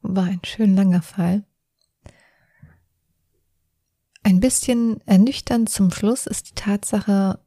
War 0.00 0.24
ein 0.24 0.40
schön 0.44 0.74
langer 0.74 1.02
Fall. 1.02 1.44
Ein 4.22 4.40
bisschen 4.40 5.00
ernüchternd 5.06 5.68
zum 5.68 5.90
Schluss 5.90 6.26
ist 6.26 6.50
die 6.50 6.54
Tatsache, 6.54 7.38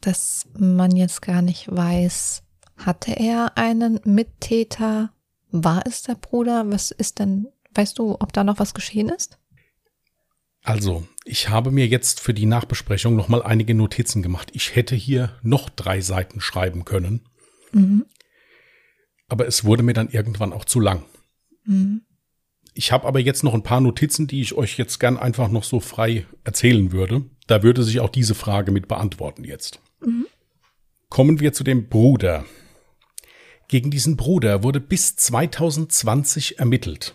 dass 0.00 0.46
man 0.56 0.94
jetzt 0.94 1.22
gar 1.22 1.42
nicht 1.42 1.74
weiß, 1.74 2.42
hatte 2.76 3.12
er 3.12 3.56
einen 3.56 4.00
Mittäter? 4.04 5.12
War 5.50 5.82
es 5.86 6.02
der 6.02 6.14
Bruder? 6.14 6.70
Was 6.70 6.90
ist 6.90 7.18
denn, 7.18 7.48
weißt 7.74 7.98
du, 7.98 8.16
ob 8.20 8.32
da 8.32 8.44
noch 8.44 8.58
was 8.58 8.74
geschehen 8.74 9.08
ist? 9.08 9.38
Also, 10.62 11.06
ich 11.24 11.48
habe 11.48 11.70
mir 11.70 11.86
jetzt 11.86 12.20
für 12.20 12.34
die 12.34 12.46
Nachbesprechung 12.46 13.16
nochmal 13.16 13.42
einige 13.42 13.74
Notizen 13.74 14.22
gemacht. 14.22 14.50
Ich 14.52 14.76
hätte 14.76 14.94
hier 14.94 15.38
noch 15.42 15.70
drei 15.70 16.00
Seiten 16.00 16.40
schreiben 16.40 16.84
können. 16.84 17.26
Mhm. 17.72 18.04
Aber 19.28 19.46
es 19.46 19.64
wurde 19.64 19.82
mir 19.82 19.94
dann 19.94 20.08
irgendwann 20.08 20.52
auch 20.52 20.64
zu 20.64 20.80
lang. 20.80 21.04
Mhm. 21.64 22.02
Ich 22.74 22.92
habe 22.92 23.06
aber 23.06 23.18
jetzt 23.18 23.44
noch 23.44 23.54
ein 23.54 23.62
paar 23.62 23.80
Notizen, 23.80 24.26
die 24.26 24.40
ich 24.40 24.54
euch 24.54 24.78
jetzt 24.78 25.00
gern 25.00 25.16
einfach 25.16 25.48
noch 25.48 25.64
so 25.64 25.80
frei 25.80 26.26
erzählen 26.44 26.92
würde. 26.92 27.24
Da 27.46 27.62
würde 27.62 27.82
sich 27.82 28.00
auch 28.00 28.10
diese 28.10 28.34
Frage 28.34 28.70
mit 28.70 28.88
beantworten 28.88 29.44
jetzt. 29.44 29.80
Mhm. 30.00 30.26
Kommen 31.08 31.40
wir 31.40 31.52
zu 31.52 31.64
dem 31.64 31.88
Bruder. 31.88 32.44
Gegen 33.68 33.90
diesen 33.90 34.16
Bruder 34.16 34.62
wurde 34.62 34.80
bis 34.80 35.16
2020 35.16 36.58
ermittelt. 36.58 37.14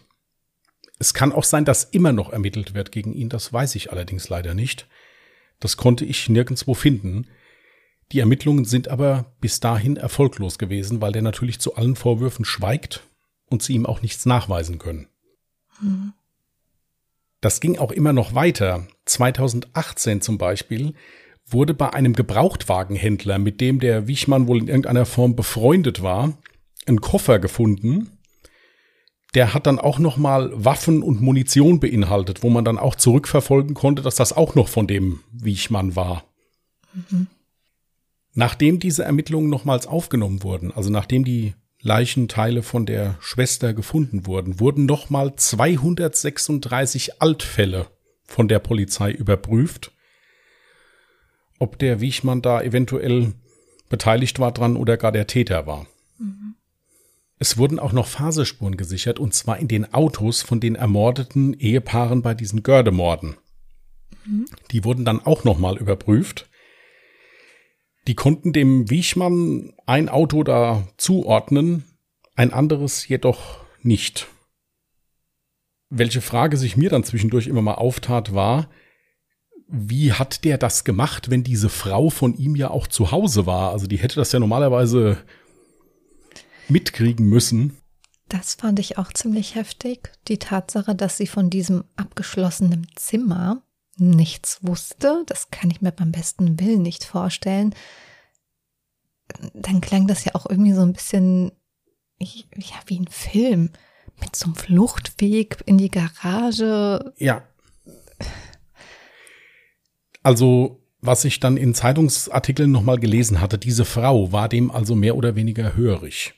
Es 1.00 1.14
kann 1.14 1.32
auch 1.32 1.44
sein, 1.44 1.66
dass 1.66 1.84
immer 1.84 2.12
noch 2.12 2.32
ermittelt 2.32 2.74
wird 2.74 2.92
gegen 2.92 3.14
ihn, 3.14 3.30
das 3.30 3.52
weiß 3.52 3.76
ich 3.76 3.92
allerdings 3.92 4.30
leider 4.30 4.54
nicht. 4.54 4.88
Das 5.60 5.78
konnte 5.78 6.06
ich 6.06 6.30
nirgendwo 6.30 6.74
finden. 6.74 7.28
Die 8.12 8.20
Ermittlungen 8.20 8.66
sind 8.66 8.88
aber 8.88 9.34
bis 9.42 9.60
dahin 9.60 9.98
erfolglos 9.98 10.58
gewesen, 10.58 11.02
weil 11.02 11.12
der 11.12 11.22
natürlich 11.22 11.60
zu 11.60 11.76
allen 11.76 11.96
Vorwürfen 11.96 12.46
schweigt 12.46 13.04
und 13.50 13.64
sie 13.64 13.74
ihm 13.74 13.86
auch 13.86 14.02
nichts 14.02 14.26
nachweisen 14.26 14.78
können. 14.78 15.08
Mhm. 15.82 16.14
Das 17.42 17.60
ging 17.60 17.78
auch 17.78 17.92
immer 17.92 18.14
noch 18.14 18.36
weiter. 18.36 18.88
2018 19.06 20.22
zum 20.22 20.38
Beispiel 20.38 20.94
wurde 21.46 21.74
bei 21.74 21.94
einem 21.94 22.14
Gebrauchtwagenhändler, 22.14 23.40
mit 23.40 23.62
dem 23.62 23.80
der 23.80 24.08
Wichmann 24.08 24.48
wohl 24.48 24.60
in 24.60 24.68
irgendeiner 24.68 25.06
Form 25.06 25.36
befreundet 25.36 26.02
war, 26.02 26.38
ein 26.86 27.02
Koffer 27.02 27.40
gefunden. 27.40 28.18
Der 29.34 29.54
hat 29.54 29.66
dann 29.66 29.80
auch 29.80 30.00
noch 30.00 30.18
mal 30.18 30.52
Waffen 30.54 31.02
und 31.02 31.22
Munition 31.22 31.80
beinhaltet, 31.80 32.44
wo 32.44 32.50
man 32.50 32.66
dann 32.66 32.78
auch 32.78 32.96
zurückverfolgen 32.96 33.74
konnte, 33.74 34.02
dass 34.02 34.16
das 34.16 34.34
auch 34.34 34.56
noch 34.56 34.68
von 34.68 34.88
dem 34.88 35.22
Wichmann 35.32 35.96
war. 35.96 36.26
Mhm. 36.94 37.28
Nachdem 38.36 38.80
diese 38.80 39.04
Ermittlungen 39.04 39.50
nochmals 39.50 39.88
aufgenommen 39.88 40.44
wurden, 40.44 40.72
also 40.72 40.90
nachdem 40.90 41.24
die 41.24 41.54
Leichenteile 41.82 42.64
von 42.64 42.86
der 42.86 43.16
Schwester 43.20 43.74
gefunden 43.74 44.26
wurden, 44.26 44.60
wurden 44.60 44.86
nochmal 44.86 45.36
236 45.36 47.22
Altfälle 47.22 47.88
von 48.26 48.48
der 48.48 48.60
Polizei 48.60 49.12
überprüft 49.12 49.93
ob 51.60 51.80
der 51.80 52.02
Wiechmann 52.02 52.42
da 52.42 52.62
eventuell 52.62 53.34
beteiligt 53.90 54.40
war 54.40 54.52
dran 54.52 54.76
oder 54.76 54.98
gar 54.98 55.12
der 55.12 55.28
Täter 55.28 55.68
war. 55.68 55.86
Mhm. 56.18 56.56
Es 57.40 57.58
wurden 57.58 57.80
auch 57.80 57.92
noch 57.92 58.08
Faserspuren 58.08 58.78
gesichert, 58.78 59.20
und 59.20 59.34
zwar 59.34 59.60
in 59.60 59.68
den 59.68 59.94
Autos 59.94 60.42
von 60.42 60.60
den 60.60 60.76
ermordeten 60.76 61.54
Ehepaaren 61.54 62.22
bei 62.22 62.34
diesen 62.34 62.64
Gördemorden. 62.64 63.36
Mhm. 64.26 64.46
Die 64.72 64.84
wurden 64.84 65.06
dann 65.06 65.20
auch 65.20 65.44
nochmal 65.44 65.78
überprüft. 65.78 66.50
Die 68.08 68.16
konnten 68.16 68.54
dem 68.54 68.90
Wiechmann 68.90 69.74
ein 69.86 70.10
Auto 70.10 70.44
da 70.44 70.88
zuordnen, 70.98 71.84
ein 72.36 72.52
anderes 72.52 73.08
jedoch 73.08 73.64
nicht. 73.82 74.28
Welche 75.90 76.22
Frage 76.22 76.58
sich 76.58 76.76
mir 76.76 76.90
dann 76.90 77.04
zwischendurch 77.04 77.48
immer 77.48 77.62
mal 77.62 77.76
auftat, 77.76 78.34
war, 78.34 78.70
wie 79.68 80.14
hat 80.14 80.44
der 80.44 80.58
das 80.58 80.84
gemacht, 80.84 81.30
wenn 81.30 81.44
diese 81.44 81.70
Frau 81.70 82.10
von 82.10 82.36
ihm 82.36 82.56
ja 82.56 82.70
auch 82.70 82.88
zu 82.88 83.12
Hause 83.12 83.46
war? 83.46 83.72
Also 83.72 83.88
die 83.88 83.98
hätte 83.98 84.16
das 84.16 84.32
ja 84.32 84.40
normalerweise 84.40 85.18
mitkriegen 86.70 87.28
müssen. 87.28 87.78
Das 88.30 88.56
fand 88.56 88.80
ich 88.80 88.98
auch 88.98 89.12
ziemlich 89.14 89.56
heftig. 89.56 90.12
Die 90.28 90.40
Tatsache, 90.40 90.96
dass 90.96 91.18
sie 91.18 91.28
von 91.28 91.50
diesem 91.50 91.84
abgeschlossenen 91.96 92.88
Zimmer 92.96 93.64
nichts 93.98 94.60
wusste, 94.62 95.24
das 95.28 95.52
kann 95.52 95.70
ich 95.70 95.82
mir 95.82 95.92
beim 95.92 96.12
besten 96.12 96.60
Willen 96.60 96.82
nicht 96.82 97.04
vorstellen. 97.04 97.76
Dann 99.54 99.82
klang 99.82 100.08
das 100.08 100.26
ja 100.26 100.36
auch 100.36 100.50
irgendwie 100.50 100.74
so 100.74 100.82
ein 100.82 100.94
bisschen 100.94 101.52
ja, 102.20 102.80
wie 102.88 103.00
ein 103.00 103.08
Film 103.08 103.70
mit 104.20 104.36
so 104.36 104.46
einem 104.46 104.56
Fluchtweg 104.56 105.58
in 105.66 105.78
die 105.78 105.92
Garage. 105.92 107.14
Ja. 107.18 107.44
Also, 110.24 110.82
was 111.02 111.26
ich 111.26 111.40
dann 111.40 111.58
in 111.58 111.74
Zeitungsartikeln 111.74 112.72
nochmal 112.72 112.98
gelesen 112.98 113.42
hatte, 113.42 113.58
diese 113.58 113.86
Frau 113.86 114.32
war 114.32 114.50
dem 114.50 114.72
also 114.72 114.96
mehr 114.96 115.18
oder 115.18 115.36
weniger 115.36 115.76
hörig. 115.76 116.34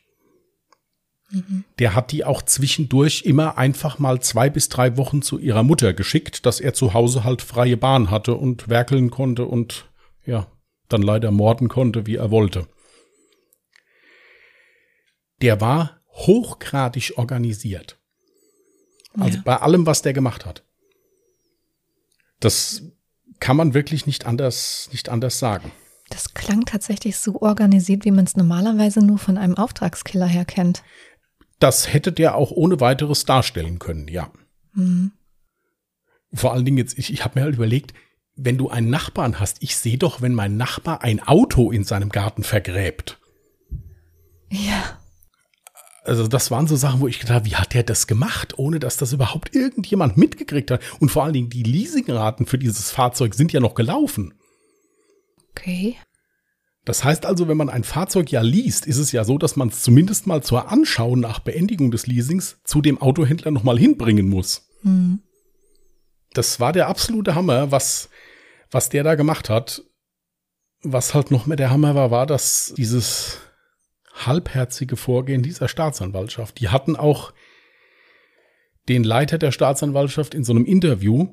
Mhm. 1.30 1.64
Der 1.80 1.96
hat 1.96 2.12
die 2.12 2.26
auch 2.26 2.42
zwischendurch 2.42 3.24
immer 3.26 3.58
einfach 3.58 4.00
mal 4.00 4.22
zwei 4.22 4.50
bis 4.50 4.70
drei 4.70 4.98
Wochen 4.98 5.22
zu 5.22 5.38
ihrer 5.38 5.64
Mutter 5.64 5.94
geschickt, 5.94 6.46
dass 6.46 6.60
er 6.60 6.74
zu 6.74 6.94
Hause 6.94 7.24
halt 7.24 7.42
freie 7.42 7.78
Bahn 7.78 8.10
hatte 8.10 8.36
und 8.36 8.68
werkeln 8.68 9.12
konnte 9.12 9.46
und 9.46 9.90
ja, 10.26 10.48
dann 10.90 11.02
leider 11.02 11.32
morden 11.32 11.68
konnte, 11.68 12.08
wie 12.08 12.16
er 12.16 12.32
wollte. 12.32 12.68
Der 15.42 15.62
war 15.62 16.02
hochgradig 16.10 17.14
organisiert. 17.18 18.00
Also 19.18 19.38
ja. 19.38 19.44
bei 19.44 19.58
allem, 19.58 19.86
was 19.86 20.02
der 20.02 20.14
gemacht 20.14 20.46
hat. 20.46 20.64
Das 22.40 22.84
kann 23.40 23.58
man 23.58 23.74
wirklich 23.74 24.06
nicht 24.06 24.26
anders, 24.26 24.90
nicht 24.92 25.10
anders 25.10 25.40
sagen. 25.40 25.72
Das 26.10 26.34
klang 26.34 26.66
tatsächlich 26.66 27.18
so 27.18 27.42
organisiert, 27.42 28.06
wie 28.06 28.12
man 28.12 28.26
es 28.26 28.36
normalerweise 28.36 29.00
nur 29.00 29.18
von 29.18 29.38
einem 29.38 29.58
Auftragskiller 29.58 30.28
her 30.28 30.46
kennt. 30.46 30.84
Das 31.60 31.92
hätte 31.94 32.12
der 32.12 32.36
auch 32.36 32.52
ohne 32.52 32.80
weiteres 32.80 33.26
darstellen 33.26 33.80
können, 33.80 34.08
ja. 34.08 34.32
Mhm. 34.74 35.12
Vor 36.34 36.54
allen 36.54 36.66
Dingen 36.66 36.78
jetzt, 36.78 36.98
ich, 36.98 37.12
ich 37.12 37.24
habe 37.24 37.40
mir 37.40 37.46
halt 37.46 37.56
überlegt, 37.56 37.94
wenn 38.36 38.58
du 38.58 38.70
einen 38.70 38.90
Nachbarn 38.90 39.40
hast, 39.40 39.58
ich 39.62 39.78
sehe 39.78 39.98
doch, 39.98 40.22
wenn 40.22 40.34
mein 40.34 40.58
Nachbar 40.58 41.02
ein 41.02 41.26
Auto 41.26 41.72
in 41.72 41.84
seinem 41.84 42.10
Garten 42.10 42.44
vergräbt. 42.44 43.20
Ja. 44.52 45.00
Also 46.06 46.28
das 46.28 46.52
waren 46.52 46.68
so 46.68 46.76
Sachen, 46.76 47.02
wo 47.02 47.08
ich 47.08 47.20
gedacht 47.20 47.36
habe, 47.36 47.46
wie 47.46 47.56
hat 47.56 47.74
der 47.74 47.84
das 47.84 48.06
gemacht, 48.06 48.58
ohne 48.58 48.80
dass 48.80 48.98
das 48.98 49.12
überhaupt 49.12 49.56
irgendjemand 49.56 50.18
mitgekriegt 50.18 50.70
hat? 50.70 50.82
Und 51.00 51.10
vor 51.10 51.24
allen 51.24 51.34
Dingen 51.34 51.50
die 51.50 51.64
Leasingraten 51.64 52.46
für 52.46 52.60
dieses 52.60 52.92
Fahrzeug 52.92 53.34
sind 53.34 53.52
ja 53.52 53.60
noch 53.60 53.74
gelaufen. 53.74 54.36
Okay. 55.52 55.96
Das 56.86 57.04
heißt 57.04 57.26
also, 57.26 57.48
wenn 57.48 57.58
man 57.58 57.70
ein 57.70 57.84
Fahrzeug 57.84 58.32
ja 58.32 58.42
liest, 58.42 58.86
ist 58.86 59.00
es 59.00 59.12
ja 59.12 59.24
so, 59.24 59.40
dass 59.40 59.56
man 59.56 59.70
es 59.70 59.82
zumindest 59.82 60.28
mal 60.28 60.44
zur 60.44 60.72
Anschau 60.72 61.16
nach 61.16 61.40
Beendigung 61.40 61.90
des 61.90 62.06
Leasings 62.06 62.60
zu 62.64 62.82
dem 62.82 63.02
Autohändler 63.02 63.50
nochmal 63.50 63.80
hinbringen 63.80 64.30
muss. 64.30 64.68
Mhm. 64.84 65.20
Das 66.34 66.60
war 66.60 66.74
der 66.74 66.88
absolute 66.88 67.34
Hammer, 67.34 67.72
was, 67.72 68.10
was 68.70 68.90
der 68.90 69.04
da 69.04 69.16
gemacht 69.16 69.50
hat. 69.50 69.84
Was 70.84 71.16
halt 71.16 71.32
noch 71.32 71.48
mehr 71.48 71.58
der 71.58 71.72
Hammer 71.72 71.96
war, 71.96 72.12
war, 72.12 72.28
dass 72.28 72.74
dieses 72.78 73.40
halbherzige 74.16 74.96
Vorgehen 74.96 75.44
dieser 75.44 75.68
Staatsanwaltschaft. 75.68 76.60
Die 76.60 76.70
hatten 76.70 76.96
auch 76.96 77.34
den 78.88 79.04
Leiter 79.04 79.38
der 79.38 79.52
Staatsanwaltschaft 79.52 80.34
in 80.34 80.44
so 80.44 80.54
einem 80.54 80.66
Interview. 80.66 81.28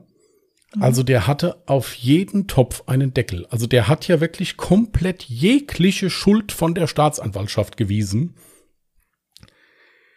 Mhm. 0.74 0.82
Also 0.82 1.02
der 1.02 1.26
hatte 1.26 1.62
auf 1.66 1.94
jeden 1.94 2.48
Topf 2.48 2.84
einen 2.86 3.14
Deckel. 3.14 3.46
Also 3.46 3.66
der 3.66 3.88
hat 3.88 4.08
ja 4.08 4.20
wirklich 4.20 4.56
komplett 4.56 5.24
jegliche 5.24 6.10
Schuld 6.10 6.52
von 6.52 6.74
der 6.74 6.86
Staatsanwaltschaft 6.86 7.76
gewiesen. 7.76 8.36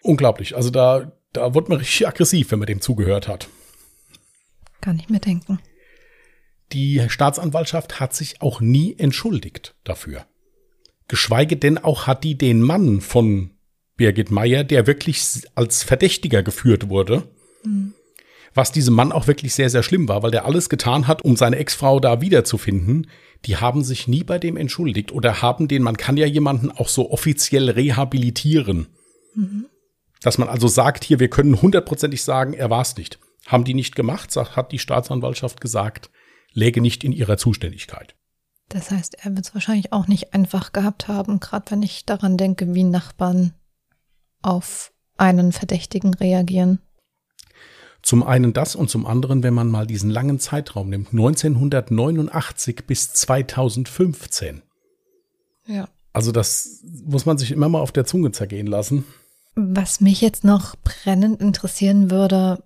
Unglaublich. 0.01 0.55
Also 0.55 0.69
da, 0.69 1.11
da 1.33 1.53
wurde 1.53 1.69
man 1.69 1.79
richtig 1.79 2.07
aggressiv, 2.07 2.51
wenn 2.51 2.59
man 2.59 2.67
dem 2.67 2.81
zugehört 2.81 3.27
hat. 3.27 3.47
Kann 4.81 4.99
ich 4.99 5.09
mir 5.09 5.19
denken. 5.19 5.59
Die 6.71 7.03
Staatsanwaltschaft 7.09 7.99
hat 7.99 8.13
sich 8.13 8.41
auch 8.41 8.59
nie 8.61 8.95
entschuldigt 8.97 9.75
dafür. 9.83 10.25
Geschweige 11.07 11.57
denn 11.57 11.77
auch 11.77 12.07
hat 12.07 12.23
die 12.23 12.37
den 12.37 12.61
Mann 12.61 13.01
von 13.01 13.51
Birgit 13.97 14.31
Meyer, 14.31 14.63
der 14.63 14.87
wirklich 14.87 15.43
als 15.55 15.83
Verdächtiger 15.83 16.43
geführt 16.43 16.89
wurde, 16.89 17.23
mhm. 17.63 17.93
was 18.53 18.71
diesem 18.71 18.93
Mann 18.93 19.11
auch 19.11 19.27
wirklich 19.27 19.53
sehr, 19.53 19.69
sehr 19.69 19.83
schlimm 19.83 20.07
war, 20.07 20.23
weil 20.23 20.31
der 20.31 20.45
alles 20.45 20.69
getan 20.69 21.07
hat, 21.07 21.23
um 21.23 21.35
seine 21.35 21.57
Ex-Frau 21.57 21.99
da 21.99 22.21
wiederzufinden. 22.21 23.09
Die 23.45 23.57
haben 23.57 23.83
sich 23.83 24.07
nie 24.07 24.23
bei 24.23 24.39
dem 24.39 24.57
entschuldigt 24.57 25.11
oder 25.11 25.41
haben 25.41 25.67
den, 25.67 25.83
man 25.83 25.97
kann 25.97 26.17
ja 26.17 26.25
jemanden 26.25 26.71
auch 26.71 26.89
so 26.89 27.11
offiziell 27.11 27.69
rehabilitieren. 27.69 28.87
Mhm. 29.35 29.67
Dass 30.21 30.37
man 30.37 30.49
also 30.49 30.67
sagt, 30.67 31.03
hier, 31.03 31.19
wir 31.19 31.29
können 31.29 31.61
hundertprozentig 31.61 32.23
sagen, 32.23 32.53
er 32.53 32.69
war 32.69 32.81
es 32.81 32.97
nicht. 32.97 33.19
Haben 33.45 33.63
die 33.63 33.75
nicht 33.75 33.95
gemacht, 33.95 34.35
hat 34.35 34.71
die 34.71 34.79
Staatsanwaltschaft 34.79 35.61
gesagt, 35.61 36.09
läge 36.51 36.81
nicht 36.81 37.03
in 37.03 37.11
ihrer 37.11 37.37
Zuständigkeit. 37.37 38.15
Das 38.69 38.91
heißt, 38.91 39.15
er 39.23 39.35
wird 39.35 39.45
es 39.45 39.53
wahrscheinlich 39.53 39.93
auch 39.93 40.07
nicht 40.07 40.33
einfach 40.33 40.73
gehabt 40.73 41.07
haben, 41.07 41.39
gerade 41.39 41.71
wenn 41.71 41.83
ich 41.83 42.05
daran 42.05 42.37
denke, 42.37 42.73
wie 42.73 42.83
Nachbarn 42.83 43.53
auf 44.41 44.91
einen 45.17 45.51
Verdächtigen 45.51 46.13
reagieren. 46.13 46.79
Zum 48.01 48.21
einen 48.21 48.53
das 48.53 48.75
und 48.75 48.89
zum 48.89 49.05
anderen, 49.05 49.41
wenn 49.41 49.53
man 49.53 49.69
mal 49.69 49.87
diesen 49.87 50.11
langen 50.11 50.39
Zeitraum 50.39 50.89
nimmt, 50.89 51.09
1989 51.11 52.85
bis 52.85 53.13
2015. 53.13 54.61
Ja. 55.65 55.87
Also 56.13 56.31
das 56.31 56.83
muss 57.03 57.25
man 57.25 57.37
sich 57.37 57.51
immer 57.51 57.67
mal 57.67 57.81
auf 57.81 57.91
der 57.91 58.05
Zunge 58.05 58.31
zergehen 58.31 58.67
lassen. 58.67 59.05
Was 59.55 60.01
mich 60.01 60.21
jetzt 60.21 60.43
noch 60.43 60.75
brennend 60.75 61.41
interessieren 61.41 62.11
würde, 62.11 62.63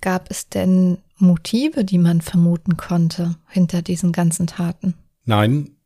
gab 0.00 0.30
es 0.30 0.48
denn 0.48 0.98
Motive, 1.18 1.84
die 1.84 1.98
man 1.98 2.20
vermuten 2.22 2.76
konnte 2.76 3.36
hinter 3.48 3.82
diesen 3.82 4.12
ganzen 4.12 4.46
Taten? 4.46 4.94
Nein, 5.30 5.76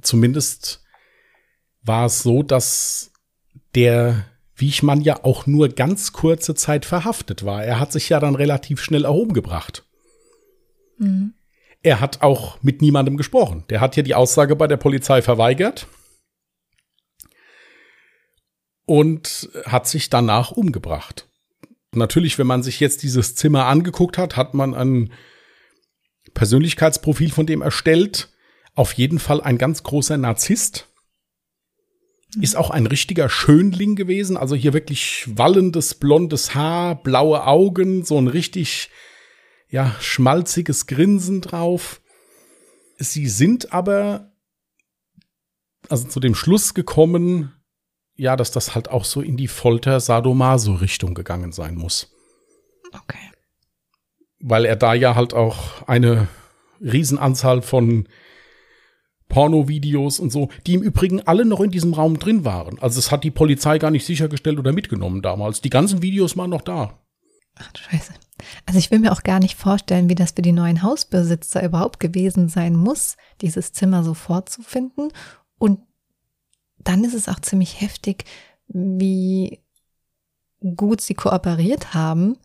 zumindest 0.00 0.84
war 1.82 2.06
es 2.06 2.22
so, 2.22 2.44
dass 2.44 3.10
der 3.74 4.26
Wiechmann 4.54 5.00
ja 5.00 5.24
auch 5.24 5.48
nur 5.48 5.70
ganz 5.70 6.12
kurze 6.12 6.54
Zeit 6.54 6.84
verhaftet 6.84 7.44
war. 7.44 7.64
Er 7.64 7.80
hat 7.80 7.90
sich 7.90 8.08
ja 8.10 8.20
dann 8.20 8.36
relativ 8.36 8.80
schnell 8.80 9.04
erhoben 9.04 9.34
gebracht. 9.34 9.84
Mhm. 10.98 11.34
Er 11.82 11.98
hat 11.98 12.22
auch 12.22 12.62
mit 12.62 12.80
niemandem 12.80 13.16
gesprochen. 13.16 13.64
Der 13.70 13.80
hat 13.80 13.96
ja 13.96 14.04
die 14.04 14.14
Aussage 14.14 14.54
bei 14.54 14.68
der 14.68 14.76
Polizei 14.76 15.20
verweigert 15.20 15.88
und 18.84 19.50
hat 19.64 19.88
sich 19.88 20.10
danach 20.10 20.52
umgebracht. 20.52 21.28
Natürlich, 21.90 22.38
wenn 22.38 22.46
man 22.46 22.62
sich 22.62 22.78
jetzt 22.78 23.02
dieses 23.02 23.34
Zimmer 23.34 23.66
angeguckt 23.66 24.16
hat, 24.16 24.36
hat 24.36 24.54
man 24.54 24.74
ein 24.74 25.12
Persönlichkeitsprofil 26.34 27.32
von 27.32 27.46
dem 27.46 27.62
erstellt 27.62 28.32
auf 28.76 28.92
jeden 28.92 29.18
Fall 29.18 29.40
ein 29.40 29.58
ganz 29.58 29.82
großer 29.82 30.16
Narzisst. 30.16 30.86
Ist 32.40 32.56
auch 32.56 32.70
ein 32.70 32.86
richtiger 32.86 33.28
Schönling 33.28 33.96
gewesen, 33.96 34.36
also 34.36 34.54
hier 34.54 34.74
wirklich 34.74 35.24
wallendes 35.36 35.94
blondes 35.94 36.54
Haar, 36.54 37.02
blaue 37.02 37.46
Augen, 37.46 38.04
so 38.04 38.18
ein 38.18 38.28
richtig 38.28 38.90
ja 39.68 39.96
schmalziges 40.00 40.86
Grinsen 40.86 41.40
drauf. 41.40 42.02
Sie 42.98 43.28
sind 43.28 43.72
aber 43.72 44.32
also 45.88 46.08
zu 46.08 46.20
dem 46.20 46.34
Schluss 46.34 46.74
gekommen, 46.74 47.54
ja, 48.16 48.36
dass 48.36 48.50
das 48.50 48.74
halt 48.74 48.88
auch 48.90 49.04
so 49.04 49.20
in 49.22 49.36
die 49.36 49.48
Folter 49.48 50.00
Sadomaso 50.00 50.74
Richtung 50.74 51.14
gegangen 51.14 51.52
sein 51.52 51.74
muss. 51.74 52.12
Okay. 52.92 53.30
Weil 54.40 54.64
er 54.64 54.76
da 54.76 54.94
ja 54.94 55.14
halt 55.14 55.32
auch 55.32 55.86
eine 55.86 56.28
Riesenanzahl 56.80 57.62
von 57.62 58.08
Pornovideos 59.28 60.20
und 60.20 60.30
so, 60.30 60.48
die 60.66 60.74
im 60.74 60.82
Übrigen 60.82 61.20
alle 61.26 61.44
noch 61.44 61.60
in 61.60 61.70
diesem 61.70 61.94
Raum 61.94 62.18
drin 62.18 62.44
waren. 62.44 62.78
Also 62.78 62.98
es 62.98 63.10
hat 63.10 63.24
die 63.24 63.30
Polizei 63.30 63.78
gar 63.78 63.90
nicht 63.90 64.06
sichergestellt 64.06 64.58
oder 64.58 64.72
mitgenommen 64.72 65.22
damals. 65.22 65.60
Die 65.60 65.70
ganzen 65.70 66.02
Videos 66.02 66.36
waren 66.36 66.50
noch 66.50 66.62
da. 66.62 66.98
Ach 67.56 67.72
du 67.72 67.80
Scheiße. 67.80 68.12
Also 68.66 68.78
ich 68.78 68.90
will 68.90 68.98
mir 68.98 69.12
auch 69.12 69.22
gar 69.22 69.40
nicht 69.40 69.56
vorstellen, 69.56 70.08
wie 70.08 70.14
das 70.14 70.32
für 70.32 70.42
die 70.42 70.52
neuen 70.52 70.82
Hausbesitzer 70.82 71.64
überhaupt 71.64 72.00
gewesen 72.00 72.48
sein 72.48 72.76
muss, 72.76 73.16
dieses 73.40 73.72
Zimmer 73.72 74.04
so 74.04 74.14
vorzufinden. 74.14 75.10
Und 75.58 75.80
dann 76.78 77.02
ist 77.04 77.14
es 77.14 77.28
auch 77.28 77.40
ziemlich 77.40 77.80
heftig, 77.80 78.24
wie 78.68 79.60
gut 80.76 81.00
sie 81.00 81.14
kooperiert 81.14 81.94
haben, 81.94 82.36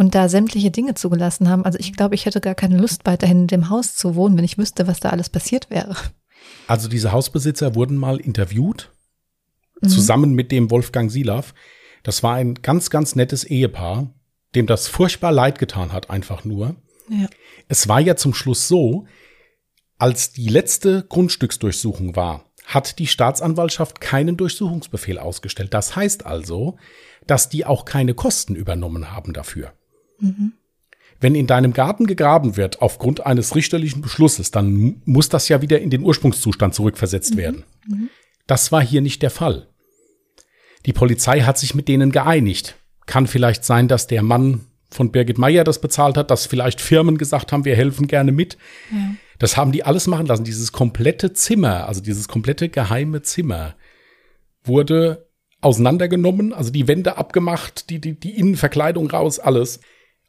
und 0.00 0.14
da 0.14 0.30
sämtliche 0.30 0.70
Dinge 0.70 0.94
zugelassen 0.94 1.50
haben. 1.50 1.66
Also 1.66 1.78
ich 1.78 1.92
glaube, 1.92 2.14
ich 2.14 2.24
hätte 2.24 2.40
gar 2.40 2.54
keine 2.54 2.78
Lust, 2.78 3.02
weiterhin 3.04 3.42
in 3.42 3.46
dem 3.48 3.68
Haus 3.68 3.96
zu 3.96 4.14
wohnen, 4.14 4.38
wenn 4.38 4.46
ich 4.46 4.56
wüsste, 4.56 4.86
was 4.86 4.98
da 4.98 5.10
alles 5.10 5.28
passiert 5.28 5.68
wäre. 5.68 5.94
Also 6.66 6.88
diese 6.88 7.12
Hausbesitzer 7.12 7.74
wurden 7.74 7.98
mal 7.98 8.18
interviewt, 8.18 8.92
mhm. 9.82 9.88
zusammen 9.88 10.32
mit 10.32 10.52
dem 10.52 10.70
Wolfgang 10.70 11.12
Silav. 11.12 11.52
Das 12.02 12.22
war 12.22 12.36
ein 12.36 12.54
ganz, 12.54 12.88
ganz 12.88 13.14
nettes 13.14 13.44
Ehepaar, 13.44 14.08
dem 14.54 14.66
das 14.66 14.88
furchtbar 14.88 15.32
leid 15.32 15.58
getan 15.58 15.92
hat, 15.92 16.08
einfach 16.08 16.46
nur. 16.46 16.76
Ja. 17.10 17.28
Es 17.68 17.86
war 17.86 18.00
ja 18.00 18.16
zum 18.16 18.32
Schluss 18.32 18.68
so, 18.68 19.04
als 19.98 20.32
die 20.32 20.48
letzte 20.48 21.04
Grundstücksdurchsuchung 21.10 22.16
war, 22.16 22.46
hat 22.64 22.98
die 22.98 23.06
Staatsanwaltschaft 23.06 24.00
keinen 24.00 24.38
Durchsuchungsbefehl 24.38 25.18
ausgestellt. 25.18 25.74
Das 25.74 25.94
heißt 25.94 26.24
also, 26.24 26.78
dass 27.26 27.50
die 27.50 27.66
auch 27.66 27.84
keine 27.84 28.14
Kosten 28.14 28.56
übernommen 28.56 29.12
haben 29.12 29.34
dafür. 29.34 29.74
Mhm. 30.20 30.52
Wenn 31.20 31.34
in 31.34 31.46
deinem 31.46 31.72
Garten 31.72 32.06
gegraben 32.06 32.56
wird 32.56 32.80
aufgrund 32.80 33.26
eines 33.26 33.54
richterlichen 33.54 34.00
Beschlusses, 34.00 34.50
dann 34.50 35.02
muss 35.04 35.28
das 35.28 35.48
ja 35.48 35.60
wieder 35.60 35.80
in 35.80 35.90
den 35.90 36.02
Ursprungszustand 36.02 36.74
zurückversetzt 36.74 37.34
mhm. 37.34 37.38
werden. 37.38 37.64
Mhm. 37.86 38.08
Das 38.46 38.72
war 38.72 38.82
hier 38.82 39.00
nicht 39.00 39.22
der 39.22 39.30
Fall. 39.30 39.68
Die 40.86 40.92
Polizei 40.92 41.42
hat 41.42 41.58
sich 41.58 41.74
mit 41.74 41.88
denen 41.88 42.10
geeinigt. 42.10 42.76
Kann 43.06 43.26
vielleicht 43.26 43.64
sein, 43.64 43.86
dass 43.86 44.06
der 44.06 44.22
Mann 44.22 44.66
von 44.90 45.12
Birgit 45.12 45.38
Meyer 45.38 45.62
das 45.64 45.80
bezahlt 45.80 46.16
hat, 46.16 46.30
dass 46.30 46.46
vielleicht 46.46 46.80
Firmen 46.80 47.18
gesagt 47.18 47.52
haben, 47.52 47.64
wir 47.64 47.76
helfen 47.76 48.06
gerne 48.06 48.32
mit. 48.32 48.56
Ja. 48.90 49.14
Das 49.38 49.56
haben 49.56 49.72
die 49.72 49.84
alles 49.84 50.06
machen 50.06 50.26
lassen. 50.26 50.44
Dieses 50.44 50.72
komplette 50.72 51.32
Zimmer, 51.32 51.86
also 51.86 52.00
dieses 52.00 52.28
komplette 52.28 52.68
geheime 52.68 53.22
Zimmer, 53.22 53.74
wurde 54.64 55.28
auseinandergenommen, 55.60 56.52
also 56.52 56.70
die 56.70 56.88
Wände 56.88 57.16
abgemacht, 57.18 57.90
die, 57.90 58.00
die, 58.00 58.18
die 58.18 58.36
Innenverkleidung 58.36 59.10
raus, 59.10 59.38
alles. 59.38 59.80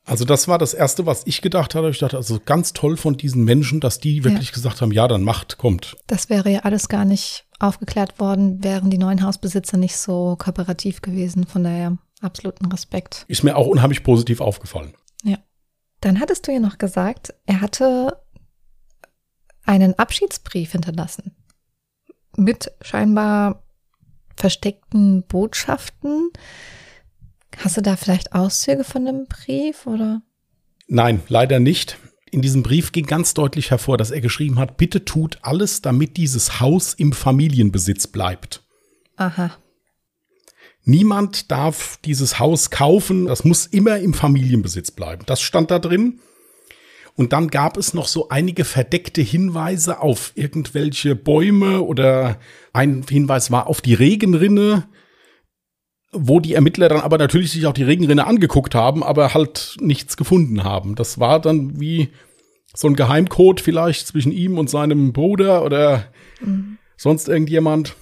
Also 0.05 0.25
das 0.25 0.47
war 0.47 0.57
das 0.57 0.73
Erste, 0.73 1.05
was 1.05 1.23
ich 1.25 1.41
gedacht 1.41 1.75
hatte. 1.75 1.89
Ich 1.89 1.99
dachte, 1.99 2.17
also 2.17 2.39
ganz 2.43 2.73
toll 2.73 2.97
von 2.97 3.17
diesen 3.17 3.43
Menschen, 3.43 3.79
dass 3.79 3.99
die 3.99 4.23
wirklich 4.23 4.47
ja. 4.47 4.53
gesagt 4.53 4.81
haben, 4.81 4.91
ja, 4.91 5.07
dann 5.07 5.23
macht, 5.23 5.57
kommt. 5.57 5.95
Das 6.07 6.29
wäre 6.29 6.49
ja 6.49 6.59
alles 6.61 6.89
gar 6.89 7.05
nicht 7.05 7.45
aufgeklärt 7.59 8.19
worden, 8.19 8.63
wären 8.63 8.89
die 8.89 8.97
neuen 8.97 9.23
Hausbesitzer 9.23 9.77
nicht 9.77 9.97
so 9.97 10.35
kooperativ 10.37 11.01
gewesen. 11.01 11.45
Von 11.45 11.63
daher 11.63 11.97
absoluten 12.21 12.65
Respekt. 12.67 13.25
Ist 13.27 13.43
mir 13.43 13.55
auch 13.55 13.67
unheimlich 13.67 14.03
positiv 14.03 14.41
aufgefallen. 14.41 14.93
Ja. 15.23 15.37
Dann 16.01 16.19
hattest 16.19 16.47
du 16.47 16.51
ja 16.51 16.59
noch 16.59 16.79
gesagt, 16.79 17.33
er 17.45 17.61
hatte 17.61 18.17
einen 19.65 19.97
Abschiedsbrief 19.97 20.71
hinterlassen. 20.71 21.35
Mit 22.35 22.71
scheinbar 22.81 23.63
versteckten 24.35 25.23
Botschaften. 25.23 26.31
Hast 27.57 27.77
du 27.77 27.81
da 27.81 27.95
vielleicht 27.95 28.33
Auszüge 28.33 28.83
von 28.83 29.05
dem 29.05 29.25
Brief 29.27 29.85
oder? 29.85 30.21
Nein, 30.87 31.21
leider 31.27 31.59
nicht. 31.59 31.97
In 32.31 32.41
diesem 32.41 32.63
Brief 32.63 32.91
ging 32.93 33.05
ganz 33.05 33.33
deutlich 33.33 33.71
hervor, 33.71 33.97
dass 33.97 34.11
er 34.11 34.21
geschrieben 34.21 34.57
hat, 34.57 34.77
bitte 34.77 35.03
tut 35.03 35.39
alles, 35.41 35.81
damit 35.81 36.15
dieses 36.15 36.61
Haus 36.61 36.93
im 36.93 37.11
Familienbesitz 37.11 38.07
bleibt. 38.07 38.63
Aha. 39.17 39.51
Niemand 40.83 41.51
darf 41.51 41.97
dieses 42.05 42.39
Haus 42.39 42.71
kaufen, 42.71 43.27
das 43.27 43.43
muss 43.43 43.67
immer 43.67 43.99
im 43.99 44.13
Familienbesitz 44.13 44.91
bleiben. 44.91 45.23
Das 45.25 45.41
stand 45.41 45.71
da 45.71 45.79
drin. 45.79 46.19
Und 47.15 47.33
dann 47.33 47.49
gab 47.49 47.77
es 47.77 47.93
noch 47.93 48.07
so 48.07 48.29
einige 48.29 48.63
verdeckte 48.63 49.21
Hinweise 49.21 49.99
auf 49.99 50.31
irgendwelche 50.35 51.15
Bäume 51.15 51.81
oder 51.81 52.39
ein 52.73 53.03
Hinweis 53.07 53.51
war 53.51 53.67
auf 53.67 53.81
die 53.81 53.93
Regenrinne 53.93 54.87
wo 56.11 56.39
die 56.39 56.53
Ermittler 56.53 56.89
dann 56.89 57.01
aber 57.01 57.17
natürlich 57.17 57.51
sich 57.51 57.65
auch 57.65 57.73
die 57.73 57.83
Regenrinne 57.83 58.27
angeguckt 58.27 58.75
haben, 58.75 59.03
aber 59.03 59.33
halt 59.33 59.77
nichts 59.79 60.17
gefunden 60.17 60.63
haben. 60.63 60.95
Das 60.95 61.19
war 61.19 61.39
dann 61.39 61.79
wie 61.79 62.09
so 62.73 62.87
ein 62.87 62.95
Geheimcode 62.95 63.61
vielleicht 63.61 64.07
zwischen 64.07 64.31
ihm 64.31 64.57
und 64.57 64.69
seinem 64.69 65.13
Bruder 65.13 65.63
oder 65.63 66.05
mhm. 66.41 66.77
sonst 66.97 67.29
irgendjemand. 67.29 67.95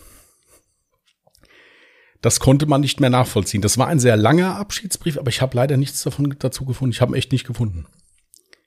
Das 2.22 2.40
konnte 2.40 2.66
man 2.66 2.82
nicht 2.82 3.00
mehr 3.00 3.10
nachvollziehen. 3.10 3.62
Das 3.62 3.78
war 3.78 3.88
ein 3.88 4.00
sehr 4.00 4.18
langer 4.18 4.58
Abschiedsbrief, 4.58 5.18
aber 5.18 5.30
ich 5.30 5.42
habe 5.42 5.56
leider 5.56 5.78
nichts 5.78 6.04
davon 6.04 6.36
dazu 6.38 6.66
gefunden. 6.66 6.92
Ich 6.92 7.02
habe 7.02 7.14
ihn 7.14 7.18
echt 7.18 7.32
nicht 7.32 7.48
gefunden. 7.48 7.86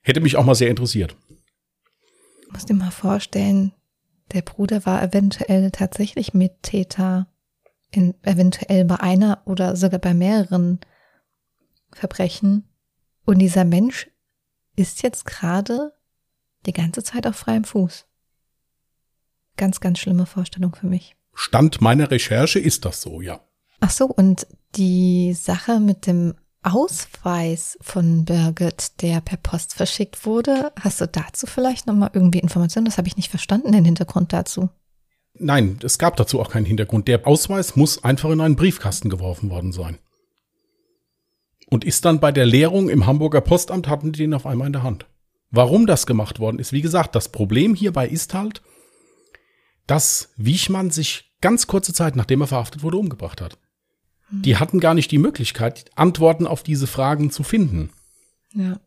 Hätte 0.02 0.20
mich 0.20 0.36
auch 0.36 0.44
mal 0.44 0.54
sehr 0.54 0.70
interessiert. 0.70 1.16
Ich 2.42 2.52
muss 2.52 2.64
dir 2.64 2.74
mal 2.74 2.90
vorstellen, 2.90 3.72
der 4.32 4.42
Bruder 4.42 4.86
war 4.86 5.02
eventuell 5.02 5.70
tatsächlich 5.70 6.32
Mittäter 6.32 7.26
in, 7.92 8.14
eventuell 8.22 8.84
bei 8.84 9.00
einer 9.00 9.42
oder 9.44 9.76
sogar 9.76 10.00
bei 10.00 10.14
mehreren 10.14 10.80
Verbrechen. 11.92 12.68
Und 13.24 13.38
dieser 13.38 13.64
Mensch 13.64 14.10
ist 14.74 15.02
jetzt 15.02 15.26
gerade 15.26 15.92
die 16.66 16.72
ganze 16.72 17.02
Zeit 17.02 17.26
auf 17.26 17.36
freiem 17.36 17.64
Fuß. 17.64 18.06
Ganz, 19.56 19.80
ganz 19.80 19.98
schlimme 19.98 20.26
Vorstellung 20.26 20.74
für 20.74 20.86
mich. 20.86 21.16
Stand 21.34 21.80
meiner 21.80 22.10
Recherche 22.10 22.58
ist 22.58 22.84
das 22.84 23.02
so, 23.02 23.20
ja. 23.20 23.40
Ach 23.80 23.90
so, 23.90 24.06
und 24.06 24.46
die 24.74 25.34
Sache 25.34 25.80
mit 25.80 26.06
dem 26.06 26.34
Ausweis 26.62 27.76
von 27.80 28.24
Birgit, 28.24 29.02
der 29.02 29.20
per 29.20 29.36
Post 29.36 29.74
verschickt 29.74 30.24
wurde, 30.24 30.72
hast 30.80 31.00
du 31.00 31.08
dazu 31.08 31.46
vielleicht 31.46 31.86
nochmal 31.86 32.10
irgendwie 32.12 32.38
Informationen? 32.38 32.84
Das 32.84 32.98
habe 32.98 33.08
ich 33.08 33.16
nicht 33.16 33.30
verstanden, 33.30 33.72
den 33.72 33.84
Hintergrund 33.84 34.32
dazu. 34.32 34.70
Nein, 35.34 35.78
es 35.82 35.98
gab 35.98 36.16
dazu 36.16 36.40
auch 36.40 36.50
keinen 36.50 36.66
Hintergrund. 36.66 37.08
Der 37.08 37.26
Ausweis 37.26 37.76
muss 37.76 38.04
einfach 38.04 38.30
in 38.30 38.40
einen 38.40 38.56
Briefkasten 38.56 39.10
geworfen 39.10 39.50
worden 39.50 39.72
sein. 39.72 39.98
Und 41.70 41.84
ist 41.84 42.04
dann 42.04 42.20
bei 42.20 42.32
der 42.32 42.44
Leerung 42.44 42.90
im 42.90 43.06
Hamburger 43.06 43.40
Postamt, 43.40 43.88
hatten 43.88 44.12
die 44.12 44.18
den 44.18 44.34
auf 44.34 44.46
einmal 44.46 44.66
in 44.66 44.74
der 44.74 44.82
Hand. 44.82 45.06
Warum 45.50 45.86
das 45.86 46.06
gemacht 46.06 46.38
worden 46.38 46.58
ist, 46.58 46.72
wie 46.72 46.82
gesagt, 46.82 47.14
das 47.14 47.30
Problem 47.30 47.74
hierbei 47.74 48.08
ist 48.08 48.34
halt, 48.34 48.62
dass 49.86 50.30
Wiechmann 50.36 50.90
sich 50.90 51.32
ganz 51.40 51.66
kurze 51.66 51.92
Zeit, 51.92 52.16
nachdem 52.16 52.42
er 52.42 52.46
verhaftet 52.46 52.82
wurde, 52.82 52.98
umgebracht 52.98 53.40
hat. 53.40 53.58
Hm. 54.28 54.42
Die 54.42 54.56
hatten 54.56 54.80
gar 54.80 54.94
nicht 54.94 55.10
die 55.10 55.18
Möglichkeit, 55.18 55.90
Antworten 55.94 56.46
auf 56.46 56.62
diese 56.62 56.86
Fragen 56.86 57.30
zu 57.30 57.42
finden. 57.42 57.90
Ja. 58.54 58.80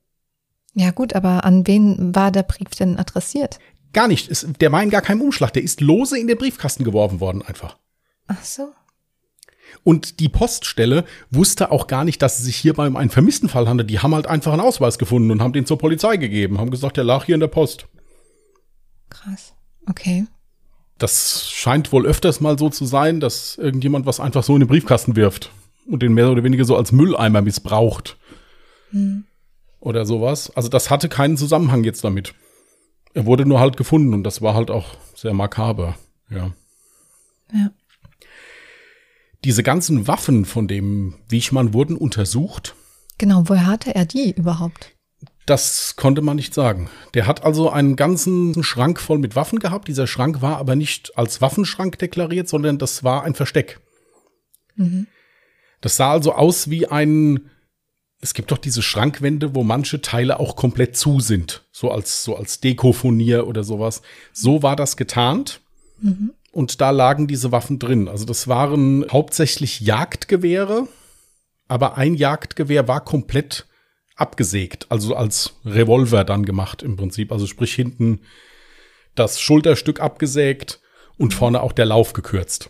Ja 0.77 0.91
gut, 0.91 1.13
aber 1.13 1.45
an 1.45 1.65
wen 1.67 2.13
war 2.13 2.31
der 2.31 2.43
Brief 2.43 2.69
denn 2.71 2.97
adressiert? 2.97 3.59
Gar 3.95 4.09
nicht. 4.09 4.27
Ist, 4.27 4.45
der 4.59 4.73
war 4.73 4.83
in 4.83 4.89
gar 4.89 5.01
keinem 5.01 5.21
Umschlag. 5.21 5.53
Der 5.53 5.63
ist 5.63 5.79
lose 5.79 6.19
in 6.19 6.27
den 6.27 6.37
Briefkasten 6.37 6.83
geworfen 6.83 7.21
worden 7.21 7.41
einfach. 7.41 7.77
Ach 8.27 8.43
so. 8.43 8.73
Und 9.85 10.19
die 10.19 10.27
Poststelle 10.27 11.05
wusste 11.31 11.71
auch 11.71 11.87
gar 11.87 12.03
nicht, 12.03 12.21
dass 12.21 12.37
es 12.37 12.43
sich 12.43 12.57
hierbei 12.57 12.87
um 12.87 12.97
einen 12.97 13.09
vermissten 13.09 13.47
Fall 13.47 13.69
handelt. 13.69 13.89
Die 13.89 13.99
haben 13.99 14.13
halt 14.13 14.27
einfach 14.27 14.51
einen 14.51 14.61
Ausweis 14.61 14.97
gefunden 14.97 15.31
und 15.31 15.41
haben 15.41 15.53
den 15.53 15.65
zur 15.65 15.77
Polizei 15.77 16.17
gegeben. 16.17 16.59
Haben 16.59 16.71
gesagt, 16.71 16.97
der 16.97 17.05
lag 17.05 17.23
hier 17.23 17.35
in 17.35 17.39
der 17.39 17.47
Post. 17.47 17.87
Krass. 19.09 19.53
Okay. 19.87 20.25
Das 20.97 21.49
scheint 21.49 21.93
wohl 21.93 22.05
öfters 22.05 22.41
mal 22.41 22.59
so 22.59 22.69
zu 22.69 22.83
sein, 22.85 23.21
dass 23.21 23.57
irgendjemand 23.57 24.05
was 24.05 24.19
einfach 24.19 24.43
so 24.43 24.55
in 24.55 24.59
den 24.59 24.67
Briefkasten 24.67 25.15
wirft 25.15 25.51
und 25.87 26.03
den 26.03 26.13
mehr 26.13 26.29
oder 26.29 26.43
weniger 26.43 26.65
so 26.65 26.75
als 26.75 26.91
Mülleimer 26.91 27.41
missbraucht. 27.41 28.17
Hm. 28.89 29.23
Oder 29.79 30.05
sowas. 30.05 30.51
Also 30.53 30.67
das 30.67 30.89
hatte 30.89 31.07
keinen 31.07 31.37
Zusammenhang 31.37 31.85
jetzt 31.85 32.03
damit. 32.03 32.33
Er 33.15 33.25
wurde 33.25 33.45
nur 33.45 33.61
halt 33.61 33.77
gefunden 33.77 34.13
und 34.13 34.23
das 34.23 34.41
war 34.41 34.53
halt 34.53 34.69
auch 34.69 34.97
sehr 35.15 35.33
makaber, 35.33 35.97
ja. 36.29 36.51
Ja. 37.53 37.71
Diese 39.45 39.63
ganzen 39.63 40.07
Waffen 40.07 40.43
von 40.43 40.67
dem 40.67 41.15
Wiechmann 41.29 41.73
wurden 41.73 41.95
untersucht. 41.95 42.75
Genau, 43.17 43.43
woher 43.45 43.67
hatte 43.67 43.95
er 43.95 44.05
die 44.05 44.31
überhaupt? 44.31 44.95
Das 45.45 45.95
konnte 45.95 46.21
man 46.21 46.35
nicht 46.35 46.53
sagen. 46.53 46.89
Der 47.13 47.25
hat 47.25 47.43
also 47.43 47.69
einen 47.69 47.95
ganzen 47.95 48.61
Schrank 48.63 48.99
voll 48.99 49.19
mit 49.19 49.35
Waffen 49.35 49.59
gehabt. 49.59 49.87
Dieser 49.87 50.07
Schrank 50.07 50.41
war 50.41 50.57
aber 50.57 50.75
nicht 50.75 51.17
als 51.17 51.39
Waffenschrank 51.39 51.97
deklariert, 51.99 52.49
sondern 52.49 52.79
das 52.79 53.03
war 53.05 53.23
ein 53.23 53.35
Versteck. 53.35 53.79
Mhm. 54.75 55.07
Das 55.79 55.95
sah 55.95 56.11
also 56.11 56.33
aus 56.33 56.69
wie 56.69 56.87
ein 56.87 57.49
es 58.21 58.33
gibt 58.33 58.51
doch 58.51 58.57
diese 58.57 58.81
Schrankwände, 58.81 59.55
wo 59.55 59.63
manche 59.63 60.01
Teile 60.01 60.39
auch 60.39 60.55
komplett 60.55 60.97
zu 60.97 61.19
sind, 61.19 61.63
so 61.71 61.91
als 61.91 62.23
so 62.23 62.35
als 62.35 62.59
Dekofonier 62.59 63.47
oder 63.47 63.63
sowas. 63.63 64.01
So 64.33 64.63
war 64.63 64.75
das 64.75 64.97
getarnt. 64.97 65.61
Mhm. 66.01 66.33
Und 66.51 66.79
da 66.79 66.91
lagen 66.91 67.27
diese 67.27 67.51
Waffen 67.51 67.79
drin. 67.79 68.07
Also 68.07 68.25
das 68.25 68.47
waren 68.47 69.05
hauptsächlich 69.11 69.81
Jagdgewehre, 69.81 70.87
aber 71.67 71.97
ein 71.97 72.15
Jagdgewehr 72.15 72.87
war 72.87 73.03
komplett 73.03 73.67
abgesägt, 74.15 74.87
also 74.89 75.15
als 75.15 75.55
Revolver 75.65 76.23
dann 76.23 76.45
gemacht 76.45 76.81
im 76.81 76.95
Prinzip. 76.95 77.31
Also 77.33 77.45
sprich 77.45 77.75
hinten 77.75 78.21
das 79.15 79.41
Schulterstück 79.41 79.99
abgesägt 79.99 80.79
und 81.17 81.33
mhm. 81.33 81.37
vorne 81.37 81.61
auch 81.61 81.73
der 81.73 81.85
Lauf 81.85 82.13
gekürzt. 82.13 82.69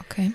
Okay. 0.00 0.32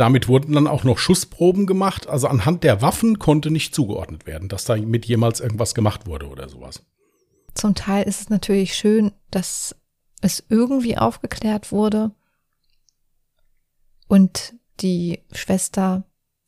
Damit 0.00 0.28
wurden 0.28 0.54
dann 0.54 0.66
auch 0.66 0.82
noch 0.82 0.96
Schussproben 0.96 1.66
gemacht. 1.66 2.08
Also 2.08 2.26
anhand 2.26 2.64
der 2.64 2.80
Waffen 2.80 3.18
konnte 3.18 3.50
nicht 3.50 3.74
zugeordnet 3.74 4.26
werden, 4.26 4.48
dass 4.48 4.64
da 4.64 4.74
mit 4.78 5.04
jemals 5.04 5.40
irgendwas 5.40 5.74
gemacht 5.74 6.06
wurde 6.06 6.26
oder 6.26 6.48
sowas. 6.48 6.86
Zum 7.52 7.74
Teil 7.74 8.04
ist 8.04 8.22
es 8.22 8.30
natürlich 8.30 8.74
schön, 8.74 9.12
dass 9.30 9.76
es 10.22 10.42
irgendwie 10.48 10.96
aufgeklärt 10.96 11.70
wurde 11.70 12.12
und 14.08 14.54
die 14.80 15.20
Schwester 15.32 16.04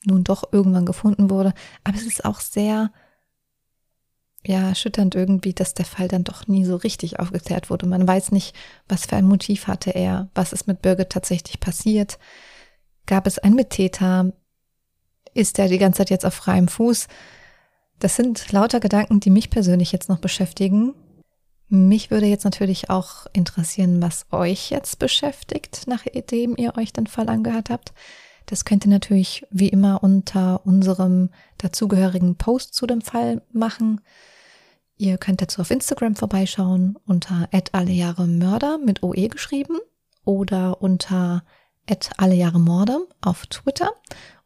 nun 0.06 0.24
doch 0.24 0.50
irgendwann 0.50 0.86
gefunden 0.86 1.28
wurde. 1.28 1.52
Aber 1.84 1.98
es 1.98 2.06
ist 2.06 2.24
auch 2.24 2.40
sehr, 2.40 2.90
ja, 4.46 4.70
erschütternd 4.70 5.14
irgendwie, 5.14 5.52
dass 5.52 5.74
der 5.74 5.84
Fall 5.84 6.08
dann 6.08 6.24
doch 6.24 6.46
nie 6.46 6.64
so 6.64 6.76
richtig 6.76 7.20
aufgeklärt 7.20 7.68
wurde. 7.68 7.84
Man 7.84 8.08
weiß 8.08 8.32
nicht, 8.32 8.56
was 8.88 9.04
für 9.04 9.16
ein 9.16 9.26
Motiv 9.26 9.66
hatte 9.66 9.90
er, 9.90 10.30
was 10.34 10.54
ist 10.54 10.66
mit 10.66 10.80
Birgit 10.80 11.10
tatsächlich 11.10 11.60
passiert. 11.60 12.18
Gab 13.06 13.26
es 13.26 13.38
einen 13.38 13.56
Mittäter? 13.56 14.32
Ist 15.34 15.58
er 15.58 15.68
die 15.68 15.78
ganze 15.78 15.98
Zeit 15.98 16.10
jetzt 16.10 16.26
auf 16.26 16.34
freiem 16.34 16.68
Fuß? 16.68 17.08
Das 17.98 18.16
sind 18.16 18.50
lauter 18.52 18.80
Gedanken, 18.80 19.20
die 19.20 19.30
mich 19.30 19.50
persönlich 19.50 19.92
jetzt 19.92 20.08
noch 20.08 20.18
beschäftigen. 20.18 20.94
Mich 21.68 22.10
würde 22.10 22.26
jetzt 22.26 22.44
natürlich 22.44 22.90
auch 22.90 23.26
interessieren, 23.32 24.02
was 24.02 24.26
euch 24.30 24.70
jetzt 24.70 24.98
beschäftigt, 24.98 25.84
nachdem 25.86 26.56
ihr 26.56 26.76
euch 26.76 26.92
den 26.92 27.06
Fall 27.06 27.28
angehört 27.28 27.70
habt. 27.70 27.94
Das 28.46 28.64
könnt 28.64 28.84
ihr 28.84 28.90
natürlich 28.90 29.46
wie 29.50 29.68
immer 29.68 30.02
unter 30.02 30.66
unserem 30.66 31.30
dazugehörigen 31.58 32.36
Post 32.36 32.74
zu 32.74 32.86
dem 32.86 33.00
Fall 33.00 33.40
machen. 33.52 34.00
Ihr 34.96 35.16
könnt 35.16 35.40
dazu 35.40 35.62
auf 35.62 35.70
Instagram 35.70 36.16
vorbeischauen 36.16 36.98
unter 37.06 37.48
@allejahremörder 37.72 38.78
mit 38.78 39.02
OE 39.02 39.28
geschrieben 39.28 39.78
oder 40.24 40.82
unter 40.82 41.44
@allejahremorde 42.16 43.06
auf 43.20 43.46
Twitter 43.46 43.90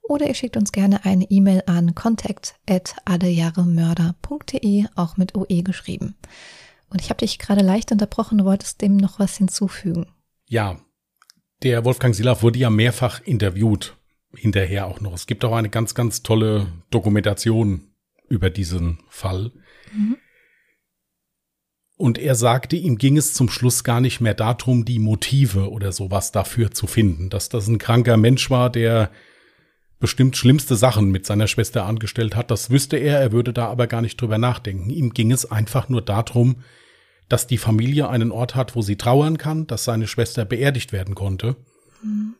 oder 0.02 0.26
ihr 0.26 0.34
schickt 0.34 0.56
uns 0.56 0.72
gerne 0.72 1.04
eine 1.04 1.30
E-Mail 1.30 1.62
an 1.66 1.94
contact@allejahremörder.de 1.94 4.86
auch 4.94 5.16
mit 5.16 5.34
OE 5.34 5.62
geschrieben. 5.62 6.16
Und 6.88 7.00
ich 7.00 7.10
habe 7.10 7.18
dich 7.18 7.38
gerade 7.38 7.62
leicht 7.62 7.92
unterbrochen, 7.92 8.38
du 8.38 8.44
wolltest 8.44 8.80
dem 8.80 8.96
noch 8.96 9.18
was 9.18 9.36
hinzufügen. 9.36 10.06
Ja, 10.46 10.80
der 11.62 11.84
Wolfgang 11.84 12.14
Silaff 12.14 12.42
wurde 12.42 12.58
ja 12.58 12.70
mehrfach 12.70 13.20
interviewt, 13.22 13.96
hinterher 14.34 14.86
auch 14.86 15.00
noch. 15.00 15.14
Es 15.14 15.26
gibt 15.26 15.44
auch 15.44 15.54
eine 15.54 15.70
ganz, 15.70 15.94
ganz 15.94 16.22
tolle 16.22 16.68
Dokumentation 16.90 17.92
über 18.28 18.50
diesen 18.50 19.00
Fall. 19.08 19.52
Mhm. 19.92 20.18
Und 21.96 22.18
er 22.18 22.34
sagte, 22.34 22.76
ihm 22.76 22.98
ging 22.98 23.16
es 23.16 23.32
zum 23.32 23.48
Schluss 23.48 23.82
gar 23.82 24.00
nicht 24.00 24.20
mehr 24.20 24.34
darum, 24.34 24.84
die 24.84 24.98
Motive 24.98 25.70
oder 25.70 25.92
sowas 25.92 26.30
dafür 26.30 26.70
zu 26.70 26.86
finden, 26.86 27.30
dass 27.30 27.48
das 27.48 27.68
ein 27.68 27.78
kranker 27.78 28.18
Mensch 28.18 28.50
war, 28.50 28.68
der 28.68 29.10
bestimmt 29.98 30.36
schlimmste 30.36 30.76
Sachen 30.76 31.10
mit 31.10 31.24
seiner 31.24 31.46
Schwester 31.46 31.86
angestellt 31.86 32.36
hat. 32.36 32.50
Das 32.50 32.68
wüsste 32.68 32.98
er, 32.98 33.18
er 33.18 33.32
würde 33.32 33.54
da 33.54 33.68
aber 33.68 33.86
gar 33.86 34.02
nicht 34.02 34.20
drüber 34.20 34.36
nachdenken. 34.36 34.90
Ihm 34.90 35.14
ging 35.14 35.32
es 35.32 35.50
einfach 35.50 35.88
nur 35.88 36.02
darum, 36.02 36.62
dass 37.28 37.46
die 37.46 37.58
Familie 37.58 38.08
einen 38.08 38.30
Ort 38.30 38.54
hat, 38.54 38.76
wo 38.76 38.82
sie 38.82 38.96
trauern 38.96 39.38
kann, 39.38 39.66
dass 39.66 39.84
seine 39.84 40.06
Schwester 40.06 40.44
beerdigt 40.44 40.92
werden 40.92 41.14
konnte. 41.14 41.56
Mhm. 42.02 42.34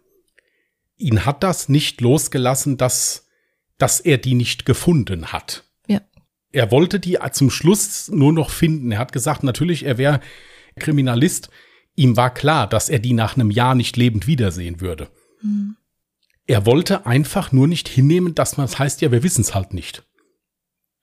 Ihn 0.98 1.24
hat 1.24 1.42
das 1.42 1.68
nicht 1.68 2.00
losgelassen, 2.00 2.76
dass, 2.76 3.26
dass 3.78 4.00
er 4.00 4.18
die 4.18 4.34
nicht 4.34 4.64
gefunden 4.66 5.32
hat. 5.32 5.65
Er 6.56 6.70
wollte 6.70 6.98
die 6.98 7.18
zum 7.32 7.50
Schluss 7.50 8.08
nur 8.08 8.32
noch 8.32 8.48
finden. 8.48 8.90
Er 8.90 8.98
hat 8.98 9.12
gesagt, 9.12 9.42
natürlich, 9.42 9.84
er 9.84 9.98
wäre 9.98 10.20
Kriminalist. 10.78 11.50
Ihm 11.96 12.16
war 12.16 12.32
klar, 12.32 12.66
dass 12.66 12.88
er 12.88 12.98
die 12.98 13.12
nach 13.12 13.34
einem 13.34 13.50
Jahr 13.50 13.74
nicht 13.74 13.98
lebend 13.98 14.26
wiedersehen 14.26 14.80
würde. 14.80 15.08
Mhm. 15.42 15.76
Er 16.46 16.64
wollte 16.64 17.04
einfach 17.04 17.52
nur 17.52 17.68
nicht 17.68 17.90
hinnehmen, 17.90 18.34
dass 18.34 18.56
man, 18.56 18.66
das 18.66 18.78
heißt 18.78 19.02
ja, 19.02 19.12
wir 19.12 19.22
wissen 19.22 19.42
es 19.42 19.54
halt 19.54 19.74
nicht. 19.74 20.06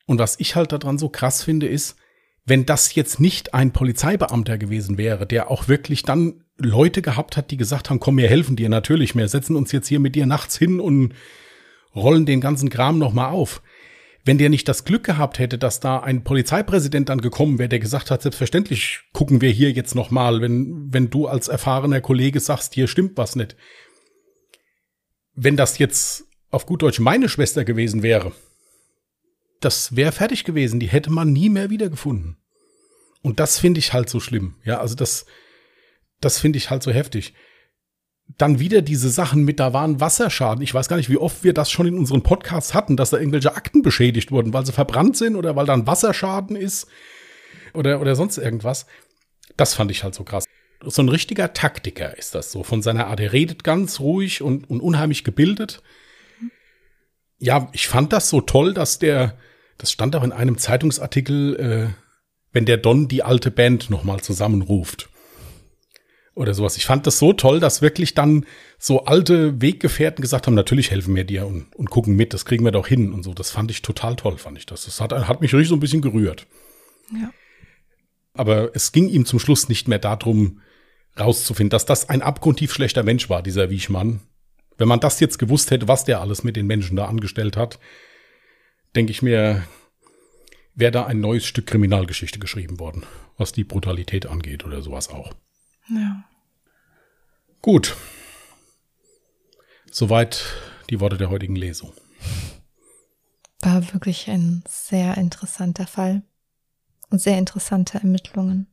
Und 0.07 0.17
was 0.17 0.39
ich 0.39 0.55
halt 0.55 0.71
daran 0.71 0.97
so 0.97 1.09
krass 1.09 1.43
finde, 1.43 1.67
ist, 1.67 1.97
wenn 2.45 2.65
das 2.65 2.95
jetzt 2.95 3.19
nicht 3.19 3.53
ein 3.53 3.73
Polizeibeamter 3.73 4.57
gewesen 4.57 4.97
wäre, 4.97 5.27
der 5.27 5.51
auch 5.51 5.67
wirklich 5.67 6.01
dann 6.01 6.45
Leute 6.57 7.03
gehabt 7.03 7.37
hat, 7.37 7.51
die 7.51 7.57
gesagt 7.57 7.91
haben, 7.91 7.99
komm, 7.99 8.17
wir 8.17 8.27
helfen 8.27 8.55
dir 8.55 8.69
natürlich, 8.69 9.15
wir 9.15 9.27
setzen 9.27 9.55
uns 9.55 9.71
jetzt 9.71 9.87
hier 9.87 9.99
mit 9.99 10.15
dir 10.15 10.25
nachts 10.25 10.57
hin 10.57 10.79
und 10.79 11.13
rollen 11.93 12.25
den 12.25 12.41
ganzen 12.41 12.71
Kram 12.71 12.97
nochmal 12.97 13.29
auf. 13.29 13.61
Wenn 14.25 14.37
der 14.37 14.49
nicht 14.49 14.69
das 14.69 14.85
Glück 14.85 15.03
gehabt 15.03 15.37
hätte, 15.37 15.57
dass 15.57 15.81
da 15.81 15.99
ein 15.99 16.23
Polizeipräsident 16.23 17.09
dann 17.09 17.19
gekommen 17.19 17.59
wäre, 17.59 17.69
der 17.69 17.79
gesagt 17.79 18.09
hat, 18.09 18.21
selbstverständlich 18.21 19.01
gucken 19.11 19.41
wir 19.41 19.49
hier 19.49 19.71
jetzt 19.71 19.95
nochmal, 19.95 20.39
wenn, 20.41 20.93
wenn 20.93 21.09
du 21.09 21.27
als 21.27 21.49
erfahrener 21.49 21.99
Kollege 21.99 22.39
sagst, 22.39 22.73
hier 22.73 22.87
stimmt 22.87 23.17
was 23.17 23.35
nicht. 23.35 23.57
Wenn 25.35 25.57
das 25.57 25.77
jetzt 25.77 26.25
auf 26.51 26.65
gut 26.65 26.83
Deutsch 26.83 26.99
meine 26.99 27.27
Schwester 27.27 27.65
gewesen 27.65 28.01
wäre, 28.01 28.31
das 29.59 29.95
wäre 29.95 30.11
fertig 30.11 30.43
gewesen. 30.43 30.79
Die 30.79 30.87
hätte 30.89 31.11
man 31.11 31.31
nie 31.31 31.49
mehr 31.49 31.69
wiedergefunden. 31.69 32.37
Und 33.21 33.39
das 33.39 33.59
finde 33.59 33.79
ich 33.79 33.93
halt 33.93 34.09
so 34.09 34.19
schlimm. 34.19 34.55
Ja, 34.63 34.79
also 34.79 34.95
das, 34.95 35.25
das 36.19 36.39
finde 36.39 36.57
ich 36.57 36.69
halt 36.69 36.83
so 36.83 36.91
heftig. 36.91 37.33
Dann 38.37 38.59
wieder 38.59 38.81
diese 38.81 39.09
Sachen 39.09 39.43
mit, 39.43 39.59
da 39.59 39.73
waren 39.73 39.99
Wasserschaden. 39.99 40.63
Ich 40.63 40.73
weiß 40.73 40.87
gar 40.87 40.97
nicht, 40.97 41.09
wie 41.09 41.17
oft 41.17 41.43
wir 41.43 41.53
das 41.53 41.69
schon 41.69 41.87
in 41.87 41.97
unseren 41.97 42.23
Podcasts 42.23 42.73
hatten, 42.73 42.97
dass 42.97 43.11
da 43.11 43.17
irgendwelche 43.17 43.55
Akten 43.55 43.81
beschädigt 43.81 44.31
wurden, 44.31 44.53
weil 44.53 44.65
sie 44.65 44.71
verbrannt 44.71 45.17
sind 45.17 45.35
oder 45.35 45.55
weil 45.55 45.65
da 45.65 45.73
ein 45.73 45.85
Wasserschaden 45.85 46.55
ist 46.55 46.87
oder, 47.73 48.01
oder 48.01 48.15
sonst 48.15 48.37
irgendwas. 48.37 48.85
Das 49.57 49.73
fand 49.73 49.91
ich 49.91 50.03
halt 50.03 50.15
so 50.15 50.23
krass. 50.23 50.45
So 50.85 51.01
ein 51.01 51.09
richtiger 51.09 51.53
Taktiker 51.53 52.17
ist 52.17 52.35
das 52.35 52.51
so 52.51 52.63
von 52.63 52.81
seiner 52.81 53.07
Art. 53.07 53.19
Er 53.19 53.33
redet 53.33 53.63
ganz 53.63 53.99
ruhig 53.99 54.41
und, 54.41 54.69
und 54.69 54.81
unheimlich 54.81 55.23
gebildet. 55.23 55.81
Ja, 57.37 57.69
ich 57.73 57.87
fand 57.87 58.13
das 58.13 58.29
so 58.29 58.41
toll, 58.41 58.73
dass 58.73 58.99
der, 58.99 59.37
das 59.77 59.91
stand 59.91 60.15
auch 60.15 60.23
in 60.23 60.31
einem 60.31 60.57
Zeitungsartikel, 60.57 61.55
äh, 61.55 62.03
wenn 62.51 62.65
der 62.65 62.77
Don 62.77 63.07
die 63.07 63.23
alte 63.23 63.51
Band 63.51 63.89
nochmal 63.89 64.21
zusammenruft. 64.21 65.09
Oder 66.35 66.55
sowas. 66.55 66.77
Ich 66.77 66.85
fand 66.85 67.05
das 67.05 67.19
so 67.19 67.33
toll, 67.33 67.59
dass 67.59 67.83
wirklich 67.83 68.15
dann 68.15 68.45
so 68.79 69.05
alte 69.05 69.61
Weggefährten 69.61 70.21
gesagt 70.21 70.47
haben, 70.47 70.55
natürlich 70.55 70.89
helfen 70.89 71.15
wir 71.15 71.25
dir 71.25 71.45
und, 71.45 71.75
und 71.75 71.91
gucken 71.91 72.15
mit, 72.15 72.33
das 72.33 72.45
kriegen 72.45 72.65
wir 72.65 72.71
doch 72.71 72.87
hin 72.87 73.13
und 73.13 73.23
so. 73.23 73.33
Das 73.35 73.51
fand 73.51 73.69
ich 73.69 73.83
total 73.83 74.15
toll, 74.15 74.37
fand 74.37 74.57
ich 74.57 74.65
das. 74.65 74.85
Das 74.85 74.99
hat, 74.99 75.13
hat 75.13 75.41
mich 75.41 75.53
richtig 75.53 75.69
so 75.69 75.75
ein 75.75 75.79
bisschen 75.79 76.01
gerührt. 76.01 76.47
Ja. 77.11 77.31
Aber 78.33 78.75
es 78.75 78.91
ging 78.91 79.09
ihm 79.09 79.25
zum 79.25 79.39
Schluss 79.39 79.69
nicht 79.69 79.87
mehr 79.87 79.99
darum, 79.99 80.61
rauszufinden, 81.19 81.69
dass 81.69 81.85
das 81.85 82.09
ein 82.09 82.23
abgrundtief 82.23 82.73
schlechter 82.73 83.03
Mensch 83.03 83.29
war, 83.29 83.43
dieser 83.43 83.69
Wiechmann. 83.69 84.21
Wenn 84.77 84.87
man 84.87 84.99
das 84.99 85.19
jetzt 85.19 85.37
gewusst 85.37 85.69
hätte, 85.69 85.87
was 85.87 86.03
der 86.05 86.19
alles 86.21 86.43
mit 86.43 86.55
den 86.55 86.65
Menschen 86.65 86.95
da 86.95 87.05
angestellt 87.05 87.57
hat, 87.57 87.77
denke 88.95 89.11
ich 89.11 89.21
mir, 89.21 89.63
wäre 90.73 90.91
da 90.91 91.05
ein 91.05 91.19
neues 91.19 91.45
Stück 91.45 91.67
Kriminalgeschichte 91.67 92.39
geschrieben 92.39 92.79
worden, 92.79 93.03
was 93.37 93.51
die 93.51 93.63
Brutalität 93.63 94.25
angeht 94.25 94.65
oder 94.65 94.81
sowas 94.81 95.09
auch. 95.09 95.33
Ja. 95.89 96.23
Gut. 97.61 97.95
Soweit 99.91 100.43
die 100.89 100.99
Worte 100.99 101.17
der 101.17 101.29
heutigen 101.29 101.55
Lesung. 101.55 101.93
War 103.61 103.93
wirklich 103.93 104.29
ein 104.29 104.63
sehr 104.67 105.17
interessanter 105.17 105.87
Fall 105.87 106.23
und 107.09 107.21
sehr 107.21 107.37
interessante 107.37 107.99
Ermittlungen. 107.99 108.67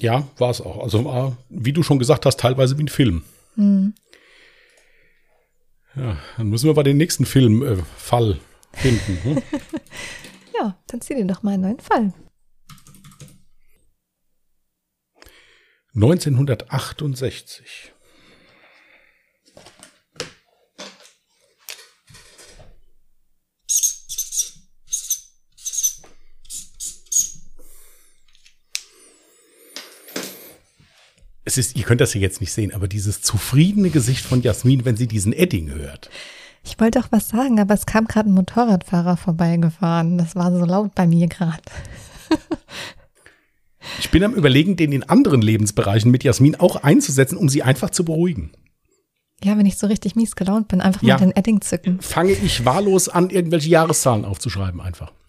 Ja, 0.00 0.26
war 0.38 0.50
es 0.50 0.60
auch. 0.60 0.82
Also 0.82 1.04
war, 1.04 1.36
wie 1.48 1.72
du 1.72 1.82
schon 1.82 1.98
gesagt 1.98 2.24
hast, 2.26 2.40
teilweise 2.40 2.78
wie 2.78 2.84
ein 2.84 2.88
Film. 2.88 3.24
Mhm. 3.56 3.94
Ja, 5.94 6.16
dann 6.36 6.48
müssen 6.48 6.66
wir 6.66 6.74
bei 6.74 6.82
den 6.82 6.96
nächsten 6.96 7.26
Filmfall 7.26 8.32
äh, 8.32 8.76
finden. 8.76 9.24
Hm? 9.24 9.42
ja, 10.58 10.78
dann 10.86 11.00
zieh 11.00 11.14
dir 11.14 11.24
doch 11.26 11.42
mal 11.42 11.54
einen 11.54 11.62
neuen 11.62 11.80
Fall. 11.80 12.12
1968. 15.94 17.92
Es 31.44 31.56
ist, 31.56 31.76
ihr 31.76 31.84
könnt 31.84 32.02
das 32.02 32.12
ja 32.12 32.20
jetzt 32.20 32.42
nicht 32.42 32.52
sehen, 32.52 32.74
aber 32.74 32.88
dieses 32.88 33.22
zufriedene 33.22 33.88
Gesicht 33.88 34.26
von 34.26 34.42
Jasmin, 34.42 34.84
wenn 34.84 34.98
sie 34.98 35.06
diesen 35.06 35.32
Edding 35.32 35.70
hört. 35.70 36.10
Ich 36.62 36.78
wollte 36.78 37.00
auch 37.00 37.08
was 37.10 37.30
sagen, 37.30 37.58
aber 37.58 37.72
es 37.72 37.86
kam 37.86 38.04
gerade 38.06 38.28
ein 38.28 38.34
Motorradfahrer 38.34 39.16
vorbeigefahren. 39.16 40.18
Das 40.18 40.36
war 40.36 40.52
so 40.52 40.66
laut 40.66 40.94
bei 40.94 41.06
mir 41.06 41.26
gerade. 41.26 41.62
Ich 44.08 44.12
bin 44.12 44.24
am 44.24 44.32
Überlegen, 44.32 44.74
den 44.74 44.92
in 44.92 45.02
anderen 45.02 45.42
Lebensbereichen 45.42 46.10
mit 46.10 46.24
Jasmin 46.24 46.54
auch 46.54 46.76
einzusetzen, 46.76 47.36
um 47.36 47.50
sie 47.50 47.62
einfach 47.62 47.90
zu 47.90 48.06
beruhigen. 48.06 48.52
Ja, 49.44 49.58
wenn 49.58 49.66
ich 49.66 49.76
so 49.76 49.86
richtig 49.86 50.16
mies 50.16 50.34
gelaunt 50.34 50.68
bin, 50.68 50.80
einfach 50.80 51.02
ja, 51.02 51.18
mal 51.18 51.26
den 51.26 51.36
Edding 51.36 51.60
zücken. 51.60 52.00
Fange 52.00 52.32
ich 52.32 52.64
wahllos 52.64 53.10
an, 53.10 53.28
irgendwelche 53.28 53.68
Jahreszahlen 53.68 54.24
aufzuschreiben, 54.24 54.80
einfach. 54.80 55.12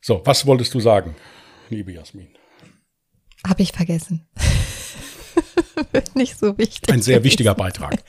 So, 0.00 0.22
was 0.24 0.46
wolltest 0.46 0.72
du 0.72 0.80
sagen, 0.80 1.14
liebe 1.68 1.92
Jasmin? 1.92 2.28
Habe 3.46 3.62
ich 3.62 3.72
vergessen. 3.72 4.26
Nicht 6.14 6.38
so 6.38 6.56
wichtig. 6.56 6.90
Ein 6.90 7.02
sehr 7.02 7.22
wichtiger 7.22 7.54
Beitrag. 7.54 8.02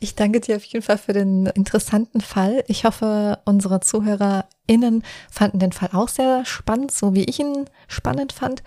Ich 0.00 0.14
danke 0.14 0.40
dir 0.40 0.56
auf 0.56 0.64
jeden 0.64 0.84
Fall 0.84 0.98
für 0.98 1.12
den 1.12 1.46
interessanten 1.46 2.20
Fall. 2.20 2.64
Ich 2.68 2.84
hoffe, 2.84 3.40
unsere 3.44 3.80
ZuhörerInnen 3.80 5.02
fanden 5.28 5.58
den 5.58 5.72
Fall 5.72 5.90
auch 5.92 6.08
sehr 6.08 6.44
spannend, 6.44 6.92
so 6.92 7.14
wie 7.14 7.24
ich 7.24 7.40
ihn 7.40 7.68
spannend 7.88 8.32
fand. 8.32 8.62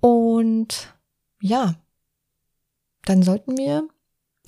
Und 0.00 0.94
ja, 1.40 1.74
dann 3.04 3.22
sollten 3.22 3.58
wir 3.58 3.86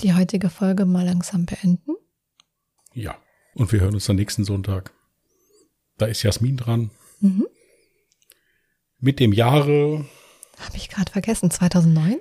die 0.00 0.14
heutige 0.14 0.48
Folge 0.48 0.86
mal 0.86 1.04
langsam 1.04 1.44
beenden. 1.44 1.96
Ja, 2.94 3.16
und 3.54 3.70
wir 3.70 3.80
hören 3.80 3.94
uns 3.94 4.08
am 4.08 4.16
nächsten 4.16 4.44
Sonntag. 4.44 4.92
Da 5.98 6.06
ist 6.06 6.22
Jasmin 6.22 6.56
dran. 6.56 6.90
Mhm. 7.20 7.46
Mit 8.98 9.20
dem 9.20 9.32
Jahre. 9.32 10.06
Habe 10.58 10.76
ich 10.76 10.88
gerade 10.88 11.12
vergessen, 11.12 11.50
2009? 11.50 12.18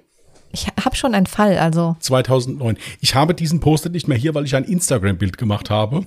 Ich 0.57 0.67
habe 0.83 0.95
schon 0.95 1.13
einen 1.13 1.27
Fall, 1.27 1.57
also. 1.57 1.95
2009. 1.99 2.77
Ich 2.99 3.13
habe 3.13 3.35
diesen 3.35 3.59
Post-it 3.59 3.91
nicht 3.91 4.07
mehr 4.07 4.17
hier, 4.17 4.33
weil 4.33 4.45
ich 4.45 4.55
ein 4.55 4.63
Instagram-Bild 4.63 5.37
gemacht 5.37 5.69
habe. 5.69 6.05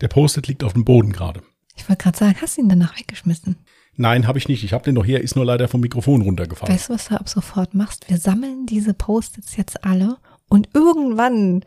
Der 0.00 0.08
Post-it 0.08 0.48
liegt 0.48 0.64
auf 0.64 0.72
dem 0.72 0.84
Boden 0.84 1.12
gerade. 1.12 1.42
Ich 1.76 1.88
wollte 1.88 2.02
gerade 2.02 2.18
sagen, 2.18 2.36
hast 2.40 2.56
du 2.56 2.62
ihn 2.62 2.68
danach 2.68 2.98
weggeschmissen? 2.98 3.56
Nein, 3.94 4.26
habe 4.26 4.38
ich 4.38 4.48
nicht. 4.48 4.64
Ich 4.64 4.72
habe 4.72 4.84
den 4.84 4.94
noch 4.94 5.04
hier, 5.04 5.20
ist 5.20 5.36
nur 5.36 5.44
leider 5.44 5.68
vom 5.68 5.80
Mikrofon 5.80 6.22
runtergefallen. 6.22 6.74
Weißt 6.74 6.88
du, 6.88 6.94
was 6.94 7.08
du 7.08 7.14
ab 7.14 7.28
sofort 7.28 7.74
machst? 7.74 8.08
Wir 8.10 8.18
sammeln 8.18 8.66
diese 8.66 8.92
Post-its 8.92 9.56
jetzt 9.56 9.84
alle 9.84 10.16
und 10.48 10.68
irgendwann 10.74 11.64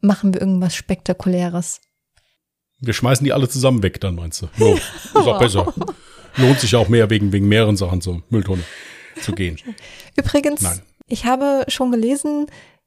machen 0.00 0.32
wir 0.32 0.40
irgendwas 0.40 0.74
Spektakuläres. 0.74 1.80
Wir 2.78 2.94
schmeißen 2.94 3.24
die 3.24 3.32
alle 3.32 3.48
zusammen 3.48 3.82
weg, 3.82 4.00
dann 4.00 4.14
meinst 4.14 4.42
du? 4.42 4.48
Jo, 4.58 4.74
ist 4.74 5.16
auch 5.16 5.38
besser. 5.40 5.74
Lohnt 6.36 6.60
sich 6.60 6.76
auch 6.76 6.88
mehr 6.88 7.10
wegen, 7.10 7.32
wegen 7.32 7.48
mehreren 7.48 7.76
Sachen 7.76 8.00
zur 8.00 8.22
Mülltonne 8.28 8.62
zu 9.20 9.32
gehen. 9.32 9.58
Übrigens, 10.14 10.62
Nein. 10.62 10.80
Ich 11.08 11.24
habe 11.24 11.64
schon 11.68 11.90
gelesen, 11.90 12.46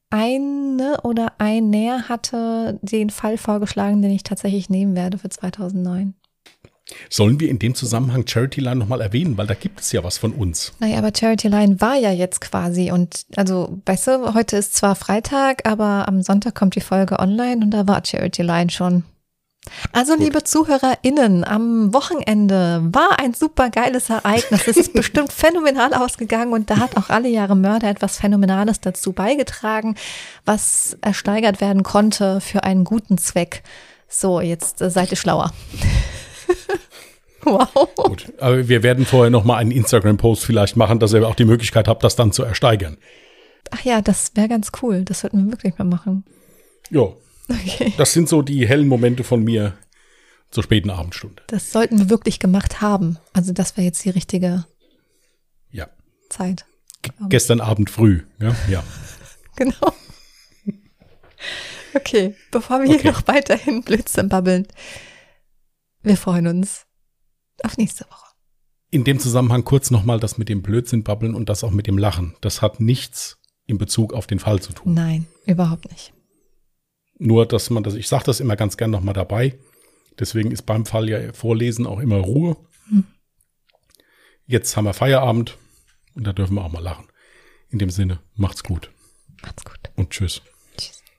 eine 0.09 1.01
oder 1.03 1.33
ein 1.37 1.69
Näher 1.69 2.09
hatte 2.09 2.79
den 2.81 3.09
Fall 3.09 3.37
vorgeschlagen, 3.37 4.01
den 4.01 4.11
ich 4.11 4.23
tatsächlich 4.23 4.69
nehmen 4.69 4.95
werde 4.95 5.17
für 5.17 5.29
2009. 5.29 6.15
Sollen 7.09 7.39
wir 7.39 7.49
in 7.49 7.59
dem 7.59 7.75
Zusammenhang 7.75 8.25
Charity 8.25 8.61
Line 8.61 8.77
nochmal 8.77 9.01
erwähnen, 9.01 9.37
weil 9.37 9.45
da 9.45 9.53
gibt 9.53 9.79
es 9.79 9.91
ja 9.91 10.03
was 10.03 10.17
von 10.17 10.31
uns. 10.33 10.73
Naja, 10.79 10.97
aber 10.97 11.11
Charity 11.15 11.47
Line 11.47 11.79
war 11.79 11.95
ja 11.95 12.11
jetzt 12.11 12.41
quasi 12.41 12.91
und 12.91 13.27
also, 13.35 13.79
weißt 13.85 14.07
du, 14.07 14.33
heute 14.33 14.57
ist 14.57 14.75
zwar 14.75 14.95
Freitag, 14.95 15.67
aber 15.67 16.07
am 16.07 16.23
Sonntag 16.23 16.55
kommt 16.55 16.75
die 16.75 16.81
Folge 16.81 17.19
online 17.19 17.63
und 17.63 17.71
da 17.71 17.87
war 17.87 18.03
Charity 18.03 18.41
Line 18.41 18.71
schon. 18.71 19.03
Also, 19.91 20.13
Gut. 20.13 20.23
liebe 20.23 20.43
ZuhörerInnen, 20.43 21.43
am 21.43 21.93
Wochenende 21.93 22.81
war 22.91 23.19
ein 23.19 23.33
super 23.33 23.69
geiles 23.69 24.09
Ereignis. 24.09 24.67
Es 24.67 24.77
ist 24.77 24.93
bestimmt 24.99 25.31
phänomenal 25.31 25.93
ausgegangen 25.93 26.53
und 26.53 26.69
da 26.69 26.77
hat 26.77 26.97
auch 26.97 27.09
alle 27.09 27.29
Jahre 27.29 27.55
Mörder 27.55 27.89
etwas 27.89 28.17
Phänomenales 28.17 28.79
dazu 28.81 29.13
beigetragen, 29.13 29.95
was 30.45 30.97
ersteigert 31.01 31.61
werden 31.61 31.83
konnte 31.83 32.41
für 32.41 32.63
einen 32.63 32.83
guten 32.83 33.17
Zweck. 33.17 33.63
So, 34.07 34.41
jetzt 34.41 34.81
äh, 34.81 34.89
seid 34.89 35.11
ihr 35.11 35.17
schlauer. 35.17 35.53
wow. 37.43 37.89
Gut, 37.95 38.33
aber 38.39 38.67
wir 38.67 38.83
werden 38.83 39.05
vorher 39.05 39.29
nochmal 39.29 39.59
einen 39.59 39.71
Instagram-Post 39.71 40.43
vielleicht 40.43 40.75
machen, 40.75 40.99
dass 40.99 41.13
ihr 41.13 41.27
auch 41.27 41.35
die 41.35 41.45
Möglichkeit 41.45 41.87
habt, 41.87 42.03
das 42.03 42.15
dann 42.15 42.31
zu 42.31 42.43
ersteigern. 42.43 42.97
Ach 43.71 43.81
ja, 43.81 44.01
das 44.01 44.31
wäre 44.35 44.47
ganz 44.47 44.71
cool. 44.81 45.03
Das 45.03 45.19
sollten 45.19 45.45
wir 45.45 45.51
wirklich 45.51 45.77
mal 45.77 45.85
machen. 45.85 46.25
Ja, 46.89 47.09
Okay. 47.49 47.93
das 47.97 48.13
sind 48.13 48.29
so 48.29 48.41
die 48.41 48.67
hellen 48.67 48.87
Momente 48.87 49.23
von 49.23 49.43
mir 49.43 49.77
zur 50.51 50.63
späten 50.63 50.89
Abendstunde. 50.89 51.43
Das 51.47 51.71
sollten 51.71 51.97
wir 51.99 52.09
wirklich 52.09 52.39
gemacht 52.39 52.81
haben. 52.81 53.17
Also 53.33 53.53
das 53.53 53.75
wäre 53.77 53.85
jetzt 53.85 54.03
die 54.05 54.09
richtige 54.11 54.65
Ja, 55.71 55.87
Zeit. 56.29 56.65
G 57.01 57.11
gestern 57.29 57.61
Abend 57.61 57.89
früh. 57.89 58.23
Ja, 58.39 58.55
ja. 58.69 58.83
Genau. 59.55 59.93
Okay, 61.93 62.35
bevor 62.51 62.79
wir 62.79 62.85
hier 62.87 62.95
Okay. 62.99 63.07
noch 63.11 63.27
weiterhin 63.27 63.81
Blödsinn 63.83 64.29
babbeln. 64.29 64.67
Wir 66.01 66.15
freuen 66.17 66.47
uns 66.47 66.85
auf 67.63 67.75
nächste 67.77 68.05
Woche. 68.05 68.25
In 68.91 69.03
dem 69.03 69.19
Zusammenhang 69.19 69.63
kurz 69.65 69.91
nochmal 69.91 70.19
das 70.19 70.37
mit 70.37 70.47
dem 70.49 70.61
Blödsinn 70.61 71.03
babbeln 71.03 71.35
und 71.35 71.49
das 71.49 71.63
auch 71.63 71.71
mit 71.71 71.87
dem 71.87 71.97
Lachen. 71.97 72.35
Das 72.41 72.61
hat 72.61 72.79
nichts 72.79 73.37
in 73.65 73.77
Bezug 73.77 74.13
auf 74.13 74.27
den 74.27 74.39
Fall 74.39 74.61
zu 74.61 74.71
tun. 74.73 74.93
Nein, 74.93 75.27
überhaupt 75.45 75.91
nicht. 75.91 76.13
Nur, 77.19 77.45
dass 77.45 77.69
man 77.69 77.83
das, 77.83 77.93
ich 77.93 78.07
sage 78.07 78.23
das 78.23 78.39
immer 78.39 78.55
ganz 78.55 78.77
gern 78.77 78.91
nochmal 78.91 79.13
dabei. 79.13 79.59
Deswegen 80.17 80.51
ist 80.51 80.63
beim 80.63 80.85
Fall 80.85 81.09
ja 81.09 81.33
Vorlesen 81.33 81.85
auch 81.85 81.99
immer 81.99 82.17
Ruhe. 82.17 82.57
Jetzt 84.45 84.75
haben 84.75 84.85
wir 84.85 84.93
Feierabend 84.93 85.57
und 86.15 86.25
da 86.25 86.33
dürfen 86.33 86.55
wir 86.55 86.63
auch 86.63 86.71
mal 86.71 86.81
lachen. 86.81 87.05
In 87.69 87.77
dem 87.77 87.91
Sinne, 87.91 88.19
macht's 88.35 88.63
gut 88.63 88.89
Macht's 89.43 89.63
gut. 89.63 89.79
und 89.95 90.09
tschüss. 90.09 90.41